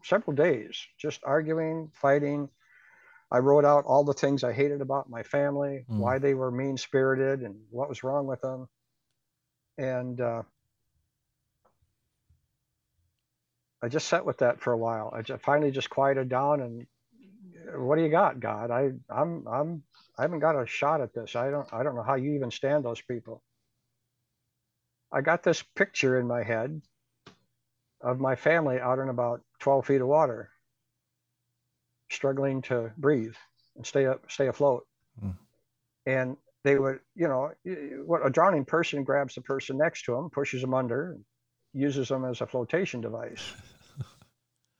several 0.04 0.34
days 0.34 0.76
just 0.98 1.20
arguing, 1.24 1.90
fighting. 1.94 2.48
I 3.30 3.38
wrote 3.38 3.64
out 3.64 3.84
all 3.86 4.04
the 4.04 4.12
things 4.12 4.44
I 4.44 4.52
hated 4.52 4.82
about 4.82 5.08
my 5.08 5.22
family, 5.22 5.86
mm. 5.90 5.98
why 5.98 6.18
they 6.18 6.34
were 6.34 6.50
mean 6.50 6.76
spirited, 6.76 7.40
and 7.40 7.56
what 7.70 7.88
was 7.88 8.04
wrong 8.04 8.26
with 8.26 8.42
them. 8.42 8.68
And 9.78 10.20
uh, 10.20 10.42
I 13.82 13.88
just 13.88 14.06
sat 14.06 14.24
with 14.24 14.38
that 14.38 14.60
for 14.60 14.72
a 14.72 14.78
while. 14.78 15.12
I 15.14 15.22
just 15.22 15.42
finally 15.42 15.70
just 15.70 15.90
quieted 15.90 16.28
down 16.28 16.60
and 16.60 16.86
what 17.76 17.96
do 17.96 18.02
you 18.02 18.08
got, 18.08 18.40
God? 18.40 18.70
I 18.70 18.90
I'm 19.10 19.46
I'm 19.46 19.82
I 20.18 20.22
haven't 20.22 20.40
got 20.40 20.60
a 20.60 20.66
shot 20.66 21.00
at 21.00 21.14
this. 21.14 21.36
I 21.36 21.50
don't 21.50 21.72
I 21.72 21.82
don't 21.82 21.96
know 21.96 22.02
how 22.02 22.14
you 22.14 22.34
even 22.34 22.50
stand 22.50 22.84
those 22.84 23.00
people. 23.00 23.42
I 25.12 25.20
got 25.20 25.42
this 25.42 25.62
picture 25.62 26.18
in 26.18 26.26
my 26.26 26.42
head 26.42 26.80
of 28.00 28.18
my 28.18 28.34
family 28.34 28.80
out 28.80 28.98
in 28.98 29.08
about 29.08 29.42
12 29.60 29.86
feet 29.86 30.00
of 30.00 30.08
water, 30.08 30.50
struggling 32.10 32.62
to 32.62 32.90
breathe 32.96 33.34
and 33.76 33.86
stay 33.86 34.06
up, 34.06 34.30
stay 34.30 34.48
afloat. 34.48 34.86
Mm. 35.22 35.36
And 36.06 36.36
they 36.64 36.78
would, 36.78 37.00
you 37.14 37.28
know, 37.28 37.52
what 38.04 38.26
a 38.26 38.30
drowning 38.30 38.64
person 38.64 39.04
grabs 39.04 39.34
the 39.34 39.42
person 39.42 39.76
next 39.76 40.04
to 40.04 40.14
him, 40.14 40.30
pushes 40.30 40.60
them 40.60 40.74
under, 40.74 41.16
uses 41.72 42.08
them 42.08 42.24
as 42.24 42.40
a 42.40 42.46
flotation 42.46 43.00
device. 43.00 43.52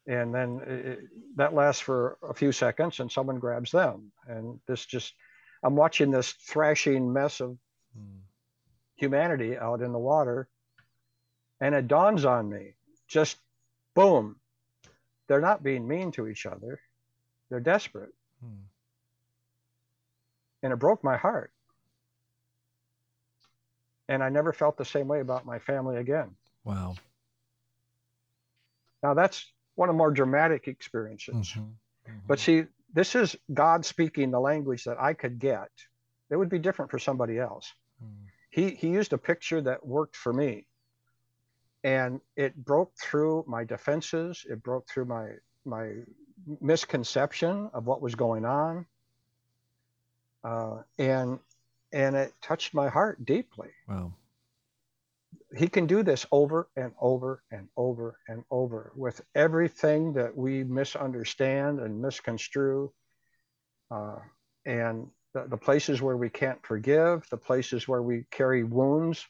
and 0.07 0.35
then 0.35 0.61
it, 0.67 1.01
that 1.37 1.55
lasts 1.55 1.81
for 1.81 2.19
a 2.23 2.35
few 2.35 2.53
seconds 2.53 3.01
and 3.01 3.11
someone 3.11 3.39
grabs 3.39 3.71
them. 3.71 4.13
And 4.27 4.61
this 4.67 4.85
just, 4.85 5.15
I'm 5.63 5.77
watching 5.77 6.11
this 6.11 6.33
thrashing 6.33 7.13
mess 7.13 7.41
of 7.41 7.57
mm. 7.97 8.19
humanity 8.97 9.57
out 9.57 9.81
in 9.81 9.93
the 9.93 9.99
water. 9.99 10.49
And 11.61 11.75
it 11.75 11.87
dawns 11.87 12.25
on 12.25 12.49
me 12.49 12.75
just 13.13 13.37
boom, 13.95 14.37
they're 15.29 15.41
not 15.41 15.63
being 15.63 15.87
mean 15.87 16.11
to 16.13 16.27
each 16.27 16.47
other. 16.47 16.81
They're 17.51 17.61
desperate. 17.61 18.13
Hmm. 18.43 18.65
And 20.63 20.73
it 20.73 20.79
broke 20.79 21.05
my 21.05 21.17
heart. 21.17 21.53
And 24.09 24.23
I 24.23 24.31
never 24.31 24.53
felt 24.53 24.77
the 24.77 24.85
same 24.85 25.09
way 25.09 25.21
about 25.21 25.47
my 25.47 25.59
family 25.59 25.97
again. 25.97 26.31
Wow. 26.65 26.95
Now 29.03 29.15
that's 29.15 29.45
one 29.75 29.89
of 29.89 29.95
the 29.95 29.99
more 29.99 30.11
dramatic 30.11 30.69
experiences. 30.69 31.35
Mm-hmm. 31.35 31.61
Mm-hmm. 31.61 32.19
But 32.27 32.39
see, 32.39 32.65
this 32.93 33.15
is 33.15 33.37
God 33.53 33.85
speaking 33.85 34.31
the 34.31 34.41
language 34.41 34.85
that 34.85 35.01
I 35.01 35.15
could 35.15 35.39
get. 35.39 35.71
It 36.31 36.37
would 36.37 36.49
be 36.49 36.59
different 36.59 36.91
for 36.91 36.99
somebody 36.99 37.39
else. 37.39 37.73
Mm. 38.03 38.27
He 38.51 38.71
he 38.71 38.89
used 38.89 39.13
a 39.13 39.19
picture 39.19 39.61
that 39.63 39.85
worked 39.85 40.17
for 40.17 40.33
me 40.33 40.67
and 41.85 42.21
it 42.37 42.55
broke 42.57 42.93
through 43.01 43.45
my 43.47 43.65
defenses 43.65 44.45
it 44.49 44.63
broke 44.63 44.89
through 44.89 45.05
my 45.05 45.31
my 45.65 45.93
misconception 46.61 47.71
of 47.73 47.87
what 47.87 48.01
was 48.01 48.15
going 48.15 48.45
on 48.45 48.87
uh, 50.45 50.79
and 50.99 51.39
and 51.93 52.17
it 52.17 52.33
touched 52.41 52.75
my 52.75 52.89
heart 52.89 53.25
deeply 53.25 53.69
wow 53.89 54.13
he 55.57 55.69
can 55.69 55.87
do 55.87 56.03
this 56.03 56.27
over 56.33 56.69
and 56.77 56.93
over 57.01 57.43
and 57.51 57.69
over 57.77 58.19
and 58.29 58.45
over 58.51 58.93
with 58.97 59.21
everything 59.35 60.13
that 60.15 60.37
we 60.37 60.65
misunderstand 60.65 61.81
and 61.81 62.01
misconstrue 62.01 62.93
uh, 63.91 64.17
and 64.65 65.07
the, 65.35 65.47
the 65.49 65.57
places 65.57 66.01
where 66.01 66.17
we 66.17 66.29
can't 66.29 66.65
forgive 66.65 67.27
the 67.31 67.37
places 67.37 67.87
where 67.87 68.03
we 68.03 68.25
carry 68.31 68.65
wounds 68.65 69.27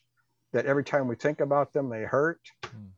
that 0.53 0.67
every 0.67 0.85
time 0.85 1.09
we 1.09 1.17
think 1.17 1.41
about 1.41 1.73
them, 1.73 1.89
they 1.89 2.03
hurt. 2.03 2.41
Mm. 2.65 2.89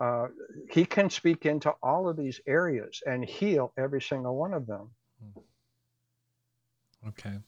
Uh, 0.00 0.28
he 0.70 0.84
can 0.84 1.08
speak 1.08 1.46
into 1.46 1.70
all 1.82 2.08
of 2.08 2.16
these 2.16 2.40
areas 2.46 3.00
and 3.06 3.24
heal 3.24 3.72
every 3.78 4.02
single 4.02 4.36
one 4.36 4.52
of 4.52 4.66
them. 4.66 4.90
Hmm. 5.22 7.08
Okay. 7.08 7.38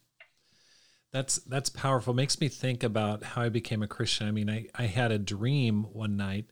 That's 1.16 1.36
that's 1.38 1.70
powerful. 1.70 2.12
It 2.12 2.16
makes 2.16 2.38
me 2.42 2.48
think 2.48 2.82
about 2.82 3.22
how 3.22 3.40
I 3.40 3.48
became 3.48 3.82
a 3.82 3.86
Christian. 3.86 4.28
I 4.28 4.32
mean, 4.32 4.50
I, 4.50 4.66
I 4.74 4.82
had 4.82 5.12
a 5.12 5.18
dream 5.18 5.84
one 5.94 6.18
night 6.18 6.44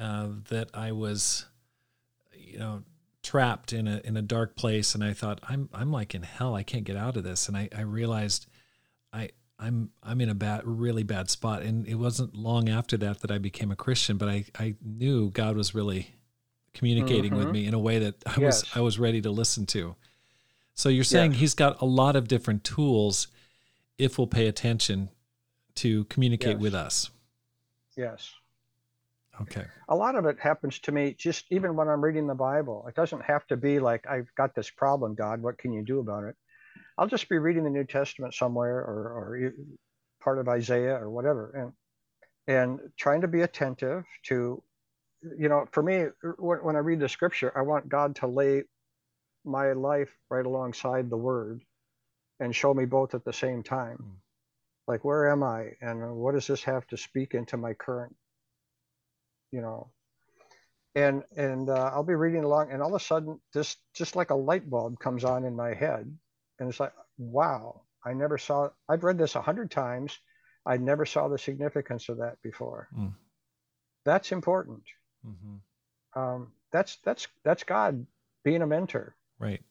uh, 0.00 0.28
that 0.48 0.70
I 0.72 0.92
was, 0.92 1.44
you 2.32 2.58
know, 2.58 2.82
trapped 3.22 3.74
in 3.74 3.86
a 3.86 4.00
in 4.04 4.16
a 4.16 4.22
dark 4.22 4.56
place, 4.56 4.94
and 4.94 5.04
I 5.04 5.12
thought 5.12 5.40
I'm 5.46 5.68
I'm 5.74 5.92
like 5.92 6.14
in 6.14 6.22
hell. 6.22 6.54
I 6.54 6.62
can't 6.62 6.84
get 6.84 6.96
out 6.96 7.18
of 7.18 7.24
this. 7.24 7.46
And 7.46 7.58
I, 7.58 7.68
I 7.76 7.82
realized 7.82 8.46
I 9.12 9.28
I'm 9.58 9.90
I'm 10.02 10.22
in 10.22 10.30
a 10.30 10.34
bad 10.34 10.62
really 10.64 11.02
bad 11.02 11.28
spot. 11.28 11.60
And 11.60 11.86
it 11.86 11.96
wasn't 11.96 12.34
long 12.34 12.70
after 12.70 12.96
that 12.96 13.20
that 13.20 13.30
I 13.30 13.36
became 13.36 13.70
a 13.70 13.76
Christian, 13.76 14.16
but 14.16 14.30
I 14.30 14.46
I 14.58 14.76
knew 14.82 15.28
God 15.28 15.58
was 15.58 15.74
really 15.74 16.14
communicating 16.72 17.32
mm-hmm. 17.32 17.44
with 17.44 17.50
me 17.50 17.66
in 17.66 17.74
a 17.74 17.78
way 17.78 17.98
that 17.98 18.14
I 18.24 18.40
yes. 18.40 18.62
was 18.62 18.76
I 18.76 18.80
was 18.80 18.98
ready 18.98 19.20
to 19.20 19.30
listen 19.30 19.66
to. 19.66 19.94
So 20.74 20.88
you're 20.88 21.04
saying 21.04 21.32
yes. 21.32 21.40
he's 21.40 21.54
got 21.54 21.82
a 21.82 21.84
lot 21.84 22.16
of 22.16 22.28
different 22.28 22.64
tools 22.64 23.28
if 23.98 24.18
we'll 24.18 24.26
pay 24.26 24.46
attention 24.46 25.10
to 25.76 26.04
communicate 26.04 26.54
yes. 26.54 26.60
with 26.60 26.74
us. 26.74 27.10
Yes. 27.96 28.32
Okay. 29.40 29.64
A 29.88 29.94
lot 29.94 30.16
of 30.16 30.24
it 30.26 30.38
happens 30.40 30.78
to 30.80 30.92
me 30.92 31.14
just 31.16 31.44
even 31.50 31.76
when 31.76 31.88
I'm 31.88 32.02
reading 32.02 32.26
the 32.26 32.34
Bible. 32.34 32.84
It 32.88 32.94
doesn't 32.94 33.22
have 33.22 33.46
to 33.48 33.56
be 33.56 33.78
like, 33.78 34.06
I've 34.08 34.32
got 34.36 34.54
this 34.54 34.70
problem, 34.70 35.14
God, 35.14 35.40
what 35.42 35.58
can 35.58 35.72
you 35.72 35.82
do 35.82 36.00
about 36.00 36.24
it? 36.24 36.36
I'll 36.96 37.06
just 37.06 37.28
be 37.28 37.38
reading 37.38 37.62
the 37.62 37.70
New 37.70 37.84
Testament 37.84 38.34
somewhere 38.34 38.78
or, 38.78 39.38
or 39.38 39.52
part 40.20 40.38
of 40.38 40.48
Isaiah 40.48 40.96
or 40.96 41.10
whatever 41.10 41.52
and 41.52 41.72
and 42.48 42.80
trying 42.96 43.20
to 43.20 43.28
be 43.28 43.42
attentive 43.42 44.04
to 44.24 44.62
you 45.36 45.48
know 45.48 45.66
for 45.70 45.82
me 45.82 46.06
when, 46.38 46.58
when 46.58 46.76
I 46.76 46.80
read 46.80 47.00
the 47.00 47.08
scripture 47.08 47.52
I 47.56 47.62
want 47.62 47.88
God 47.88 48.16
to 48.16 48.26
lay 48.26 48.64
my 49.44 49.72
life 49.72 50.10
right 50.28 50.44
alongside 50.44 51.08
the 51.08 51.16
word 51.16 51.62
and 52.40 52.54
show 52.54 52.72
me 52.74 52.84
both 52.84 53.14
at 53.14 53.24
the 53.24 53.32
same 53.32 53.62
time. 53.62 53.98
Mm. 54.02 54.16
like 54.86 55.04
where 55.04 55.30
am 55.30 55.42
I? 55.42 55.72
And 55.80 56.16
what 56.16 56.34
does 56.34 56.46
this 56.46 56.64
have 56.64 56.86
to 56.88 56.96
speak 56.96 57.34
into 57.34 57.56
my 57.56 57.74
current 57.74 58.14
you 59.50 59.60
know? 59.60 59.90
And 60.94 61.22
and 61.36 61.68
uh, 61.70 61.90
I'll 61.92 62.02
be 62.02 62.14
reading 62.14 62.44
along 62.44 62.72
and 62.72 62.82
all 62.82 62.94
of 62.94 63.00
a 63.00 63.04
sudden 63.04 63.38
this 63.52 63.76
just 63.94 64.16
like 64.16 64.30
a 64.30 64.34
light 64.34 64.68
bulb 64.68 64.98
comes 64.98 65.24
on 65.24 65.44
in 65.44 65.54
my 65.54 65.74
head 65.74 66.12
and 66.58 66.68
it's 66.68 66.80
like 66.80 66.92
wow 67.18 67.82
I 68.04 68.14
never 68.14 68.38
saw 68.38 68.70
I've 68.88 69.04
read 69.04 69.18
this 69.18 69.34
a 69.34 69.42
hundred 69.42 69.70
times. 69.70 70.18
I 70.66 70.76
never 70.76 71.06
saw 71.06 71.28
the 71.28 71.38
significance 71.38 72.08
of 72.08 72.18
that 72.18 72.36
before. 72.42 72.88
Mm. 72.96 73.12
that's 74.04 74.32
important. 74.32 74.82
Mm-hmm. 75.26 76.20
um, 76.20 76.52
that's 76.72 76.96
that's 77.04 77.26
that's 77.44 77.64
God 77.64 78.06
being 78.44 78.62
a 78.62 78.66
mentor. 78.66 79.14
Right. 79.38 79.62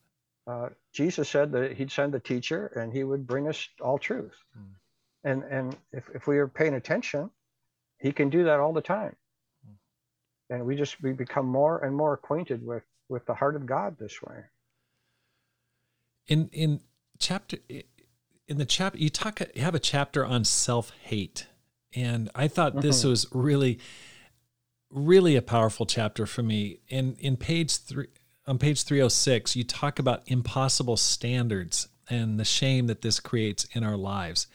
Uh, 0.45 0.69
Jesus 0.97 1.29
said 1.29 1.51
that 1.51 1.73
he'd 1.73 1.91
send 1.91 2.13
the 2.13 2.19
teacher 2.19 2.67
and 2.75 2.91
he 2.91 3.03
would 3.03 3.27
bring 3.27 3.47
us 3.47 3.69
all 3.79 3.99
truth 3.99 4.35
mm. 4.57 4.65
and 5.23 5.43
and 5.43 5.77
if, 5.91 6.09
if 6.13 6.27
we 6.27 6.37
are 6.39 6.47
paying 6.47 6.73
attention 6.73 7.29
he 7.99 8.11
can 8.11 8.29
do 8.29 8.43
that 8.43 8.59
all 8.59 8.73
the 8.73 8.81
time 8.81 9.15
and 10.49 10.65
we 10.65 10.75
just 10.75 11.01
we 11.01 11.11
become 11.13 11.45
more 11.45 11.83
and 11.83 11.95
more 11.95 12.13
acquainted 12.13 12.65
with 12.65 12.83
with 13.09 13.25
the 13.25 13.33
heart 13.33 13.55
of 13.55 13.65
God 13.65 13.97
this 13.99 14.21
way. 14.21 14.45
In 16.27 16.49
in 16.51 16.81
chapter 17.19 17.57
in 18.47 18.57
the 18.57 18.65
chapter 18.65 18.97
you 18.97 19.09
talk 19.09 19.39
you 19.55 19.61
have 19.61 19.75
a 19.75 19.79
chapter 19.79 20.25
on 20.25 20.43
self 20.43 20.91
hate, 21.03 21.47
and 21.93 22.29
I 22.35 22.47
thought 22.47 22.73
mm-hmm. 22.73 22.81
this 22.81 23.03
was 23.03 23.27
really 23.31 23.79
really 24.89 25.35
a 25.35 25.41
powerful 25.41 25.85
chapter 25.85 26.25
for 26.25 26.43
me. 26.43 26.79
In 26.87 27.15
in 27.19 27.37
page 27.37 27.77
three 27.77 28.07
on 28.47 28.57
page 28.57 28.83
306, 28.83 29.55
you 29.55 29.63
talk 29.63 29.99
about 29.99 30.23
impossible 30.27 30.97
standards 30.97 31.87
and 32.09 32.39
the 32.39 32.45
shame 32.45 32.87
that 32.87 33.01
this 33.01 33.19
creates 33.19 33.65
in 33.73 33.83
our 33.83 33.97
lives. 33.97 34.47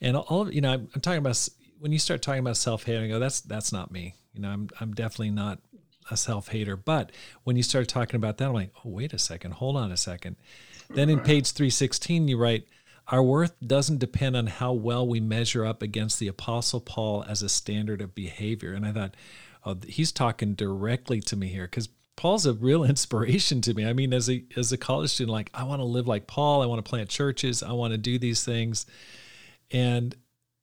And 0.00 0.16
all 0.16 0.52
you 0.52 0.60
know, 0.60 0.72
I'm, 0.72 0.88
I'm 0.94 1.00
talking 1.00 1.18
about 1.18 1.48
when 1.78 1.92
you 1.92 1.98
start 1.98 2.22
talking 2.22 2.40
about 2.40 2.56
self 2.56 2.84
hate, 2.84 3.02
I 3.02 3.08
go, 3.08 3.18
that's 3.18 3.40
that's 3.40 3.72
not 3.72 3.90
me. 3.90 4.14
You 4.32 4.40
know, 4.40 4.48
I'm 4.48 4.68
I'm 4.80 4.94
definitely 4.94 5.30
not 5.30 5.58
a 6.10 6.16
self 6.16 6.48
hater. 6.48 6.76
But 6.76 7.12
when 7.44 7.56
you 7.56 7.62
start 7.62 7.88
talking 7.88 8.16
about 8.16 8.38
that, 8.38 8.48
I'm 8.48 8.54
like, 8.54 8.72
oh, 8.84 8.88
wait 8.90 9.12
a 9.12 9.18
second, 9.18 9.54
hold 9.54 9.76
on 9.76 9.92
a 9.92 9.96
second. 9.96 10.36
Then 10.90 11.10
in 11.10 11.20
page 11.20 11.52
316, 11.52 12.28
you 12.28 12.38
write, 12.38 12.66
our 13.08 13.22
worth 13.22 13.54
doesn't 13.60 13.98
depend 13.98 14.36
on 14.36 14.46
how 14.46 14.72
well 14.72 15.06
we 15.06 15.20
measure 15.20 15.66
up 15.66 15.82
against 15.82 16.18
the 16.18 16.28
Apostle 16.28 16.80
Paul 16.80 17.24
as 17.28 17.42
a 17.42 17.48
standard 17.48 18.00
of 18.00 18.14
behavior. 18.14 18.72
And 18.72 18.86
I 18.86 18.92
thought, 18.92 19.14
oh, 19.66 19.76
he's 19.86 20.12
talking 20.12 20.54
directly 20.54 21.20
to 21.22 21.36
me 21.36 21.48
here 21.48 21.64
because 21.64 21.90
Paul's 22.18 22.46
a 22.46 22.52
real 22.52 22.82
inspiration 22.92 23.60
to 23.62 23.72
me. 23.72 23.86
I 23.86 23.94
mean, 23.94 24.12
as 24.12 24.28
a 24.28 24.44
as 24.56 24.72
a 24.72 24.76
college 24.76 25.10
student, 25.10 25.32
like 25.32 25.50
I 25.54 25.62
want 25.62 25.80
to 25.80 25.84
live 25.84 26.06
like 26.06 26.26
Paul. 26.26 26.62
I 26.62 26.66
want 26.66 26.84
to 26.84 26.88
plant 26.88 27.08
churches. 27.08 27.62
I 27.62 27.72
want 27.72 27.92
to 27.92 27.98
do 27.98 28.18
these 28.18 28.44
things. 28.44 28.84
And 29.70 30.14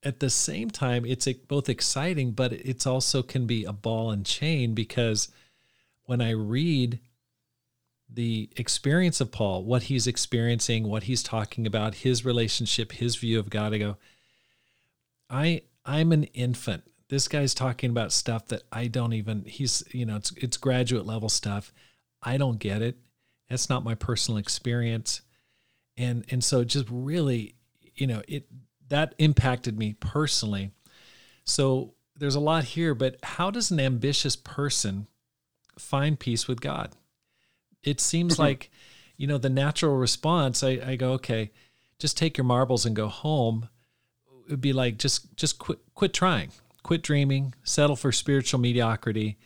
at 0.04 0.20
the 0.20 0.30
same 0.30 0.70
time, 0.70 1.06
it's 1.06 1.28
both 1.48 1.70
exciting, 1.70 2.32
but 2.32 2.54
it's 2.54 2.86
also 2.86 3.24
can 3.24 3.48
be 3.48 3.64
a 3.64 3.74
ball 3.74 4.12
and 4.12 4.26
chain 4.26 4.76
because 4.76 5.30
when 6.04 6.22
I 6.22 6.32
read 6.32 7.00
the 8.08 8.50
experience 8.56 9.20
of 9.20 9.32
Paul, 9.32 9.64
what 9.64 9.84
he's 9.84 10.06
experiencing, 10.06 10.88
what 10.88 11.04
he's 11.04 11.24
talking 11.24 11.66
about, 11.66 11.96
his 11.96 12.24
relationship, 12.24 12.92
his 12.92 13.16
view 13.16 13.40
of 13.40 13.50
God, 13.50 13.74
I 13.74 13.78
go, 13.78 13.98
I 15.30 15.62
I'm 15.86 16.12
an 16.12 16.26
infant. 16.26 16.84
This 17.10 17.28
guy's 17.28 17.54
talking 17.54 17.92
about 17.92 18.12
stuff 18.12 18.48
that 18.48 18.64
I 18.72 18.88
don't 18.88 19.14
even 19.14 19.46
he's, 19.46 19.84
you 19.92 20.06
know, 20.06 20.16
it's 20.16 20.32
it's 20.38 20.58
graduate 20.58 21.06
level 21.06 21.30
stuff. 21.30 21.72
I 22.22 22.38
don't 22.38 22.60
get 22.60 22.82
it. 22.82 22.98
That's 23.50 23.70
not 23.70 23.84
my 23.84 23.96
personal 23.96 24.38
experience. 24.38 25.22
And 25.98 26.26
and 26.30 26.44
so 26.44 26.64
just 26.64 26.88
really, 26.90 27.56
you 27.96 28.08
know, 28.08 28.22
it 28.28 28.48
that 28.90 29.16
impacted 29.18 29.78
me 29.78 29.94
personally. 29.94 30.72
So 31.44 31.94
there's 32.16 32.36
a 32.36 32.40
lot 32.40 32.64
here, 32.64 32.96
but 32.96 33.18
how 33.24 33.52
does 33.52 33.72
an 33.72 33.80
ambitious 33.80 34.36
person 34.36 35.08
find 35.78 36.20
peace 36.20 36.48
with 36.48 36.62
God? 36.62 36.92
It 37.84 38.00
seems 38.02 38.34
mm-hmm. 38.34 38.42
like, 38.44 38.72
you 39.18 39.28
know, 39.28 39.38
the 39.38 39.50
natural 39.50 39.96
response, 39.96 40.64
I, 40.64 40.80
I 40.86 40.96
go, 40.96 41.12
okay, 41.14 41.52
just 42.00 42.18
take 42.18 42.38
your 42.38 42.46
marbles 42.46 42.86
and 42.86 42.96
go 42.96 43.08
home. 43.08 43.70
It 44.48 44.52
would 44.52 44.62
be 44.62 44.74
like 44.74 44.98
just 44.98 45.36
just 45.36 45.60
quit 45.60 45.80
quit 45.94 46.14
trying, 46.14 46.52
quit 46.86 47.02
dreaming, 47.02 47.52
settle 47.64 47.96
for 47.96 48.12
spiritual 48.12 48.60
mediocrity. 48.60 49.40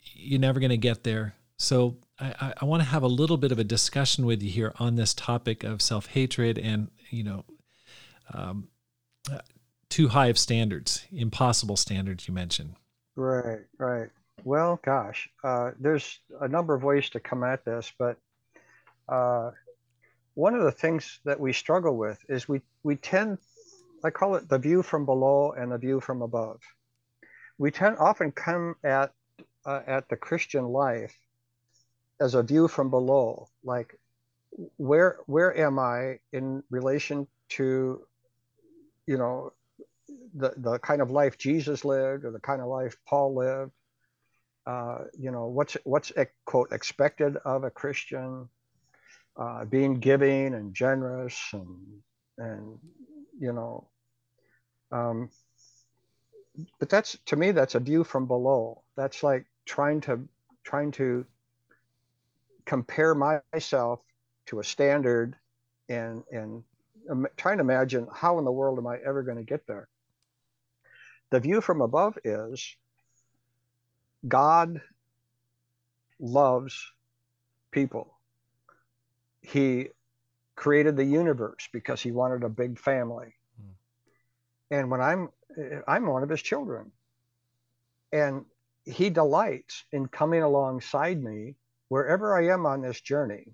You're 0.00 0.40
never 0.40 0.58
going 0.60 0.70
to 0.70 0.78
get 0.78 1.04
there. 1.04 1.34
So 1.58 1.98
I, 2.18 2.54
I 2.58 2.64
want 2.64 2.82
to 2.82 2.88
have 2.88 3.02
a 3.02 3.06
little 3.06 3.36
bit 3.36 3.52
of 3.52 3.58
a 3.58 3.64
discussion 3.64 4.24
with 4.24 4.42
you 4.42 4.50
here 4.50 4.72
on 4.78 4.96
this 4.96 5.12
topic 5.12 5.62
of 5.62 5.82
self 5.82 6.06
hatred 6.06 6.58
and 6.58 6.88
you 7.10 7.22
know 7.22 7.44
um, 8.32 8.68
too 9.90 10.08
high 10.08 10.28
of 10.28 10.38
standards, 10.38 11.04
impossible 11.12 11.76
standards 11.76 12.26
you 12.26 12.32
mentioned. 12.32 12.76
Right, 13.14 13.60
right. 13.76 14.08
Well, 14.42 14.80
gosh, 14.82 15.28
uh, 15.44 15.72
there's 15.78 16.20
a 16.40 16.48
number 16.48 16.72
of 16.72 16.82
ways 16.82 17.10
to 17.10 17.20
come 17.20 17.44
at 17.44 17.62
this, 17.62 17.92
but 17.98 18.16
uh, 19.06 19.50
one 20.32 20.54
of 20.54 20.62
the 20.62 20.72
things 20.72 21.20
that 21.26 21.38
we 21.38 21.52
struggle 21.52 21.98
with 21.98 22.24
is 22.30 22.48
we 22.48 22.62
we 22.84 22.96
tend, 22.96 23.36
I 24.04 24.10
call 24.10 24.36
it 24.36 24.48
the 24.48 24.58
view 24.58 24.82
from 24.82 25.04
below 25.06 25.52
and 25.52 25.72
the 25.72 25.78
view 25.78 26.00
from 26.00 26.22
above. 26.22 26.60
We 27.58 27.70
tend 27.70 27.98
often 27.98 28.32
come 28.32 28.76
at 28.82 29.12
uh, 29.66 29.82
at 29.86 30.08
the 30.08 30.16
Christian 30.16 30.64
life 30.64 31.16
as 32.20 32.34
a 32.34 32.42
view 32.42 32.68
from 32.68 32.90
below, 32.90 33.48
like 33.64 33.98
where 34.76 35.18
where 35.26 35.56
am 35.56 35.78
I 35.78 36.20
in 36.32 36.62
relation 36.70 37.26
to 37.50 38.06
you 39.10 39.18
know, 39.18 39.52
the, 40.34 40.52
the 40.56 40.78
kind 40.78 41.02
of 41.02 41.10
life 41.10 41.36
Jesus 41.36 41.84
lived 41.84 42.24
or 42.24 42.30
the 42.30 42.38
kind 42.38 42.60
of 42.60 42.68
life 42.68 42.96
Paul 43.08 43.34
lived. 43.34 43.72
Uh, 44.64 44.98
you 45.18 45.32
know, 45.32 45.46
what's 45.46 45.76
what's 45.82 46.12
quote 46.44 46.70
expected 46.70 47.36
of 47.38 47.64
a 47.64 47.70
Christian, 47.70 48.48
uh, 49.36 49.64
being 49.64 49.98
giving 49.98 50.54
and 50.54 50.72
generous 50.72 51.36
and 51.52 51.76
and 52.38 52.78
you 53.40 53.52
know, 53.52 53.88
um, 54.92 55.30
but 56.78 56.88
that's 56.90 57.16
to 57.26 57.36
me 57.36 57.50
that's 57.50 57.74
a 57.74 57.80
view 57.80 58.04
from 58.04 58.26
below. 58.26 58.82
That's 58.96 59.22
like 59.22 59.46
trying 59.64 60.02
to 60.02 60.28
trying 60.62 60.92
to 60.92 61.24
compare 62.66 63.14
myself 63.14 64.00
to 64.46 64.60
a 64.60 64.64
standard 64.64 65.34
and 65.88 66.22
and 66.30 66.62
trying 67.36 67.56
to 67.56 67.62
imagine 67.62 68.06
how 68.14 68.38
in 68.38 68.44
the 68.44 68.52
world 68.52 68.78
am 68.78 68.86
I 68.86 68.98
ever 68.98 69.22
going 69.22 69.38
to 69.38 69.42
get 69.42 69.66
there? 69.66 69.88
The 71.30 71.40
view 71.40 71.60
from 71.60 71.80
above 71.80 72.18
is 72.24 72.76
God 74.28 74.80
loves 76.18 76.92
people. 77.70 78.12
He 79.40 79.88
created 80.60 80.94
the 80.94 81.04
universe 81.04 81.70
because 81.72 82.02
he 82.02 82.12
wanted 82.12 82.44
a 82.44 82.48
big 82.50 82.78
family. 82.78 83.32
Mm. 83.58 83.72
And 84.70 84.90
when 84.90 85.00
I'm 85.00 85.30
I'm 85.88 86.06
one 86.06 86.22
of 86.22 86.28
his 86.28 86.42
children. 86.42 86.92
And 88.12 88.44
he 88.84 89.08
delights 89.08 89.84
in 89.90 90.06
coming 90.08 90.42
alongside 90.42 91.22
me 91.22 91.54
wherever 91.88 92.36
I 92.36 92.52
am 92.52 92.66
on 92.66 92.82
this 92.82 93.00
journey. 93.00 93.46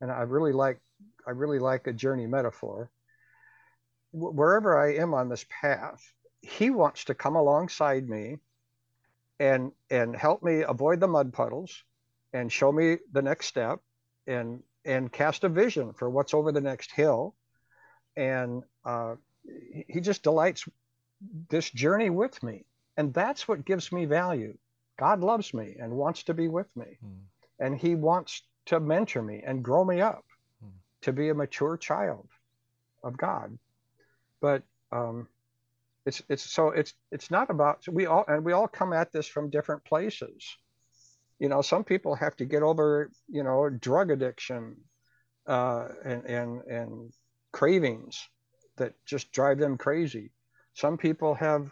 And 0.00 0.10
I 0.10 0.22
really 0.22 0.52
like 0.52 0.80
I 1.26 1.32
really 1.32 1.58
like 1.58 1.86
a 1.86 1.92
journey 1.92 2.26
metaphor. 2.26 2.90
wherever 4.12 4.80
I 4.80 4.94
am 4.94 5.12
on 5.12 5.28
this 5.28 5.44
path, 5.60 6.00
he 6.40 6.70
wants 6.70 7.04
to 7.04 7.14
come 7.14 7.36
alongside 7.36 8.08
me 8.08 8.38
and 9.38 9.72
and 9.90 10.16
help 10.16 10.42
me 10.42 10.62
avoid 10.62 11.00
the 11.00 11.08
mud 11.08 11.30
puddles 11.32 11.84
and 12.32 12.50
show 12.50 12.72
me 12.72 12.98
the 13.12 13.22
next 13.22 13.48
step 13.48 13.80
and 14.26 14.62
and 14.84 15.12
cast 15.12 15.44
a 15.44 15.48
vision 15.48 15.92
for 15.92 16.10
what's 16.10 16.34
over 16.34 16.52
the 16.52 16.60
next 16.60 16.92
hill. 16.92 17.34
And 18.16 18.62
uh, 18.84 19.16
he 19.88 20.00
just 20.00 20.22
delights 20.22 20.68
this 21.48 21.70
journey 21.70 22.10
with 22.10 22.42
me. 22.42 22.64
And 22.96 23.12
that's 23.12 23.48
what 23.48 23.64
gives 23.64 23.90
me 23.90 24.04
value. 24.04 24.56
God 24.98 25.20
loves 25.20 25.52
me 25.52 25.76
and 25.80 25.92
wants 25.92 26.24
to 26.24 26.34
be 26.34 26.48
with 26.48 26.68
me. 26.76 26.98
Mm. 27.04 27.18
and 27.58 27.78
he 27.78 27.94
wants 27.94 28.42
to 28.66 28.80
mentor 28.80 29.22
me 29.22 29.42
and 29.46 29.62
grow 29.62 29.84
me 29.84 30.00
up 30.00 30.24
mm. 30.64 30.70
to 31.02 31.12
be 31.12 31.28
a 31.28 31.34
mature 31.34 31.76
child 31.76 32.28
of 33.02 33.16
god. 33.16 33.58
But 34.40 34.62
um, 34.92 35.28
it's 36.06 36.22
it's 36.28 36.42
so 36.50 36.68
it's 36.68 36.94
it's 37.10 37.30
not 37.30 37.50
about 37.50 37.86
we 37.88 38.06
all 38.06 38.24
and 38.28 38.44
we 38.44 38.52
all 38.52 38.68
come 38.68 38.92
at 38.92 39.12
this 39.12 39.26
from 39.26 39.50
different 39.50 39.84
places 39.84 40.56
you 41.38 41.48
know 41.48 41.62
some 41.62 41.84
people 41.84 42.14
have 42.14 42.36
to 42.36 42.44
get 42.44 42.62
over 42.62 43.10
you 43.28 43.42
know 43.42 43.68
drug 43.68 44.10
addiction 44.10 44.76
uh, 45.46 45.88
and 46.04 46.24
and 46.24 46.62
and 46.62 47.12
cravings 47.52 48.28
that 48.76 48.92
just 49.06 49.30
drive 49.32 49.58
them 49.58 49.76
crazy. 49.78 50.30
Some 50.74 50.98
people 50.98 51.34
have 51.34 51.70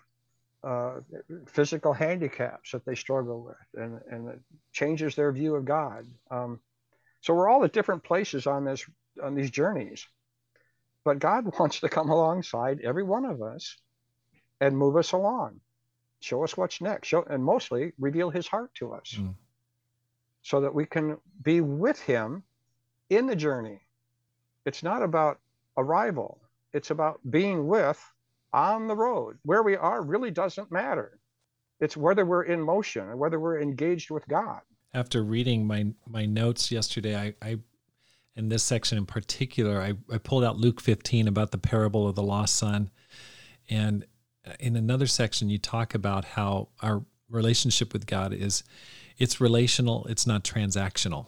uh, 0.62 1.00
physical 1.46 1.92
handicaps 1.92 2.70
that 2.70 2.84
they 2.84 2.94
struggle 2.94 3.42
with 3.42 3.82
and 3.82 4.00
and 4.10 4.28
it 4.28 4.40
changes 4.72 5.14
their 5.14 5.32
view 5.32 5.54
of 5.56 5.64
god. 5.64 6.06
Um, 6.30 6.60
so 7.20 7.34
we're 7.34 7.48
all 7.48 7.64
at 7.64 7.72
different 7.72 8.04
places 8.04 8.46
on 8.46 8.64
this 8.64 8.84
on 9.22 9.34
these 9.34 9.50
journeys. 9.50 10.06
But 11.04 11.18
god 11.18 11.52
wants 11.58 11.80
to 11.80 11.88
come 11.88 12.10
alongside 12.10 12.80
every 12.82 13.04
one 13.04 13.24
of 13.24 13.42
us 13.42 13.76
and 14.60 14.76
move 14.76 14.96
us 14.96 15.12
along 15.12 15.60
show 16.22 16.44
us 16.44 16.56
what's 16.56 16.80
next 16.80 17.08
show 17.08 17.24
and 17.24 17.44
mostly 17.44 17.92
reveal 17.98 18.30
his 18.30 18.46
heart 18.46 18.72
to 18.74 18.92
us. 18.92 19.16
Mm. 19.18 19.34
So 20.43 20.61
that 20.61 20.74
we 20.74 20.84
can 20.84 21.16
be 21.43 21.61
with 21.61 22.01
him 22.01 22.43
in 23.11 23.26
the 23.26 23.36
journey. 23.36 23.80
It's 24.66 24.82
not 24.82 25.03
about 25.03 25.38
arrival. 25.76 26.40
It's 26.72 26.90
about 26.90 27.20
being 27.30 27.66
with 27.66 28.03
on 28.53 28.86
the 28.86 28.97
road. 28.97 29.38
Where 29.45 29.62
we 29.62 29.76
are 29.76 30.03
really 30.03 30.30
doesn't 30.30 30.70
matter. 30.70 31.18
It's 31.80 31.97
whether 31.97 32.24
we're 32.24 32.45
in 32.45 32.61
motion 32.61 33.09
and 33.09 33.18
whether 33.18 33.40
we're 33.40 33.61
engaged 33.61 34.11
with 34.11 34.26
god. 34.28 34.61
After 34.95 35.22
reading 35.22 35.66
my 35.66 35.86
my 36.07 36.26
notes 36.26 36.70
yesterday 36.70 37.16
i 37.16 37.34
i 37.43 37.59
in 38.36 38.49
this 38.49 38.62
section 38.62 38.99
in 38.99 39.07
particular 39.07 39.80
i, 39.80 39.95
I 40.12 40.18
pulled 40.18 40.45
out 40.45 40.57
luke 40.57 40.80
15 40.80 41.28
about 41.28 41.51
the 41.51 41.59
parable 41.59 42.07
of 42.07 42.14
the 42.14 42.22
lost 42.22 42.57
son. 42.57 42.90
And 43.68 44.07
in 44.61 44.76
another 44.76 45.07
section 45.07 45.49
you 45.49 45.59
talk 45.59 45.95
about 45.95 46.24
how 46.24 46.68
our 46.80 47.05
relationship 47.28 47.93
with 47.93 48.07
God 48.07 48.32
is 48.32 48.62
it's 49.18 49.40
relational, 49.40 50.06
it's 50.06 50.26
not 50.26 50.44
transactional. 50.44 51.26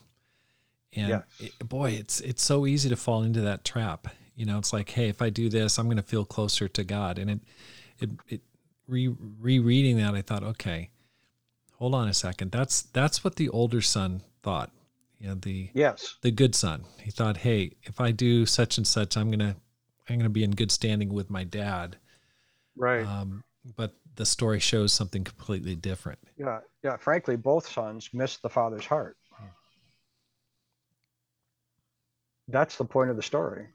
And 0.97 1.25
it, 1.41 1.69
boy, 1.69 1.91
it's 1.91 2.21
it's 2.21 2.43
so 2.43 2.67
easy 2.67 2.89
to 2.89 2.97
fall 2.97 3.23
into 3.23 3.41
that 3.41 3.65
trap. 3.65 4.09
You 4.37 4.47
know, 4.47 4.59
it's 4.59 4.73
like, 4.73 4.91
hey, 4.91 5.09
if 5.09 5.23
I 5.23 5.31
do 5.31 5.49
this, 5.49 5.79
I'm 5.79 5.87
going 5.87 5.97
to 5.97 6.03
feel 6.03 6.25
closer 6.25 6.69
to 6.69 6.85
God. 6.85 7.19
And 7.19 7.31
it 7.31 7.41
it 7.99 8.11
it 8.29 8.41
re 8.87 9.09
rereading 9.09 9.97
that, 9.99 10.15
I 10.15 10.23
thought, 10.23 10.43
okay, 10.45 10.91
hold 11.75 11.95
on 11.95 12.09
a 12.09 12.15
second. 12.15 12.53
That's 12.53 12.83
that's 12.83 13.25
what 13.25 13.37
the 13.37 13.49
older 13.49 13.81
son 13.81 14.23
thought. 14.43 14.71
You 15.19 15.29
know, 15.29 15.35
the 15.35 15.71
yes, 15.75 16.17
the 16.23 16.31
good 16.31 16.55
son. 16.55 16.85
He 17.03 17.11
thought, 17.11 17.39
hey, 17.39 17.73
if 17.85 18.01
I 18.01 18.11
do 18.11 18.47
such 18.47 18.79
and 18.79 18.87
such, 18.87 19.17
I'm 19.17 19.31
gonna 19.31 19.57
I'm 20.09 20.19
gonna 20.19 20.29
be 20.29 20.45
in 20.45 20.53
good 20.53 20.71
standing 20.71 21.13
with 21.13 21.31
my 21.31 21.45
dad. 21.45 21.97
Right. 22.77 23.07
Um, 23.07 23.43
but 23.77 23.95
the 24.17 24.27
story 24.27 24.61
shows 24.61 24.93
something 24.93 25.25
completely 25.25 25.75
different. 25.75 26.19
Yeah, 26.37 26.61
yeah. 26.85 26.97
Frankly, 26.99 27.37
both 27.37 27.69
sons 27.69 28.11
missed 28.13 28.43
the 28.43 28.51
father's 28.51 28.87
heart. 28.87 29.17
That's 32.49 32.77
the 32.77 32.85
point 32.85 33.11
of 33.11 33.17
the 33.17 33.23
story. 33.23 33.69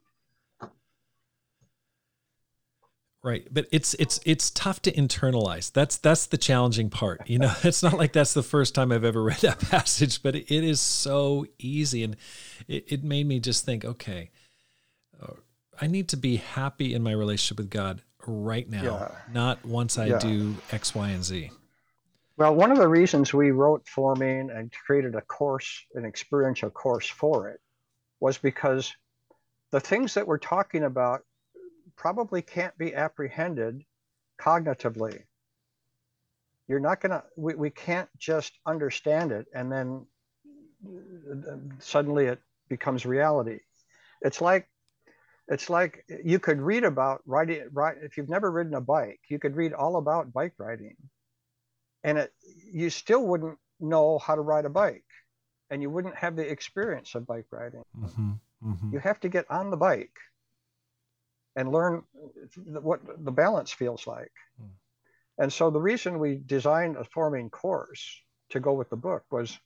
Right, 3.22 3.46
but 3.52 3.66
it's 3.72 3.96
it's 3.96 4.22
it's 4.26 4.50
tough 4.52 4.82
to 4.84 4.94
internalize. 4.94 5.74
That's 5.74 5.98
that's 5.98 6.28
the 6.28 6.38
challenging 6.38 6.90
part. 6.90 7.28
You 7.30 7.40
know, 7.40 7.54
it's 7.64 7.84
not 7.84 7.98
like 7.98 8.14
that's 8.14 8.34
the 8.34 8.44
first 8.44 8.74
time 8.74 8.94
I've 8.94 9.04
ever 9.04 9.22
read 9.22 9.40
that 9.40 9.60
passage, 9.72 10.24
but 10.24 10.36
it 10.36 10.50
is 10.50 10.80
so 10.80 11.46
easy, 11.58 12.04
and 12.04 12.16
it, 12.68 12.86
it 12.88 13.04
made 13.04 13.28
me 13.28 13.42
just 13.42 13.66
think, 13.66 13.84
okay, 13.84 14.30
uh, 15.22 15.34
I 15.82 15.88
need 15.88 16.08
to 16.10 16.18
be 16.18 16.38
happy 16.38 16.94
in 16.94 17.04
my 17.04 17.12
relationship 17.12 17.58
with 17.58 17.70
God 17.70 18.04
right 18.26 18.70
now, 18.70 18.84
yeah. 18.84 19.12
not 19.34 19.66
once 19.66 19.98
I 19.98 20.06
yeah. 20.06 20.20
do 20.20 20.56
X, 20.72 20.96
Y, 20.96 21.10
and 21.10 21.24
Z. 21.24 21.52
Well, 22.40 22.56
one 22.56 22.72
of 22.72 22.78
the 22.78 22.88
reasons 22.88 23.34
we 23.34 23.52
wrote 23.52 23.86
Forming 23.86 24.50
and 24.50 24.72
created 24.72 25.14
a 25.14 25.22
course, 25.22 25.86
an 25.94 26.06
experiential 26.06 26.70
course 26.70 27.06
for 27.06 27.50
it, 27.50 27.60
was 28.22 28.38
because 28.38 28.96
the 29.72 29.82
things 29.82 30.14
that 30.14 30.26
we're 30.26 30.38
talking 30.38 30.86
about 30.86 31.24
probably 31.98 32.42
can't 32.42 32.78
be 32.78 32.96
apprehended 32.96 33.84
cognitively. 34.40 35.24
You're 36.70 36.80
not 36.80 37.02
going 37.02 37.12
to, 37.12 37.26
we, 37.36 37.56
we 37.56 37.72
can't 37.72 38.08
just 38.18 38.54
understand 38.66 39.34
it 39.34 39.48
and 39.54 39.70
then 39.70 40.06
suddenly 41.80 42.28
it 42.28 42.40
becomes 42.70 43.06
reality. 43.06 43.60
It's 44.22 44.40
like 44.40 44.66
it's 45.50 45.70
like 45.70 46.06
you 46.24 46.40
could 46.40 46.62
read 46.62 46.86
about 46.86 47.22
riding 47.26 47.68
right 47.74 47.98
if 48.02 48.16
you've 48.16 48.30
never 48.30 48.50
ridden 48.50 48.76
a 48.76 48.82
bike 48.82 49.20
you 49.30 49.40
could 49.40 49.56
read 49.56 49.74
all 49.74 49.96
about 49.96 50.32
bike 50.32 50.54
riding 50.60 50.96
and 52.04 52.18
it 52.18 52.34
you 52.72 52.90
still 52.90 53.26
wouldn't 53.26 53.58
know 53.80 54.20
how 54.20 54.36
to 54.36 54.42
ride 54.42 54.66
a 54.66 54.70
bike 54.70 55.04
and 55.70 55.82
you 55.82 55.90
wouldn't 55.90 56.16
have 56.16 56.36
the 56.36 56.50
experience 56.50 57.16
of 57.16 57.26
bike 57.26 57.48
riding 57.52 57.84
mm-hmm, 57.98 58.32
mm-hmm. 58.66 58.94
you 58.94 59.00
have 59.00 59.20
to 59.20 59.30
get 59.30 59.50
on 59.50 59.70
the 59.70 59.78
bike 59.78 60.18
and 61.56 61.72
learn 61.72 62.04
what 62.82 63.02
the 63.24 63.32
balance 63.32 63.72
feels 63.72 64.06
like 64.06 64.32
mm. 64.62 64.70
and 65.38 65.52
so 65.52 65.70
the 65.70 65.82
reason 65.82 66.20
we 66.20 66.36
designed 66.46 66.98
a 66.98 67.04
forming 67.04 67.50
course 67.50 68.22
to 68.50 68.60
go 68.60 68.74
with 68.74 68.90
the 68.90 68.98
book 68.98 69.24
was 69.32 69.58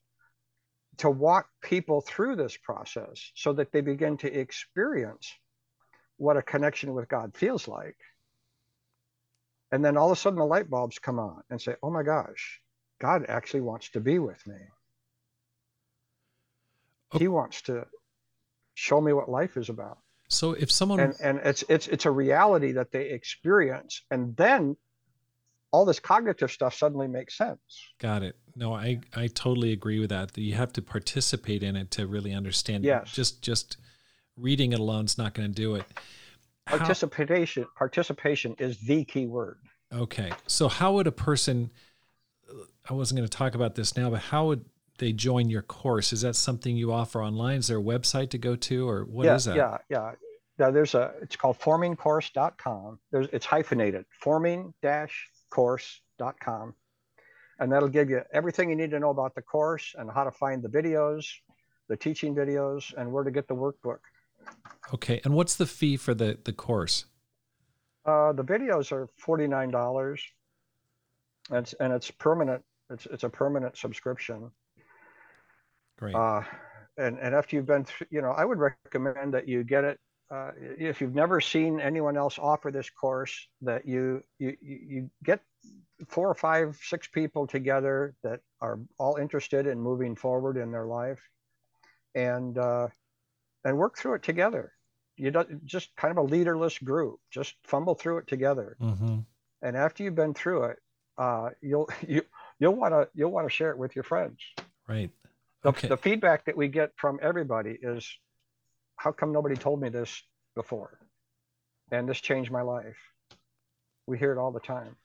to 0.98 1.10
walk 1.10 1.48
people 1.62 2.02
through 2.02 2.36
this 2.36 2.56
process 2.58 3.32
so 3.36 3.54
that 3.54 3.72
they 3.72 3.82
begin 3.82 4.18
to 4.18 4.32
experience 4.32 5.34
what 6.18 6.38
a 6.38 6.42
connection 6.42 6.94
with 6.94 7.08
God 7.08 7.36
feels 7.36 7.68
like. 7.68 7.98
And 9.74 9.84
then 9.84 9.98
all 9.98 10.12
of 10.12 10.16
a 10.16 10.22
sudden 10.22 10.38
the 10.38 10.46
light 10.46 10.70
bulbs 10.70 11.00
come 11.00 11.18
on 11.18 11.42
and 11.50 11.60
say, 11.60 11.74
oh 11.82 11.90
my 11.90 12.04
gosh, 12.04 12.62
God 13.02 13.26
actually 13.28 13.62
wants 13.62 13.90
to 13.90 14.00
be 14.00 14.20
with 14.20 14.46
me. 14.46 14.60
Oh. 17.12 17.18
He 17.18 17.28
wants 17.28 17.64
to 17.64 17.88
show 18.76 19.02
me 19.02 19.14
what 19.14 19.30
life 19.30 19.58
is 19.58 19.70
about. 19.70 19.98
So 20.28 20.52
if 20.52 20.72
someone 20.72 21.00
and, 21.00 21.16
and 21.20 21.40
it's 21.44 21.64
it's 21.70 21.88
it's 21.88 22.06
a 22.06 22.12
reality 22.12 22.74
that 22.74 22.92
they 22.92 23.10
experience, 23.10 24.04
and 24.12 24.38
then 24.38 24.78
all 25.72 25.86
this 25.86 26.00
cognitive 26.00 26.52
stuff 26.52 26.76
suddenly 26.76 27.08
makes 27.08 27.36
sense. 27.36 27.60
Got 27.98 28.22
it. 28.22 28.36
No, 28.56 28.76
I 28.76 29.00
I 29.16 29.26
totally 29.26 29.72
agree 29.72 30.00
with 30.00 30.12
that. 30.12 30.38
You 30.38 30.54
have 30.54 30.72
to 30.74 30.84
participate 30.84 31.64
in 31.64 31.76
it 31.76 31.90
to 31.92 32.06
really 32.06 32.32
understand. 32.32 32.84
Yes. 32.84 33.12
Just 33.12 33.42
just 33.42 33.78
reading 34.38 34.72
it 34.72 34.80
alone 34.80 35.06
is 35.06 35.18
not 35.18 35.34
going 35.34 35.50
to 35.50 35.56
do 35.56 35.74
it. 35.76 35.86
How, 36.68 36.78
participation 36.78 37.66
participation 37.76 38.56
is 38.58 38.80
the 38.80 39.04
key 39.06 39.28
word. 39.28 39.60
Okay. 39.92 40.32
So 40.48 40.68
how 40.68 40.94
would 40.94 41.08
a 41.08 41.12
person 41.12 41.72
I 42.90 42.94
wasn't 42.94 43.18
going 43.18 43.28
to 43.28 43.38
talk 43.38 43.56
about 43.56 43.76
this 43.76 43.96
now, 43.96 44.10
but 44.10 44.20
how 44.20 44.48
would 44.48 44.66
they 44.98 45.14
join 45.14 45.50
your 45.50 45.62
course? 45.62 46.14
Is 46.14 46.22
that 46.22 46.36
something 46.36 46.76
you 46.76 46.92
offer 46.92 47.24
online? 47.24 47.60
Is 47.60 47.68
there 47.68 47.80
a 47.80 47.82
website 47.82 48.30
to 48.32 48.38
go 48.38 48.56
to 48.56 48.88
or 48.88 49.06
what 49.06 49.26
yeah, 49.26 49.36
is 49.36 49.46
that? 49.46 49.56
Yeah, 49.56 49.78
yeah. 49.90 50.12
Now 50.60 50.70
there's 50.72 50.94
a 50.94 51.14
it's 51.22 51.36
called 51.36 51.60
formingcourse.com. 51.60 53.00
There's 53.12 53.28
it's 53.34 53.46
hyphenated. 53.46 54.06
forming-course.com. 54.22 56.76
And 57.60 57.72
that'll 57.72 57.90
give 57.90 58.10
you 58.10 58.22
everything 58.34 58.70
you 58.70 58.76
need 58.76 58.92
to 58.92 59.00
know 59.00 59.12
about 59.12 59.36
the 59.36 59.42
course 59.42 59.96
and 59.98 60.12
how 60.12 60.24
to 60.24 60.32
find 60.32 60.64
the 60.64 60.70
videos, 60.70 61.26
the 61.88 61.96
teaching 61.96 62.36
videos, 62.36 62.94
and 62.98 63.12
where 63.12 63.24
to 63.24 63.32
get 63.32 63.48
the 63.48 63.56
workbook. 63.56 64.00
Okay, 64.94 65.22
and 65.24 65.34
what's 65.34 65.56
the 65.56 65.66
fee 65.66 65.98
for 65.98 66.14
the 66.14 66.38
the 66.44 66.54
course? 66.54 67.06
Uh, 68.06 68.34
the 68.34 68.44
videos 68.44 68.92
are 68.92 69.08
forty 69.18 69.48
nine 69.48 69.72
dollars. 69.72 70.22
It's 71.52 71.74
and 71.74 71.92
it's 71.94 72.12
permanent. 72.12 72.64
It's 72.90 73.06
it's 73.08 73.24
a 73.24 73.30
permanent 73.30 73.78
subscription. 73.78 74.52
Great. 75.98 76.16
Uh, 76.16 76.42
and 76.98 77.18
and 77.20 77.34
after 77.34 77.56
you've 77.56 77.66
been 77.66 77.86
through, 77.86 78.08
you 78.12 78.22
know, 78.22 78.32
I 78.32 78.46
would 78.46 78.60
recommend 78.60 79.34
that 79.34 79.48
you 79.48 79.64
get 79.64 79.84
it. 79.84 80.00
Uh, 80.30 80.52
if 80.58 81.02
you've 81.02 81.16
never 81.16 81.40
seen 81.40 81.80
anyone 81.80 82.18
else 82.18 82.40
offer 82.40 82.72
this 82.72 82.90
course, 82.90 83.48
that 83.62 83.88
you 83.88 84.24
you 84.40 84.56
you 84.62 85.10
get 85.24 85.42
four 86.08 86.30
or 86.30 86.36
five, 86.36 86.78
six 86.84 87.08
people 87.08 87.48
together 87.48 88.16
that 88.24 88.42
are 88.62 88.80
all 88.98 89.16
interested 89.18 89.68
in 89.68 89.80
moving 89.80 90.16
forward 90.16 90.58
in 90.58 90.72
their 90.72 90.86
life, 90.86 91.22
and 92.16 92.58
uh, 92.58 92.88
and 93.64 93.78
work 93.78 93.98
through 93.98 94.16
it 94.16 94.24
together. 94.24 94.74
you 95.16 95.32
don't 95.32 95.66
just 95.66 95.96
kind 95.96 96.12
of 96.12 96.18
a 96.18 96.28
leaderless 96.28 96.78
group. 96.80 97.20
Just 97.32 97.56
fumble 97.64 97.96
through 97.96 98.20
it 98.20 98.28
together. 98.28 98.76
Mm-hmm. 98.82 99.20
And 99.62 99.78
after 99.78 100.04
you've 100.04 100.16
been 100.16 100.34
through 100.34 100.66
it, 100.66 100.80
uh, 101.18 101.50
you'll 101.62 101.90
you 102.08 102.24
you'll 102.60 102.76
want 102.76 102.94
to 102.94 103.08
you'll 103.14 103.32
want 103.32 103.48
to 103.48 103.54
share 103.54 103.72
it 103.72 103.78
with 103.78 103.96
your 103.96 104.04
friends. 104.04 104.40
Right. 104.88 105.12
The, 105.64 105.72
the 105.88 105.98
feedback 105.98 106.46
that 106.46 106.58
we 106.58 106.68
get 106.68 106.92
from 106.98 107.20
everybody 107.22 107.78
is, 107.82 108.06
how 108.98 109.14
come 109.14 109.32
nobody 109.32 109.56
told 109.56 109.82
me 109.82 109.88
this 109.88 110.22
before? 110.56 111.00
And 111.90 112.08
this 112.08 112.20
changed 112.20 112.52
my 112.52 112.62
life. 112.62 112.98
We 114.06 114.18
hear 114.18 114.34
it 114.34 114.38
all 114.38 114.52
the 114.52 114.60
time. 114.60 114.98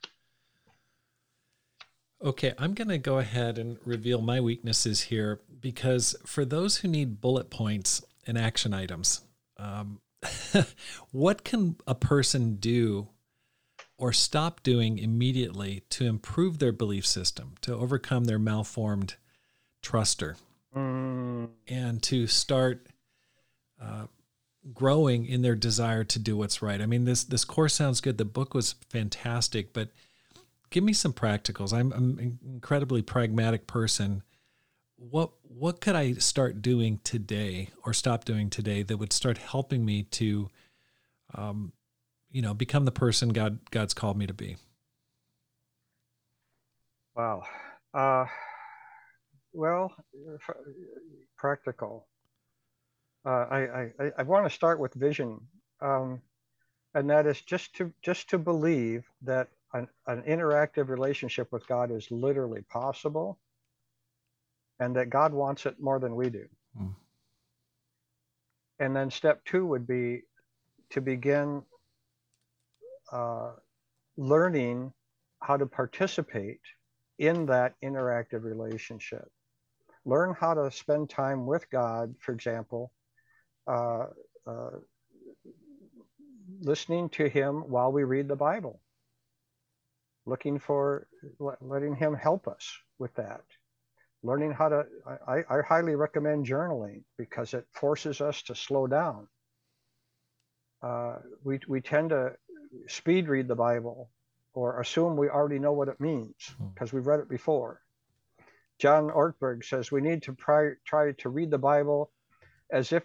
Okay, 2.21 2.53
I'm 2.59 2.75
going 2.75 2.89
to 2.89 2.99
go 2.99 3.19
ahead 3.19 3.59
and 3.59 3.79
reveal 3.85 4.21
my 4.21 4.41
weaknesses 4.41 5.03
here 5.03 5.41
because 5.61 6.17
for 6.27 6.45
those 6.45 6.79
who 6.79 6.89
need 6.89 7.21
bullet 7.21 7.49
points 7.51 8.03
and 8.29 8.39
action 8.39 8.72
items, 8.72 9.22
um, 9.57 10.01
what 11.11 11.43
can 11.43 11.76
a 11.87 11.95
person 11.95 12.57
do 12.57 13.09
or 13.97 14.12
stop 14.12 14.62
doing 14.62 14.99
immediately 14.99 15.83
to 15.91 16.07
improve 16.07 16.61
their 16.61 16.70
belief 16.70 17.05
system, 17.05 17.55
to 17.62 17.74
overcome 17.74 18.24
their 18.24 18.39
malformed 18.39 19.16
truster, 19.83 20.37
Mm, 20.74 21.49
and 21.66 22.03
to 22.03 22.26
start 22.26 22.89
uh, 23.81 24.07
growing 24.74 25.24
in 25.24 25.43
their 25.43 25.55
desire 25.55 26.05
to 26.05 26.18
do 26.18 26.37
what's 26.37 26.61
right? 26.61 26.81
I 26.81 26.87
mean, 26.87 27.05
this 27.05 27.24
this 27.24 27.45
course 27.45 27.74
sounds 27.74 28.01
good. 28.01 28.18
The 28.18 28.24
book 28.24 28.55
was 28.55 28.74
fantastic, 28.91 29.72
but 29.72 29.89
give 30.70 30.85
me 30.85 30.93
some 30.93 31.12
practicals. 31.12 31.72
I'm, 31.72 31.93
I'm 31.93 32.18
an 32.18 32.39
incredibly 32.45 33.03
pragmatic 33.03 33.66
person. 33.66 34.22
What 34.99 35.31
what 35.45 35.81
could 35.81 35.95
I 35.97 36.15
start 36.15 36.61
doing 36.61 37.01
today 37.05 37.71
or 37.85 37.93
stop 37.95 38.25
doing 38.25 38.51
today 38.51 38.83
that 38.83 38.97
would 38.99 39.13
start 39.13 39.39
helping 39.39 39.85
me 39.85 40.03
to, 40.05 40.51
um, 41.35 41.73
you 42.31 42.43
know, 42.43 42.55
become 42.55 42.85
the 42.85 42.93
person 42.93 43.31
God 43.31 43.61
God's 43.71 43.95
called 43.95 44.19
me 44.19 44.27
to 44.27 44.35
be? 44.35 44.57
wow. 47.15 47.43
Uh, 47.95 48.27
well, 49.53 49.93
practical. 51.37 52.07
Uh, 53.25 53.47
I, 53.51 53.59
I, 53.59 54.13
I- 54.19 54.23
want 54.23 54.47
to 54.47 54.51
start 54.51 54.79
with 54.81 54.95
vision, 54.95 55.41
um, 55.81 56.23
and 56.95 57.11
that 57.11 57.27
is 57.27 57.41
just 57.43 57.75
to 57.77 57.93
just 58.03 58.31
to 58.31 58.39
believe 58.39 59.05
that 59.23 59.49
an, 59.75 59.89
an 60.07 60.23
interactive 60.23 60.89
relationship 60.89 61.53
with 61.53 61.67
God 61.67 61.91
is 61.91 62.11
literally 62.11 62.63
possible, 62.63 63.39
and 64.81 64.97
that 64.97 65.11
God 65.11 65.33
wants 65.33 65.66
it 65.66 65.81
more 65.81 65.99
than 65.99 66.14
we 66.14 66.31
do. 66.31 66.47
Hmm. 66.76 66.89
And 68.79 68.95
then 68.95 69.11
step 69.11 69.45
two 69.45 69.66
would 69.66 69.87
be 69.87 70.22
to 70.91 71.01
begin 71.01 71.62
uh, 73.12 73.53
learning 74.16 74.93
how 75.41 75.57
to 75.57 75.66
participate 75.66 76.61
in 77.18 77.47
that 77.47 77.74
interactive 77.83 78.45
relationship. 78.45 79.29
Learn 80.05 80.35
how 80.39 80.55
to 80.55 80.70
spend 80.70 81.11
time 81.11 81.47
with 81.47 81.68
God, 81.70 82.14
for 82.20 82.33
example, 82.33 82.93
uh, 83.66 84.07
uh, 84.47 84.70
listening 86.61 87.09
to 87.11 87.29
Him 87.29 87.57
while 87.68 87.93
we 87.93 88.05
read 88.05 88.29
the 88.29 88.37
Bible, 88.37 88.81
looking 90.24 90.59
for 90.59 91.07
letting 91.61 91.97
Him 91.97 92.14
help 92.14 92.49
us 92.49 92.79
with 92.99 93.14
that. 93.14 93.43
Learning 94.23 94.53
how 94.53 94.69
to, 94.69 94.85
I, 95.27 95.45
I 95.49 95.62
highly 95.62 95.95
recommend 95.95 96.47
journaling 96.47 97.03
because 97.16 97.55
it 97.55 97.66
forces 97.73 98.21
us 98.21 98.43
to 98.43 98.55
slow 98.55 98.87
down. 98.87 99.29
Uh, 100.83 101.16
we, 101.45 101.61
we 101.69 101.81
tend 101.81 102.11
to 102.11 102.33
speed 102.89 103.29
read 103.29 103.49
the 103.49 103.55
Bible 103.55 104.11
or 104.55 104.81
assume 104.81 105.16
we 105.16 105.29
already 105.29 105.59
know 105.59 105.73
what 105.73 105.89
it 105.89 106.01
means 106.01 106.35
Hmm. 106.57 106.69
because 106.75 106.93
we've 106.93 107.07
read 107.07 107.21
it 107.21 107.29
before. 107.29 107.81
John 108.79 109.11
Ortberg 109.11 109.64
says 109.64 109.91
we 109.91 110.01
need 110.01 110.23
to 110.25 110.35
try, 110.35 110.71
try 110.85 111.12
to 111.12 111.29
read 111.29 111.51
the 111.51 111.59
Bible 111.59 112.11
as 112.71 112.93
if 112.93 113.05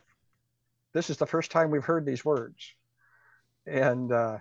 this 0.94 1.10
is 1.10 1.18
the 1.18 1.26
first 1.26 1.52
time 1.52 1.72
we've 1.72 1.84
heard 1.84 2.06
these 2.06 2.24
words, 2.24 2.76
and 3.66 4.12
uh, 4.12 4.38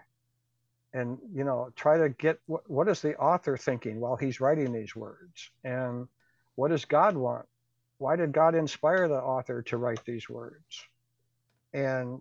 and 0.93 1.19
you 1.33 1.45
know 1.45 1.71
try 1.75 1.97
to 1.97 2.11
get 2.11 2.39
what, 2.47 2.69
what 2.69 2.89
is 2.89 3.01
the 3.01 3.17
author 3.17 3.57
thinking 3.57 4.01
while 4.01 4.17
he's 4.17 4.41
writing 4.41 4.73
these 4.73 4.95
words, 4.95 5.51
and 5.65 6.09
what 6.55 6.69
does 6.69 6.85
God 6.85 7.17
want? 7.17 7.47
Why 7.99 8.17
did 8.17 8.33
God 8.33 8.55
inspire 8.55 9.09
the 9.09 9.21
author 9.21 9.63
to 9.63 9.77
write 9.77 10.05
these 10.05 10.29
words? 10.29 10.85
And 11.73 12.21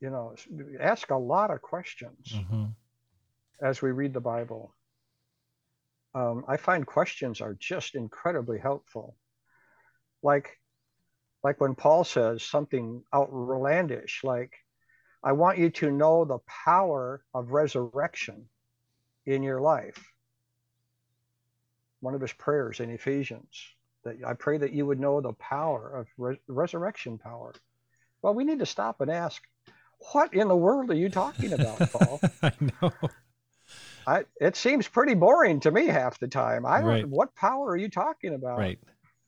you 0.00 0.10
know, 0.10 0.34
ask 0.78 1.10
a 1.10 1.16
lot 1.16 1.50
of 1.50 1.62
questions 1.62 2.34
Mhm. 2.34 2.74
as 3.60 3.80
we 3.80 3.90
read 3.90 4.12
the 4.12 4.20
Bible. 4.20 4.74
Um, 6.14 6.44
I 6.46 6.58
find 6.58 6.86
questions 6.86 7.40
are 7.40 7.54
just 7.54 7.94
incredibly 7.94 8.58
helpful. 8.58 9.16
Like, 10.22 10.60
like 11.42 11.60
when 11.60 11.74
Paul 11.74 12.04
says 12.04 12.42
something 12.42 13.04
outlandish, 13.12 14.22
like, 14.22 14.54
I 15.22 15.32
want 15.32 15.58
you 15.58 15.70
to 15.70 15.90
know 15.90 16.24
the 16.24 16.38
power 16.40 17.24
of 17.34 17.52
resurrection 17.52 18.48
in 19.24 19.42
your 19.42 19.60
life. 19.60 20.12
One 22.06 22.14
of 22.14 22.20
his 22.20 22.32
prayers 22.34 22.78
in 22.78 22.90
Ephesians, 22.90 23.60
that 24.04 24.18
I 24.24 24.34
pray 24.34 24.58
that 24.58 24.70
you 24.72 24.86
would 24.86 25.00
know 25.00 25.20
the 25.20 25.32
power 25.32 25.90
of 25.96 26.06
re- 26.16 26.38
resurrection 26.46 27.18
power. 27.18 27.52
Well, 28.22 28.32
we 28.32 28.44
need 28.44 28.60
to 28.60 28.66
stop 28.66 29.00
and 29.00 29.10
ask, 29.10 29.42
what 30.12 30.32
in 30.32 30.46
the 30.46 30.54
world 30.54 30.88
are 30.92 30.94
you 30.94 31.08
talking 31.08 31.52
about, 31.52 31.80
Paul? 31.92 32.20
I 32.44 32.52
know. 32.60 32.92
I, 34.06 34.24
it 34.40 34.54
seems 34.54 34.86
pretty 34.86 35.14
boring 35.14 35.58
to 35.60 35.72
me 35.72 35.86
half 35.86 36.20
the 36.20 36.28
time. 36.28 36.64
I 36.64 36.78
don't. 36.78 36.86
Right. 36.88 37.08
What 37.08 37.34
power 37.34 37.70
are 37.70 37.76
you 37.76 37.88
talking 37.88 38.34
about? 38.34 38.58
Right. 38.58 38.78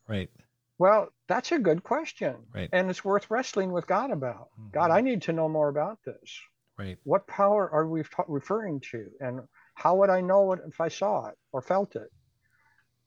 Right. 0.06 0.30
Well, 0.78 1.08
that's 1.26 1.50
a 1.50 1.58
good 1.58 1.82
question, 1.82 2.36
Right. 2.54 2.68
and 2.72 2.88
it's 2.90 3.04
worth 3.04 3.28
wrestling 3.28 3.72
with 3.72 3.88
God 3.88 4.12
about. 4.12 4.50
God, 4.70 4.90
Mhm. 4.92 4.94
I 4.94 5.00
need 5.00 5.22
to 5.22 5.32
know 5.32 5.48
more 5.48 5.68
about 5.68 5.98
this. 6.04 6.40
Right. 6.78 6.96
What 7.02 7.26
power 7.26 7.68
are 7.68 7.88
we 7.88 8.04
ta- 8.04 8.22
referring 8.28 8.78
to, 8.92 9.10
and 9.20 9.40
how 9.74 9.96
would 9.96 10.10
I 10.10 10.20
know 10.20 10.52
it 10.52 10.60
if 10.68 10.80
I 10.80 10.86
saw 10.86 11.26
it 11.26 11.36
or 11.50 11.60
felt 11.60 11.96
it? 11.96 12.12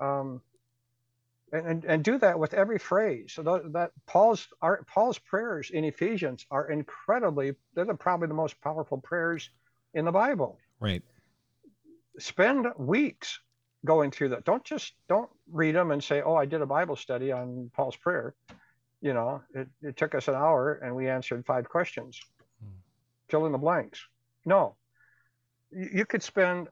Um, 0.02 0.41
and, 1.54 1.68
and, 1.68 1.86
and 1.86 2.04
do 2.04 2.18
that 2.18 2.39
with 2.39 2.54
every 2.54 2.80
phrase. 2.80 3.34
So 3.34 3.43
tho- 3.43 3.70
that 3.74 3.91
Paul's 4.08 4.47
our, 4.62 4.84
Paul's 4.84 5.20
prayers 5.20 5.70
in 5.70 5.84
Ephesians 5.84 6.45
are 6.49 6.70
incredibly. 6.72 7.54
They're 7.76 7.86
the, 7.86 7.93
probably 7.93 8.28
the 8.28 8.34
most 8.34 8.60
powerful 8.62 8.97
prayers 8.97 9.49
in 9.93 10.06
the 10.06 10.12
Bible 10.12 10.58
Right. 10.80 11.04
spend 12.18 12.68
weeks 12.78 13.39
going 13.86 14.12
through 14.12 14.30
that. 14.30 14.45
Don't 14.45 14.64
just 14.64 14.93
don't 15.10 15.30
read 15.52 15.76
them 15.76 15.91
and 15.91 16.04
say, 16.04 16.22
"Oh, 16.22 16.36
I 16.36 16.45
did 16.45 16.62
a 16.62 16.66
Bible 16.66 16.95
study 16.95 17.32
on 17.32 17.70
Paul's 17.76 17.97
prayer." 17.97 18.34
You 19.02 19.14
know, 19.14 19.41
it, 19.54 19.68
it 19.82 19.97
took 19.97 20.16
us 20.16 20.28
an 20.28 20.36
hour 20.36 20.76
and 20.76 20.95
we 20.95 21.10
answered 21.10 21.45
five 21.45 21.68
questions. 21.68 22.22
Hmm. 22.64 22.70
Fill 23.30 23.45
in 23.45 23.52
the 23.52 23.58
blanks. 23.58 23.99
No, 24.45 24.76
you, 25.72 25.89
you 25.93 26.06
could 26.06 26.24
spend 26.24 26.70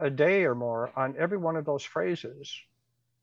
a, 0.00 0.10
day 0.10 0.44
or 0.44 0.54
more 0.54 0.92
on 0.96 1.16
every 1.18 1.38
one 1.38 1.56
of 1.56 1.64
those 1.64 1.84
phrases, 1.84 2.54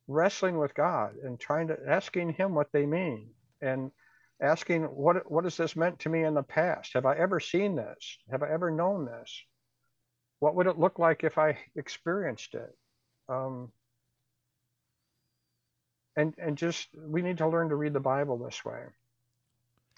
wrestling 0.08 0.58
with 0.60 0.76
God 0.76 1.16
and 1.24 1.40
trying 1.40 1.68
to 1.70 1.78
asking 1.88 2.34
Him 2.34 2.56
what 2.56 2.72
they 2.74 2.86
mean 2.86 3.32
and 3.62 3.92
asking 4.42 4.84
what 4.84 5.32
what 5.32 5.46
has 5.46 5.58
this 5.58 5.76
meant 5.76 6.00
to 6.00 6.10
me 6.10 6.24
in 6.24 6.34
the 6.34 6.44
past? 6.44 6.94
Have 6.94 7.06
I 7.06 7.16
ever 7.18 7.40
seen 7.40 7.76
this? 7.76 8.18
Have 8.32 8.44
I 8.44 8.50
ever 8.52 8.72
known 8.72 9.06
this? 9.06 9.44
what 10.42 10.56
would 10.56 10.68
it 10.68 10.80
look 10.80 11.00
like 11.00 11.26
if 11.26 11.40
I 11.40 11.58
experienced 11.78 12.56
it? 12.56 12.78
Um, 13.30 13.72
and 16.18 16.36
and 16.38 16.58
just 16.58 16.90
we 16.96 17.24
need 17.24 17.40
to 17.40 17.50
learn 17.50 17.70
to 17.70 17.78
read 17.78 17.94
the 17.94 18.02
Bible 18.02 18.40
this 18.40 18.66
way. 18.66 18.82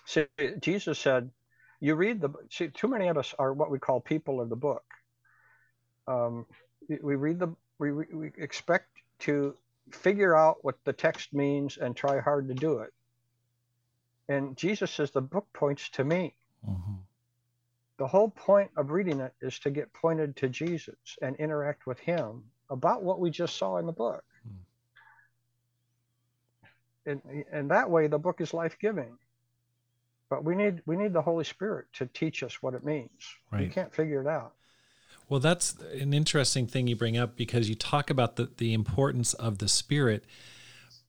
See, 0.05 0.27
Jesus 0.61 0.99
said, 0.99 1.31
"You 1.81 1.95
read 1.95 2.21
the." 2.21 2.31
See, 2.51 2.69
too 2.69 2.87
many 2.89 3.09
of 3.09 3.17
us 3.17 3.35
are 3.39 3.53
what 3.53 3.71
we 3.71 3.79
call 3.79 4.01
people 4.01 4.41
of 4.41 4.49
the 4.49 4.57
book. 4.57 4.83
Um, 6.07 6.45
we- 6.87 7.15
read 7.15 7.39
the 7.39 7.55
we, 7.79 7.91
we 7.91 8.31
expect 8.37 8.89
to 9.19 9.55
figure 9.91 10.35
out 10.35 10.63
what 10.63 10.77
the 10.85 10.93
text 10.93 11.33
means 11.33 11.77
and 11.77 11.95
try 11.95 12.19
hard 12.19 12.47
to 12.47 12.53
do 12.53 12.79
it. 12.79 12.93
And 14.29 14.55
Jesus 14.57 14.91
says 14.91 15.11
the 15.11 15.21
book 15.21 15.47
points 15.53 15.89
to 15.91 16.03
me 16.03 16.35
Mhm. 16.67 16.99
the 17.97 18.07
whole 18.07 18.29
point 18.29 18.71
of 18.75 18.91
reading 18.91 19.19
it 19.19 19.33
is 19.41 19.59
to 19.59 19.69
get 19.69 19.93
pointed 19.93 20.35
to 20.37 20.49
Jesus 20.49 21.17
and 21.21 21.35
interact 21.35 21.85
with 21.85 21.99
him 21.99 22.43
about 22.69 23.03
what 23.03 23.19
we 23.19 23.29
just 23.29 23.55
saw 23.57 23.77
in 23.77 23.85
the 23.85 23.91
book. 23.93 24.23
Hmm. 24.43 24.55
And, 27.05 27.45
and 27.51 27.71
that 27.71 27.89
way 27.91 28.07
the 28.07 28.17
book 28.17 28.41
is 28.41 28.53
life-giving. 28.53 29.17
But 30.29 30.43
we 30.43 30.55
need 30.55 30.81
we 30.87 30.95
need 30.97 31.13
the 31.13 31.21
Holy 31.21 31.43
Spirit 31.43 31.85
to 31.93 32.07
teach 32.07 32.41
us 32.41 32.61
what 32.63 32.73
it 32.73 32.83
means. 32.83 33.37
We 33.51 33.69
can't 33.69 33.93
figure 33.93 34.21
it 34.21 34.27
out. 34.27 34.54
Well, 35.27 35.39
that's 35.39 35.75
an 35.99 36.13
interesting 36.13 36.67
thing 36.67 36.87
you 36.87 36.95
bring 36.95 37.17
up 37.17 37.35
because 37.35 37.67
you 37.67 37.75
talk 37.75 38.09
about 38.09 38.35
the, 38.35 38.49
the 38.57 38.73
importance 38.73 39.33
of 39.33 39.57
the 39.57 39.67
spirit, 39.67 40.25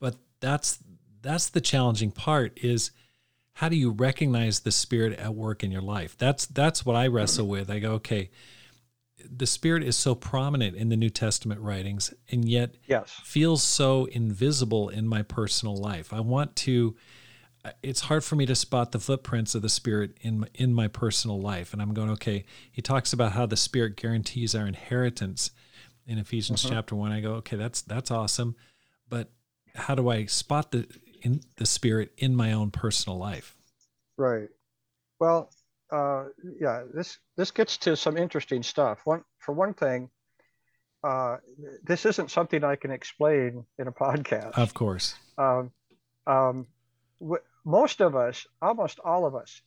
but 0.01 0.17
that's 0.41 0.79
that's 1.23 1.49
the 1.49 1.61
challenging 1.61 2.13
part 2.13 2.57
is 2.63 2.93
how 3.55 3.69
do 3.69 3.77
you 3.77 3.91
recognize 3.91 4.61
the 4.61 4.71
spirit 4.71 5.19
at 5.19 5.35
work 5.35 5.65
in 5.65 5.71
your 5.71 5.83
life? 5.83 6.17
That's 6.17 6.47
that's 6.47 6.87
what 6.87 6.97
I 6.97 7.07
wrestle 7.07 7.47
with. 7.47 7.71
I 7.71 7.79
go, 7.79 7.93
okay, 7.93 8.31
the 9.25 9.47
spirit 9.47 9.83
is 9.83 9.97
so 9.97 10.15
prominent 10.15 10.77
in 10.77 10.89
the 10.89 10.97
New 10.97 11.11
Testament 11.11 11.61
writings 11.61 12.13
and 12.31 12.49
yet 12.49 12.75
yes. 12.87 13.19
feels 13.25 13.63
so 13.63 14.05
invisible 14.07 14.89
in 14.89 15.09
my 15.09 15.23
personal 15.23 15.77
life. 15.77 16.13
I 16.13 16.21
want 16.21 16.55
to 16.57 16.97
it's 17.83 18.03
hard 18.03 18.25
for 18.25 18.37
me 18.37 18.47
to 18.47 18.55
spot 18.55 18.93
the 18.93 18.99
footprints 18.99 19.55
of 19.55 19.63
the 19.63 19.69
spirit 19.69 20.17
in 20.21 20.41
my, 20.41 20.49
in 20.55 20.75
my 20.75 20.89
personal 20.89 21.41
life 21.41 21.73
and 21.73 21.81
I'm 21.81 21.95
going 21.95 22.11
okay, 22.11 22.45
he 22.71 22.83
talks 22.83 23.13
about 23.13 23.33
how 23.33 23.47
the 23.47 23.57
spirit 23.57 23.97
guarantees 23.97 24.55
our 24.55 24.67
inheritance 24.67 25.51
in 26.07 26.19
Ephesians 26.19 26.63
mm-hmm. 26.63 26.75
chapter 26.75 26.95
1. 26.95 27.13
I 27.13 27.21
go, 27.21 27.33
okay, 27.35 27.57
that's 27.57 27.83
that's 27.83 28.11
awesome, 28.11 28.57
but 29.09 29.31
how 29.75 29.95
do 29.95 30.09
I 30.09 30.27
spot 30.27 30.73
the 30.73 30.87
in 31.23 31.41
the 31.57 31.67
spirit 31.67 32.13
in 32.17 32.37
my 32.37 32.53
own 32.53 32.71
personal 32.71 33.19
life? 33.19 33.57
Right. 34.17 34.49
Well, 35.19 35.51
uh, 35.93 36.25
yeah, 36.61 36.83
this 36.93 37.19
this 37.37 37.51
gets 37.51 37.77
to 37.79 37.97
some 37.97 38.17
interesting 38.17 38.63
stuff. 38.63 39.01
One 39.05 39.23
for 39.39 39.53
one 39.53 39.75
thing, 39.75 40.11
uh, 41.05 41.37
this 41.85 42.07
isn't 42.07 42.31
something 42.31 42.65
I 42.65 42.77
can 42.77 42.91
explain 42.91 43.65
in 43.79 43.89
a 43.89 43.93
podcast. 43.93 44.53
Of 44.53 44.75
course. 44.75 45.15
Um, 45.39 45.71
um, 46.27 46.67
most 47.67 48.01
of 48.01 48.15
us, 48.15 48.47
almost 48.63 49.01
all 49.05 49.27
of 49.27 49.35
us, 49.35 49.61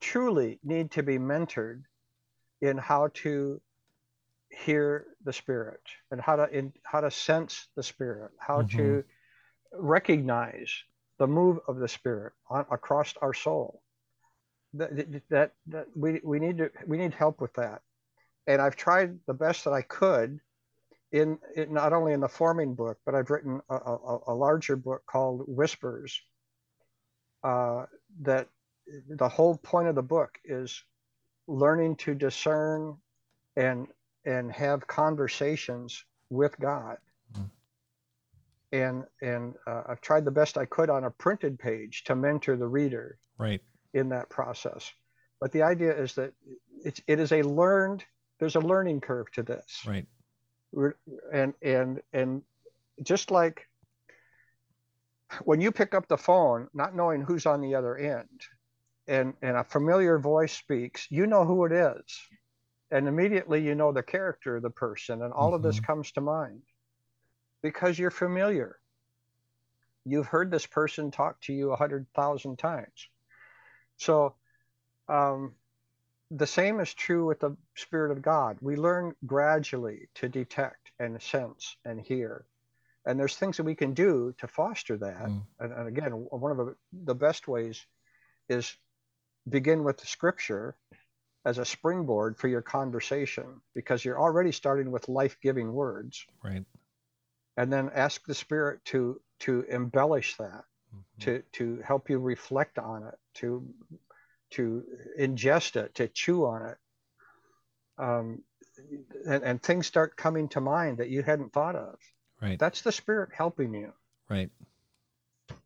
truly 0.00 0.58
need 0.62 0.90
to 0.90 1.02
be 1.02 1.16
mentored 1.16 1.82
in 2.60 2.76
how 2.76 3.08
to 3.14 3.60
hear 4.50 5.06
the 5.24 5.32
spirit 5.32 5.80
and 6.10 6.20
how 6.20 6.36
to 6.36 6.48
in, 6.50 6.72
how 6.82 7.00
to 7.00 7.10
sense 7.10 7.68
the 7.76 7.82
spirit, 7.82 8.32
how 8.38 8.62
mm-hmm. 8.62 8.76
to 8.76 9.04
recognize 9.72 10.70
the 11.18 11.26
move 11.26 11.60
of 11.68 11.78
the 11.78 11.88
spirit 11.88 12.32
on, 12.50 12.66
across 12.70 13.14
our 13.22 13.32
soul 13.32 13.80
that, 14.74 14.90
that, 15.30 15.52
that 15.68 15.86
we, 15.94 16.20
we 16.24 16.38
need 16.38 16.58
to 16.58 16.70
we 16.86 16.98
need 16.98 17.14
help 17.14 17.40
with 17.40 17.52
that 17.54 17.80
and 18.46 18.60
i've 18.60 18.76
tried 18.76 19.18
the 19.26 19.34
best 19.34 19.64
that 19.64 19.72
i 19.72 19.82
could 19.82 20.40
in, 21.12 21.38
in 21.56 21.72
not 21.72 21.92
only 21.92 22.12
in 22.12 22.20
the 22.20 22.28
forming 22.28 22.74
book 22.74 22.98
but 23.06 23.14
i've 23.14 23.30
written 23.30 23.60
a, 23.70 23.74
a, 23.74 24.18
a 24.28 24.34
larger 24.34 24.76
book 24.76 25.02
called 25.06 25.44
whispers 25.46 26.20
uh, 27.44 27.86
that 28.22 28.48
the 29.08 29.28
whole 29.28 29.56
point 29.56 29.88
of 29.88 29.94
the 29.94 30.02
book 30.02 30.38
is 30.44 30.82
learning 31.46 31.96
to 31.96 32.14
discern 32.14 32.96
and 33.56 33.86
and 34.24 34.50
have 34.50 34.86
conversations 34.86 36.04
with 36.30 36.58
god 36.58 36.96
mm. 37.38 37.48
and 38.72 39.04
and 39.22 39.54
uh, 39.66 39.82
i've 39.88 40.00
tried 40.00 40.24
the 40.24 40.30
best 40.30 40.58
i 40.58 40.64
could 40.64 40.90
on 40.90 41.04
a 41.04 41.10
printed 41.10 41.58
page 41.58 42.02
to 42.04 42.16
mentor 42.16 42.56
the 42.56 42.66
reader 42.66 43.18
right 43.38 43.60
in 43.94 44.08
that 44.10 44.28
process. 44.28 44.92
But 45.40 45.52
the 45.52 45.62
idea 45.62 45.96
is 45.96 46.14
that 46.14 46.32
it's 46.84 47.00
it 47.06 47.20
is 47.20 47.32
a 47.32 47.42
learned 47.42 48.04
there's 48.40 48.56
a 48.56 48.60
learning 48.60 49.00
curve 49.00 49.30
to 49.32 49.42
this. 49.42 49.82
Right. 49.86 50.06
And 51.32 51.54
and 51.62 52.02
and 52.12 52.42
just 53.02 53.30
like 53.30 53.68
when 55.44 55.60
you 55.60 55.72
pick 55.72 55.94
up 55.94 56.08
the 56.08 56.18
phone, 56.18 56.68
not 56.74 56.94
knowing 56.94 57.22
who's 57.22 57.46
on 57.46 57.60
the 57.60 57.74
other 57.74 57.96
end, 57.96 58.40
and 59.06 59.34
and 59.42 59.56
a 59.56 59.64
familiar 59.64 60.18
voice 60.18 60.52
speaks, 60.52 61.06
you 61.10 61.26
know 61.26 61.44
who 61.44 61.64
it 61.64 61.72
is, 61.72 62.02
and 62.90 63.08
immediately 63.08 63.62
you 63.62 63.74
know 63.74 63.92
the 63.92 64.02
character 64.02 64.56
of 64.56 64.62
the 64.62 64.70
person, 64.70 65.22
and 65.22 65.32
all 65.32 65.48
mm-hmm. 65.48 65.56
of 65.56 65.62
this 65.62 65.76
mm-hmm. 65.76 65.86
comes 65.86 66.12
to 66.12 66.20
mind 66.20 66.62
because 67.62 67.98
you're 67.98 68.10
familiar. 68.10 68.78
You've 70.04 70.26
heard 70.26 70.50
this 70.50 70.66
person 70.66 71.10
talk 71.10 71.40
to 71.42 71.52
you 71.52 71.72
a 71.72 71.76
hundred 71.76 72.06
thousand 72.14 72.58
times. 72.58 73.08
So 73.96 74.34
um, 75.08 75.54
the 76.30 76.46
same 76.46 76.80
is 76.80 76.92
true 76.92 77.26
with 77.26 77.40
the 77.40 77.56
Spirit 77.74 78.10
of 78.10 78.22
God. 78.22 78.58
We 78.60 78.76
learn 78.76 79.14
gradually 79.24 80.08
to 80.16 80.28
detect 80.28 80.90
and 80.98 81.20
sense 81.22 81.76
and 81.84 82.00
hear. 82.00 82.44
And 83.06 83.18
there's 83.20 83.36
things 83.36 83.58
that 83.58 83.64
we 83.64 83.74
can 83.74 83.92
do 83.92 84.34
to 84.38 84.48
foster 84.48 84.96
that. 84.96 85.26
Mm. 85.26 85.42
And, 85.60 85.72
and, 85.72 85.88
again, 85.88 86.12
one 86.12 86.50
of 86.50 86.56
the, 86.56 86.74
the 86.92 87.14
best 87.14 87.46
ways 87.46 87.84
is 88.48 88.74
begin 89.48 89.84
with 89.84 89.98
the 89.98 90.06
scripture 90.06 90.74
as 91.44 91.58
a 91.58 91.64
springboard 91.64 92.38
for 92.38 92.48
your 92.48 92.62
conversation 92.62 93.60
because 93.74 94.04
you're 94.04 94.18
already 94.18 94.52
starting 94.52 94.90
with 94.90 95.08
life-giving 95.08 95.70
words. 95.70 96.24
Right. 96.42 96.64
And 97.56 97.72
then 97.72 97.90
ask 97.94 98.24
the 98.26 98.34
spirit 98.34 98.84
to 98.86 99.20
to 99.40 99.64
embellish 99.68 100.36
that 100.38 100.64
mm-hmm. 100.94 101.20
to 101.20 101.42
to 101.52 101.82
help 101.84 102.10
you 102.10 102.18
reflect 102.18 102.78
on 102.78 103.04
it, 103.04 103.14
to 103.34 103.66
to 104.50 104.84
ingest 105.20 105.76
it, 105.76 105.94
to 105.96 106.08
chew 106.08 106.46
on 106.46 106.66
it, 106.66 106.78
um, 107.98 108.42
and, 109.26 109.42
and 109.42 109.62
things 109.62 109.86
start 109.86 110.16
coming 110.16 110.48
to 110.48 110.60
mind 110.60 110.98
that 110.98 111.10
you 111.10 111.22
hadn't 111.22 111.52
thought 111.52 111.76
of. 111.76 111.96
Right. 112.44 112.58
That's 112.58 112.82
the 112.82 112.92
spirit 112.92 113.30
helping 113.32 113.74
you. 113.74 113.92
Right. 114.28 114.50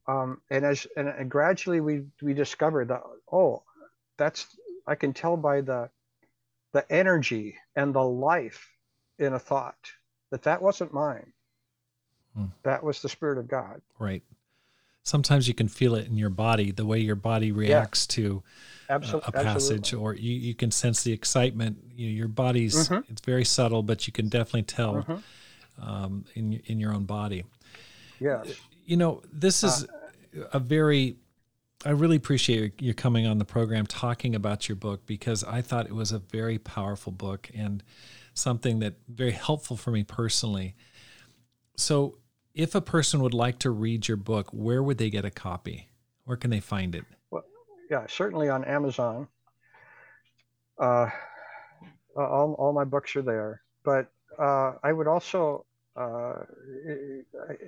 Um, 0.07 0.41
and 0.51 0.64
as 0.64 0.87
and, 0.97 1.09
and 1.09 1.31
gradually 1.31 1.81
we 1.81 2.05
we 2.22 2.35
discover 2.35 2.85
that 2.85 3.03
oh, 3.31 3.62
that's 4.16 4.47
I 4.87 4.95
can 4.95 5.12
tell 5.12 5.37
by 5.37 5.61
the 5.61 5.91
the 6.72 6.91
energy 6.91 7.57
and 7.76 7.95
the 7.95 8.03
life 8.03 8.68
in 9.18 9.33
a 9.33 9.39
thought 9.39 9.93
that 10.31 10.43
that 10.43 10.62
wasn't 10.62 10.93
mine. 10.93 11.33
Hmm. 12.37 12.47
That 12.62 12.83
was 12.83 13.03
the 13.03 13.09
spirit 13.09 13.39
of 13.39 13.49
God. 13.49 13.81
Right 13.99 14.22
sometimes 15.09 15.49
you 15.49 15.55
can 15.55 15.68
feel 15.68 15.95
it 15.95 16.07
in 16.07 16.16
your 16.16 16.31
body, 16.31 16.70
the 16.70 16.85
way 16.85 16.99
your 16.99 17.16
body 17.16 17.51
reacts 17.51 18.07
yeah. 18.11 18.14
to 18.16 18.43
Absol- 18.91 19.26
a 19.26 19.33
passage, 19.33 19.79
absolutely. 19.79 19.99
or 19.99 20.14
you, 20.14 20.35
you 20.35 20.55
can 20.55 20.70
sense 20.70 21.03
the 21.03 21.12
excitement. 21.12 21.79
You, 21.97 22.09
know, 22.09 22.14
your 22.14 22.29
body's 22.29 22.89
mm-hmm. 22.89 23.11
it's 23.11 23.22
very 23.22 23.45
subtle, 23.45 23.83
but 23.83 24.07
you 24.07 24.12
can 24.12 24.29
definitely 24.29 24.62
tell 24.62 24.95
mm-hmm. 24.95 25.16
Um, 25.81 26.24
in 26.35 26.55
in 26.66 26.81
your 26.81 26.93
own 26.93 27.05
body. 27.05 27.45
Yes, 28.20 28.49
you 28.85 28.97
know 28.97 29.22
this 29.33 29.62
is 29.62 29.85
uh, 29.85 30.49
a 30.53 30.59
very. 30.59 31.16
I 31.87 31.91
really 31.91 32.16
appreciate 32.16 32.83
you 32.83 32.93
coming 32.93 33.26
on 33.26 33.39
the 33.39 33.45
program 33.45 33.87
talking 33.87 34.35
about 34.35 34.68
your 34.68 34.74
book 34.74 35.07
because 35.07 35.45
I 35.45 35.62
thought 35.62 35.87
it 35.87 35.95
was 35.95 36.11
a 36.11 36.18
very 36.18 36.59
powerful 36.59 37.12
book 37.12 37.49
and 37.55 37.85
something 38.35 38.81
that 38.81 38.95
very 39.09 39.31
helpful 39.31 39.76
for 39.76 39.93
me 39.93 40.03
personally. 40.03 40.74
So 41.76 42.18
if 42.55 42.74
a 42.74 42.81
person 42.81 43.20
would 43.22 43.35
like 43.35 43.61
to 43.61 43.70
read 43.70 44.09
your 44.09 44.16
book, 44.16 44.49
where 44.53 44.83
would 44.83 44.99
they 44.99 45.11
get 45.11 45.24
a 45.24 45.31
copy? 45.31 45.89
Where 46.24 46.37
can 46.37 46.51
they 46.51 46.59
find 46.59 46.97
it? 46.97 47.05
Well, 47.31 47.45
yeah, 47.89 48.07
certainly 48.09 48.49
on 48.49 48.64
Amazon. 48.64 49.29
Uh, 50.76 51.09
all, 52.16 52.55
all 52.59 52.72
my 52.72 52.85
books 52.85 53.14
are 53.14 53.22
there. 53.22 53.62
But 53.85 54.11
uh, 54.39 54.72
I 54.83 54.93
would 54.93 55.07
also, 55.07 55.64
uh, 55.99 56.44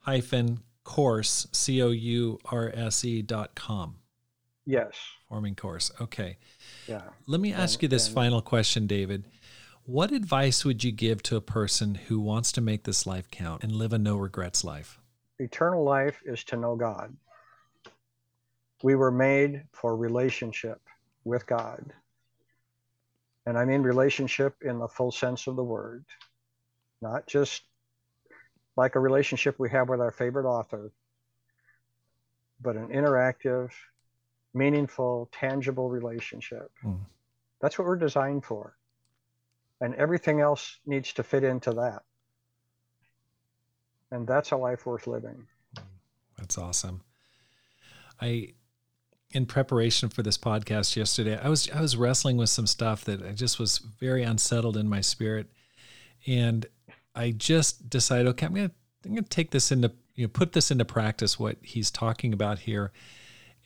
hyphen 0.00 0.60
course 0.84 1.48
c 1.52 1.82
o 1.82 1.88
u 1.88 2.38
r 2.44 2.70
s 2.74 3.04
e 3.04 3.22
dot 3.22 3.54
com. 3.54 3.96
Yes. 4.66 4.94
Forming 5.28 5.54
course. 5.54 5.92
Okay. 6.00 6.38
Yeah. 6.88 7.02
Let 7.26 7.40
me 7.40 7.52
ask 7.52 7.76
and, 7.76 7.84
you 7.84 7.88
this 7.88 8.06
and, 8.06 8.14
final 8.14 8.42
question, 8.42 8.86
David. 8.86 9.24
What 9.84 10.10
advice 10.10 10.64
would 10.64 10.82
you 10.82 10.90
give 10.90 11.22
to 11.24 11.36
a 11.36 11.40
person 11.40 11.94
who 11.94 12.18
wants 12.18 12.50
to 12.52 12.60
make 12.60 12.82
this 12.82 13.06
life 13.06 13.30
count 13.30 13.62
and 13.62 13.70
live 13.70 13.92
a 13.92 13.98
no 13.98 14.16
regrets 14.16 14.64
life? 14.64 14.98
Eternal 15.38 15.84
life 15.84 16.20
is 16.24 16.42
to 16.44 16.56
know 16.56 16.74
God. 16.74 17.16
We 18.82 18.96
were 18.96 19.12
made 19.12 19.62
for 19.72 19.96
relationship 19.96 20.80
with 21.24 21.46
God. 21.46 21.92
And 23.46 23.56
I 23.56 23.64
mean 23.64 23.82
relationship 23.82 24.56
in 24.62 24.80
the 24.80 24.88
full 24.88 25.12
sense 25.12 25.46
of 25.46 25.54
the 25.54 25.62
word. 25.62 26.04
not 27.02 27.26
just 27.26 27.62
like 28.76 28.94
a 28.94 29.00
relationship 29.00 29.58
we 29.58 29.70
have 29.70 29.88
with 29.88 30.00
our 30.00 30.10
favorite 30.10 30.46
author, 30.46 30.92
but 32.60 32.76
an 32.76 32.88
interactive, 32.88 33.70
meaningful, 34.56 35.28
tangible 35.32 35.88
relationship. 35.88 36.72
Mm. 36.84 37.00
That's 37.60 37.78
what 37.78 37.86
we're 37.86 37.96
designed 37.96 38.44
for. 38.44 38.76
And 39.80 39.94
everything 39.96 40.40
else 40.40 40.78
needs 40.86 41.12
to 41.14 41.22
fit 41.22 41.44
into 41.44 41.72
that. 41.72 42.02
And 44.10 44.26
that's 44.26 44.52
a 44.52 44.56
life 44.56 44.86
worth 44.86 45.06
living. 45.06 45.46
That's 46.38 46.56
awesome. 46.58 47.02
I 48.20 48.54
in 49.32 49.44
preparation 49.44 50.08
for 50.08 50.22
this 50.22 50.38
podcast 50.38 50.96
yesterday, 50.96 51.38
I 51.38 51.48
was 51.48 51.68
I 51.70 51.80
was 51.80 51.96
wrestling 51.96 52.36
with 52.36 52.48
some 52.48 52.66
stuff 52.66 53.04
that 53.04 53.22
I 53.22 53.32
just 53.32 53.58
was 53.58 53.78
very 53.78 54.22
unsettled 54.22 54.76
in 54.76 54.88
my 54.88 55.00
spirit. 55.00 55.48
And 56.26 56.64
I 57.14 57.32
just 57.32 57.90
decided, 57.90 58.28
okay, 58.28 58.46
I'm 58.46 58.54
gonna 58.54 58.70
I'm 59.04 59.14
gonna 59.14 59.22
take 59.22 59.50
this 59.50 59.70
into 59.70 59.92
you 60.14 60.24
know 60.24 60.28
put 60.28 60.52
this 60.52 60.70
into 60.70 60.84
practice 60.84 61.38
what 61.38 61.58
he's 61.62 61.90
talking 61.90 62.32
about 62.32 62.60
here. 62.60 62.92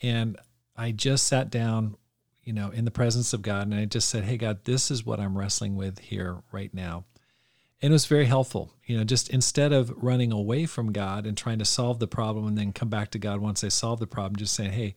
And 0.02 0.38
I 0.80 0.92
just 0.92 1.26
sat 1.26 1.50
down, 1.50 1.98
you 2.42 2.54
know, 2.54 2.70
in 2.70 2.86
the 2.86 2.90
presence 2.90 3.34
of 3.34 3.42
God 3.42 3.66
and 3.66 3.74
I 3.74 3.84
just 3.84 4.08
said, 4.08 4.24
Hey 4.24 4.38
God, 4.38 4.64
this 4.64 4.90
is 4.90 5.04
what 5.04 5.20
I'm 5.20 5.36
wrestling 5.36 5.76
with 5.76 5.98
here 5.98 6.38
right 6.52 6.72
now. 6.72 7.04
And 7.82 7.92
it 7.92 7.92
was 7.92 8.06
very 8.06 8.24
helpful. 8.24 8.72
You 8.86 8.96
know, 8.96 9.04
just 9.04 9.28
instead 9.28 9.74
of 9.74 9.92
running 10.02 10.32
away 10.32 10.64
from 10.64 10.90
God 10.90 11.26
and 11.26 11.36
trying 11.36 11.58
to 11.58 11.66
solve 11.66 11.98
the 11.98 12.06
problem 12.06 12.46
and 12.46 12.56
then 12.56 12.72
come 12.72 12.88
back 12.88 13.10
to 13.10 13.18
God 13.18 13.40
once 13.40 13.62
I 13.62 13.68
solve 13.68 14.00
the 14.00 14.06
problem, 14.06 14.36
just 14.36 14.54
saying, 14.54 14.72
Hey, 14.72 14.94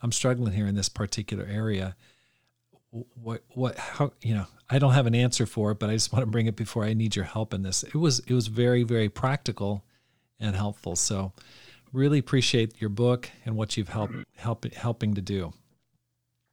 I'm 0.00 0.12
struggling 0.12 0.54
here 0.54 0.66
in 0.66 0.76
this 0.76 0.88
particular 0.88 1.44
area. 1.44 1.94
What, 2.90 3.42
what, 3.50 3.76
how, 3.76 4.14
you 4.22 4.32
know, 4.32 4.46
I 4.70 4.78
don't 4.78 4.94
have 4.94 5.06
an 5.06 5.14
answer 5.14 5.44
for 5.44 5.72
it, 5.72 5.78
but 5.78 5.90
I 5.90 5.92
just 5.92 6.10
want 6.10 6.22
to 6.22 6.30
bring 6.30 6.46
it 6.46 6.56
before 6.56 6.84
I 6.84 6.94
need 6.94 7.14
your 7.14 7.26
help 7.26 7.52
in 7.52 7.62
this. 7.62 7.82
It 7.82 7.96
was, 7.96 8.20
it 8.20 8.32
was 8.32 8.46
very, 8.46 8.82
very 8.82 9.10
practical 9.10 9.84
and 10.40 10.56
helpful. 10.56 10.96
So, 10.96 11.34
really 11.92 12.18
appreciate 12.18 12.80
your 12.80 12.90
book 12.90 13.30
and 13.44 13.56
what 13.56 13.76
you've 13.76 13.88
helped 13.88 14.14
help, 14.36 14.64
helping 14.72 15.14
to 15.14 15.20
do. 15.20 15.52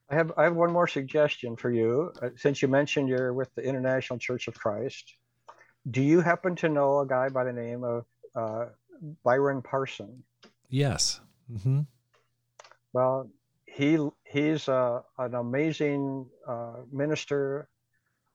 I 0.10 0.16
have 0.16 0.32
I 0.38 0.44
have 0.44 0.56
one 0.56 0.72
more 0.72 0.88
suggestion 0.88 1.56
for 1.56 1.72
you. 1.72 2.12
Uh, 2.22 2.30
since 2.36 2.62
you 2.62 2.68
mentioned 2.68 3.10
you're 3.10 3.34
with 3.34 3.54
the 3.56 3.64
International 3.64 4.20
Church 4.20 4.48
of 4.48 4.54
Christ, 4.54 5.16
do 5.90 6.02
you 6.02 6.22
happen 6.22 6.56
to 6.58 6.70
know 6.70 7.00
a 7.00 7.08
guy 7.08 7.30
by 7.30 7.44
the 7.44 7.54
name 7.54 7.84
of 7.84 8.06
uh, 8.36 8.66
Byron 9.24 9.62
Parson? 9.62 10.24
Yes. 10.70 11.22
Mm-hmm. 11.52 11.82
Well, 12.94 13.30
he 13.66 13.98
he's 14.24 14.70
uh, 14.70 15.02
an 15.18 15.36
amazing 15.36 16.28
uh, 16.48 16.82
minister 16.92 17.68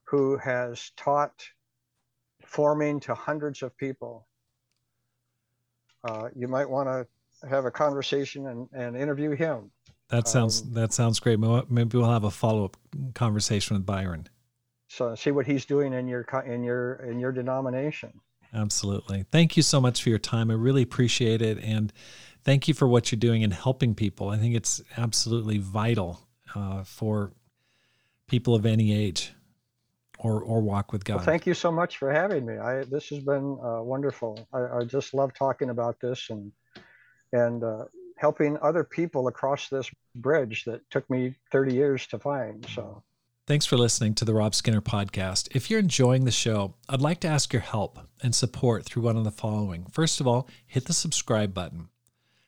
who 0.05 0.37
has 0.39 0.91
taught 0.97 1.45
forming 2.45 2.99
to 3.01 3.15
hundreds 3.15 3.63
of 3.63 3.77
people 3.77 4.27
uh, 6.05 6.29
you 6.35 6.49
might 6.49 6.69
want 6.69 6.89
to 6.89 7.49
have 7.49 7.65
a 7.65 7.71
conversation 7.71 8.47
and, 8.47 8.69
and 8.73 8.97
interview 8.97 9.35
him. 9.35 9.71
That 10.09 10.27
sounds 10.27 10.63
um, 10.63 10.73
that 10.73 10.93
sounds 10.93 11.21
great. 11.21 11.39
Maybe 11.39 11.97
we'll 11.97 12.11
have 12.11 12.25
a 12.25 12.31
follow 12.31 12.65
up 12.65 12.77
conversation 13.15 13.77
with 13.77 13.87
Byron. 13.87 14.29
So 14.89 15.15
see 15.15 15.31
what 15.31 15.47
he's 15.47 15.65
doing 15.65 15.93
in 15.93 16.09
your 16.09 16.23
in 16.45 16.65
your 16.65 16.95
in 16.95 17.21
your 17.21 17.31
denomination. 17.31 18.13
Absolutely. 18.53 19.25
Thank 19.31 19.57
you 19.57 19.63
so 19.63 19.81
much 19.81 20.03
for 20.03 20.09
your 20.09 20.19
time. 20.19 20.51
I 20.51 20.55
really 20.55 20.83
appreciate 20.83 21.41
it, 21.41 21.59
and 21.63 21.93
thank 22.43 22.67
you 22.67 22.75
for 22.75 22.89
what 22.89 23.13
you're 23.13 23.21
doing 23.21 23.43
in 23.43 23.53
helping 23.53 23.95
people. 23.95 24.31
I 24.31 24.37
think 24.37 24.57
it's 24.57 24.83
absolutely 24.97 25.59
vital 25.59 26.27
uh, 26.57 26.83
for 26.83 27.31
people 28.27 28.57
of 28.57 28.67
any 28.67 28.93
age 28.93 29.33
or 30.23 30.43
or 30.43 30.61
walk 30.61 30.93
with 30.93 31.05
God. 31.05 31.17
Well, 31.17 31.25
thank 31.25 31.47
you 31.47 31.55
so 31.55 31.73
much 31.73 31.97
for 31.97 32.13
having 32.13 32.47
me. 32.47 32.59
I 32.59 32.85
this 32.85 33.09
has 33.09 33.21
been 33.21 33.59
uh, 33.63 33.83
wonderful. 33.83 34.47
I, 34.53 34.79
I, 34.79 34.85
just 34.85 35.15
love 35.15 35.33
talking 35.35 35.71
about 35.71 36.01
this 36.01 36.29
and 36.31 36.53
and 37.33 37.65
uh, 37.65 37.85
helping 38.17 38.59
other 38.63 38.85
people 38.85 39.29
across 39.29 39.69
this 39.69 39.91
bridge 40.15 40.65
that 40.65 40.89
took 40.91 41.09
me 41.09 41.35
30 41.53 41.75
years 41.75 42.07
to 42.09 42.19
find. 42.19 42.67
So. 42.75 43.03
Thanks 43.47 43.67
for 43.67 43.77
listening 43.77 44.15
to 44.17 44.25
the 44.25 44.35
Rob 44.35 44.55
Skinner 44.55 44.81
podcast. 44.81 45.49
If 45.53 45.71
you're 45.71 45.81
enjoying 45.81 46.25
the 46.25 46.31
show, 46.31 46.75
I'd 46.89 47.01
like 47.01 47.19
to 47.21 47.29
ask 47.29 47.53
your 47.53 47.63
help 47.63 47.99
and 48.23 48.35
support 48.35 48.85
through 48.85 49.03
one 49.03 49.17
of 49.17 49.25
the 49.25 49.31
following. 49.31 49.87
First 49.91 50.21
of 50.21 50.29
all, 50.29 50.47
hit 50.67 50.85
the 50.85 50.93
subscribe 50.93 51.53
button. 51.53 51.89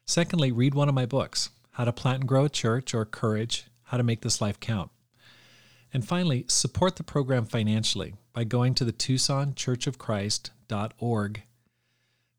Secondly, 0.07 0.53
read 0.53 0.75
one 0.75 0.89
of 0.89 0.95
my 0.95 1.07
books 1.07 1.51
How 1.73 1.85
to 1.85 1.93
Plant 1.93 2.21
and 2.21 2.29
Grow 2.29 2.45
a 2.45 2.49
Church 2.49 2.95
or 2.95 3.05
Courage, 3.05 3.67
How 3.85 3.97
to 3.97 4.03
Make 4.03 4.21
This 4.21 4.41
Life 4.41 4.61
Count. 4.61 4.91
And 5.93 6.07
finally, 6.07 6.45
support 6.49 6.97
the 6.97 7.05
program 7.05 7.45
financially 7.45 8.15
by 8.33 8.45
going 8.45 8.75
to 8.75 8.85
the 8.85 8.93
TucsonChurchofChrist.org 8.93 11.43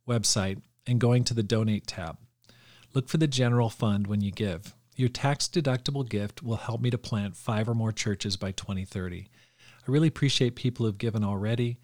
website 0.07 0.61
and 0.87 0.99
going 0.99 1.23
to 1.23 1.33
the 1.33 1.43
Donate 1.43 1.87
tab. 1.87 2.17
Look 2.93 3.09
for 3.09 3.17
the 3.17 3.27
General 3.27 3.69
Fund 3.69 4.07
when 4.07 4.21
you 4.21 4.31
give. 4.31 4.73
Your 4.95 5.09
tax 5.09 5.47
deductible 5.47 6.07
gift 6.07 6.43
will 6.43 6.57
help 6.57 6.81
me 6.81 6.91
to 6.91 6.97
plant 6.97 7.35
five 7.35 7.67
or 7.67 7.73
more 7.73 7.91
churches 7.91 8.37
by 8.37 8.51
2030. 8.51 9.27
I 9.59 9.91
really 9.91 10.07
appreciate 10.07 10.55
people 10.55 10.85
who've 10.85 10.97
given 10.97 11.23
already, 11.23 11.79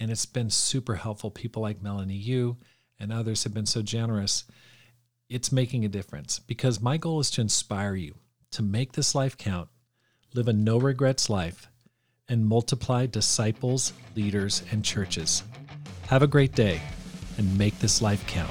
and 0.00 0.10
it's 0.10 0.26
been 0.26 0.50
super 0.50 0.96
helpful. 0.96 1.30
People 1.30 1.62
like 1.62 1.82
Melanie 1.82 2.14
Yu 2.14 2.56
and 2.98 3.12
others 3.12 3.44
have 3.44 3.54
been 3.54 3.66
so 3.66 3.82
generous. 3.82 4.44
It's 5.28 5.52
making 5.52 5.84
a 5.84 5.88
difference 5.88 6.38
because 6.38 6.80
my 6.80 6.96
goal 6.96 7.20
is 7.20 7.30
to 7.32 7.40
inspire 7.40 7.94
you 7.94 8.14
to 8.52 8.62
make 8.62 8.92
this 8.92 9.14
life 9.14 9.36
count 9.36 9.68
live 10.34 10.48
a 10.48 10.52
no 10.52 10.78
regrets 10.78 11.30
life, 11.30 11.68
and 12.28 12.44
multiply 12.44 13.06
disciples, 13.06 13.92
leaders, 14.16 14.64
and 14.72 14.84
churches. 14.84 15.44
Have 16.08 16.22
a 16.22 16.26
great 16.26 16.52
day 16.56 16.80
and 17.38 17.56
make 17.56 17.78
this 17.78 18.02
life 18.02 18.26
count. 18.26 18.50